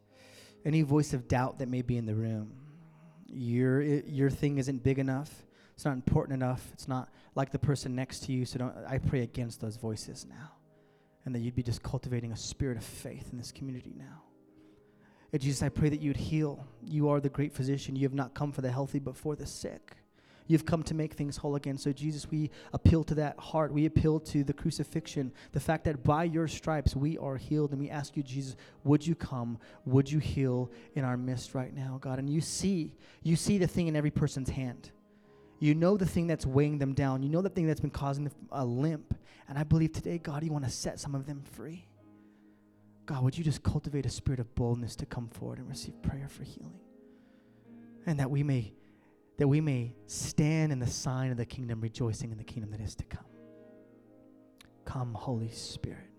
any 0.65 0.81
voice 0.81 1.13
of 1.13 1.27
doubt 1.27 1.59
that 1.59 1.67
may 1.67 1.81
be 1.81 1.97
in 1.97 2.05
the 2.05 2.15
room. 2.15 2.51
Your, 3.27 3.81
your 3.81 4.29
thing 4.29 4.57
isn't 4.57 4.83
big 4.83 4.99
enough. 4.99 5.43
It's 5.73 5.85
not 5.85 5.93
important 5.93 6.41
enough. 6.41 6.69
It's 6.73 6.87
not 6.87 7.09
like 7.35 7.51
the 7.51 7.59
person 7.59 7.95
next 7.95 8.23
to 8.25 8.31
you. 8.31 8.45
So 8.45 8.59
don't, 8.59 8.75
I 8.87 8.97
pray 8.97 9.21
against 9.21 9.61
those 9.61 9.75
voices 9.75 10.25
now. 10.29 10.51
And 11.25 11.35
that 11.35 11.39
you'd 11.39 11.55
be 11.55 11.63
just 11.63 11.83
cultivating 11.83 12.31
a 12.31 12.37
spirit 12.37 12.77
of 12.77 12.83
faith 12.83 13.29
in 13.31 13.37
this 13.37 13.51
community 13.51 13.93
now. 13.97 14.23
And 15.33 15.41
Jesus, 15.41 15.63
I 15.63 15.69
pray 15.69 15.89
that 15.89 16.01
you'd 16.01 16.15
heal. 16.15 16.65
You 16.81 17.09
are 17.09 17.19
the 17.19 17.29
great 17.29 17.51
physician. 17.51 17.95
You 17.95 18.03
have 18.03 18.13
not 18.13 18.33
come 18.33 18.51
for 18.51 18.61
the 18.61 18.71
healthy, 18.71 18.99
but 18.99 19.17
for 19.17 19.35
the 19.35 19.45
sick. 19.45 19.97
You've 20.47 20.65
come 20.65 20.83
to 20.83 20.93
make 20.93 21.13
things 21.13 21.37
whole 21.37 21.55
again. 21.55 21.77
So, 21.77 21.91
Jesus, 21.91 22.29
we 22.29 22.51
appeal 22.71 23.03
to 23.05 23.15
that 23.15 23.39
heart. 23.39 23.73
We 23.73 23.85
appeal 23.85 24.19
to 24.21 24.43
the 24.43 24.53
crucifixion, 24.53 25.31
the 25.53 25.59
fact 25.59 25.85
that 25.85 26.03
by 26.03 26.25
your 26.25 26.47
stripes 26.47 26.95
we 26.95 27.17
are 27.17 27.35
healed. 27.35 27.71
And 27.71 27.79
we 27.79 27.89
ask 27.89 28.15
you, 28.15 28.21
Jesus, 28.21 28.55
would 28.83 29.05
you 29.05 29.15
come? 29.15 29.57
Would 29.85 30.11
you 30.11 30.19
heal 30.19 30.71
in 30.93 31.03
our 31.03 31.17
midst 31.17 31.55
right 31.55 31.73
now, 31.73 31.97
God? 31.99 32.19
And 32.19 32.29
you 32.29 32.41
see, 32.41 32.93
you 33.23 33.35
see 33.35 33.57
the 33.57 33.67
thing 33.67 33.87
in 33.87 33.95
every 33.95 34.11
person's 34.11 34.49
hand. 34.49 34.91
You 35.59 35.73
know 35.73 35.97
the 35.97 36.05
thing 36.05 36.27
that's 36.27 36.45
weighing 36.45 36.77
them 36.77 36.93
down. 36.93 37.23
You 37.23 37.29
know 37.29 37.41
the 37.41 37.49
thing 37.49 37.65
that's 37.65 37.79
been 37.79 37.89
causing 37.89 38.29
a 38.51 38.63
limp. 38.63 39.15
And 39.47 39.57
I 39.57 39.63
believe 39.63 39.93
today, 39.93 40.19
God, 40.19 40.43
you 40.43 40.51
want 40.51 40.65
to 40.65 40.71
set 40.71 40.99
some 40.99 41.15
of 41.15 41.25
them 41.25 41.41
free. 41.53 41.87
God, 43.05 43.23
would 43.23 43.37
you 43.37 43.43
just 43.43 43.63
cultivate 43.63 44.05
a 44.05 44.09
spirit 44.09 44.39
of 44.39 44.53
boldness 44.55 44.95
to 44.97 45.05
come 45.05 45.27
forward 45.27 45.59
and 45.59 45.67
receive 45.69 45.99
prayer 46.01 46.27
for 46.27 46.43
healing? 46.43 46.79
And 48.05 48.19
that 48.19 48.29
we 48.29 48.43
may 48.43 48.73
that 49.37 49.47
we 49.47 49.61
may 49.61 49.93
stand 50.07 50.71
in 50.71 50.79
the 50.79 50.87
sign 50.87 51.31
of 51.31 51.37
the 51.37 51.45
kingdom, 51.45 51.81
rejoicing 51.81 52.31
in 52.31 52.37
the 52.37 52.43
kingdom 52.43 52.71
that 52.71 52.81
is 52.81 52.95
to 52.95 53.03
come. 53.05 53.25
Come, 54.85 55.13
Holy 55.13 55.49
Spirit. 55.49 56.14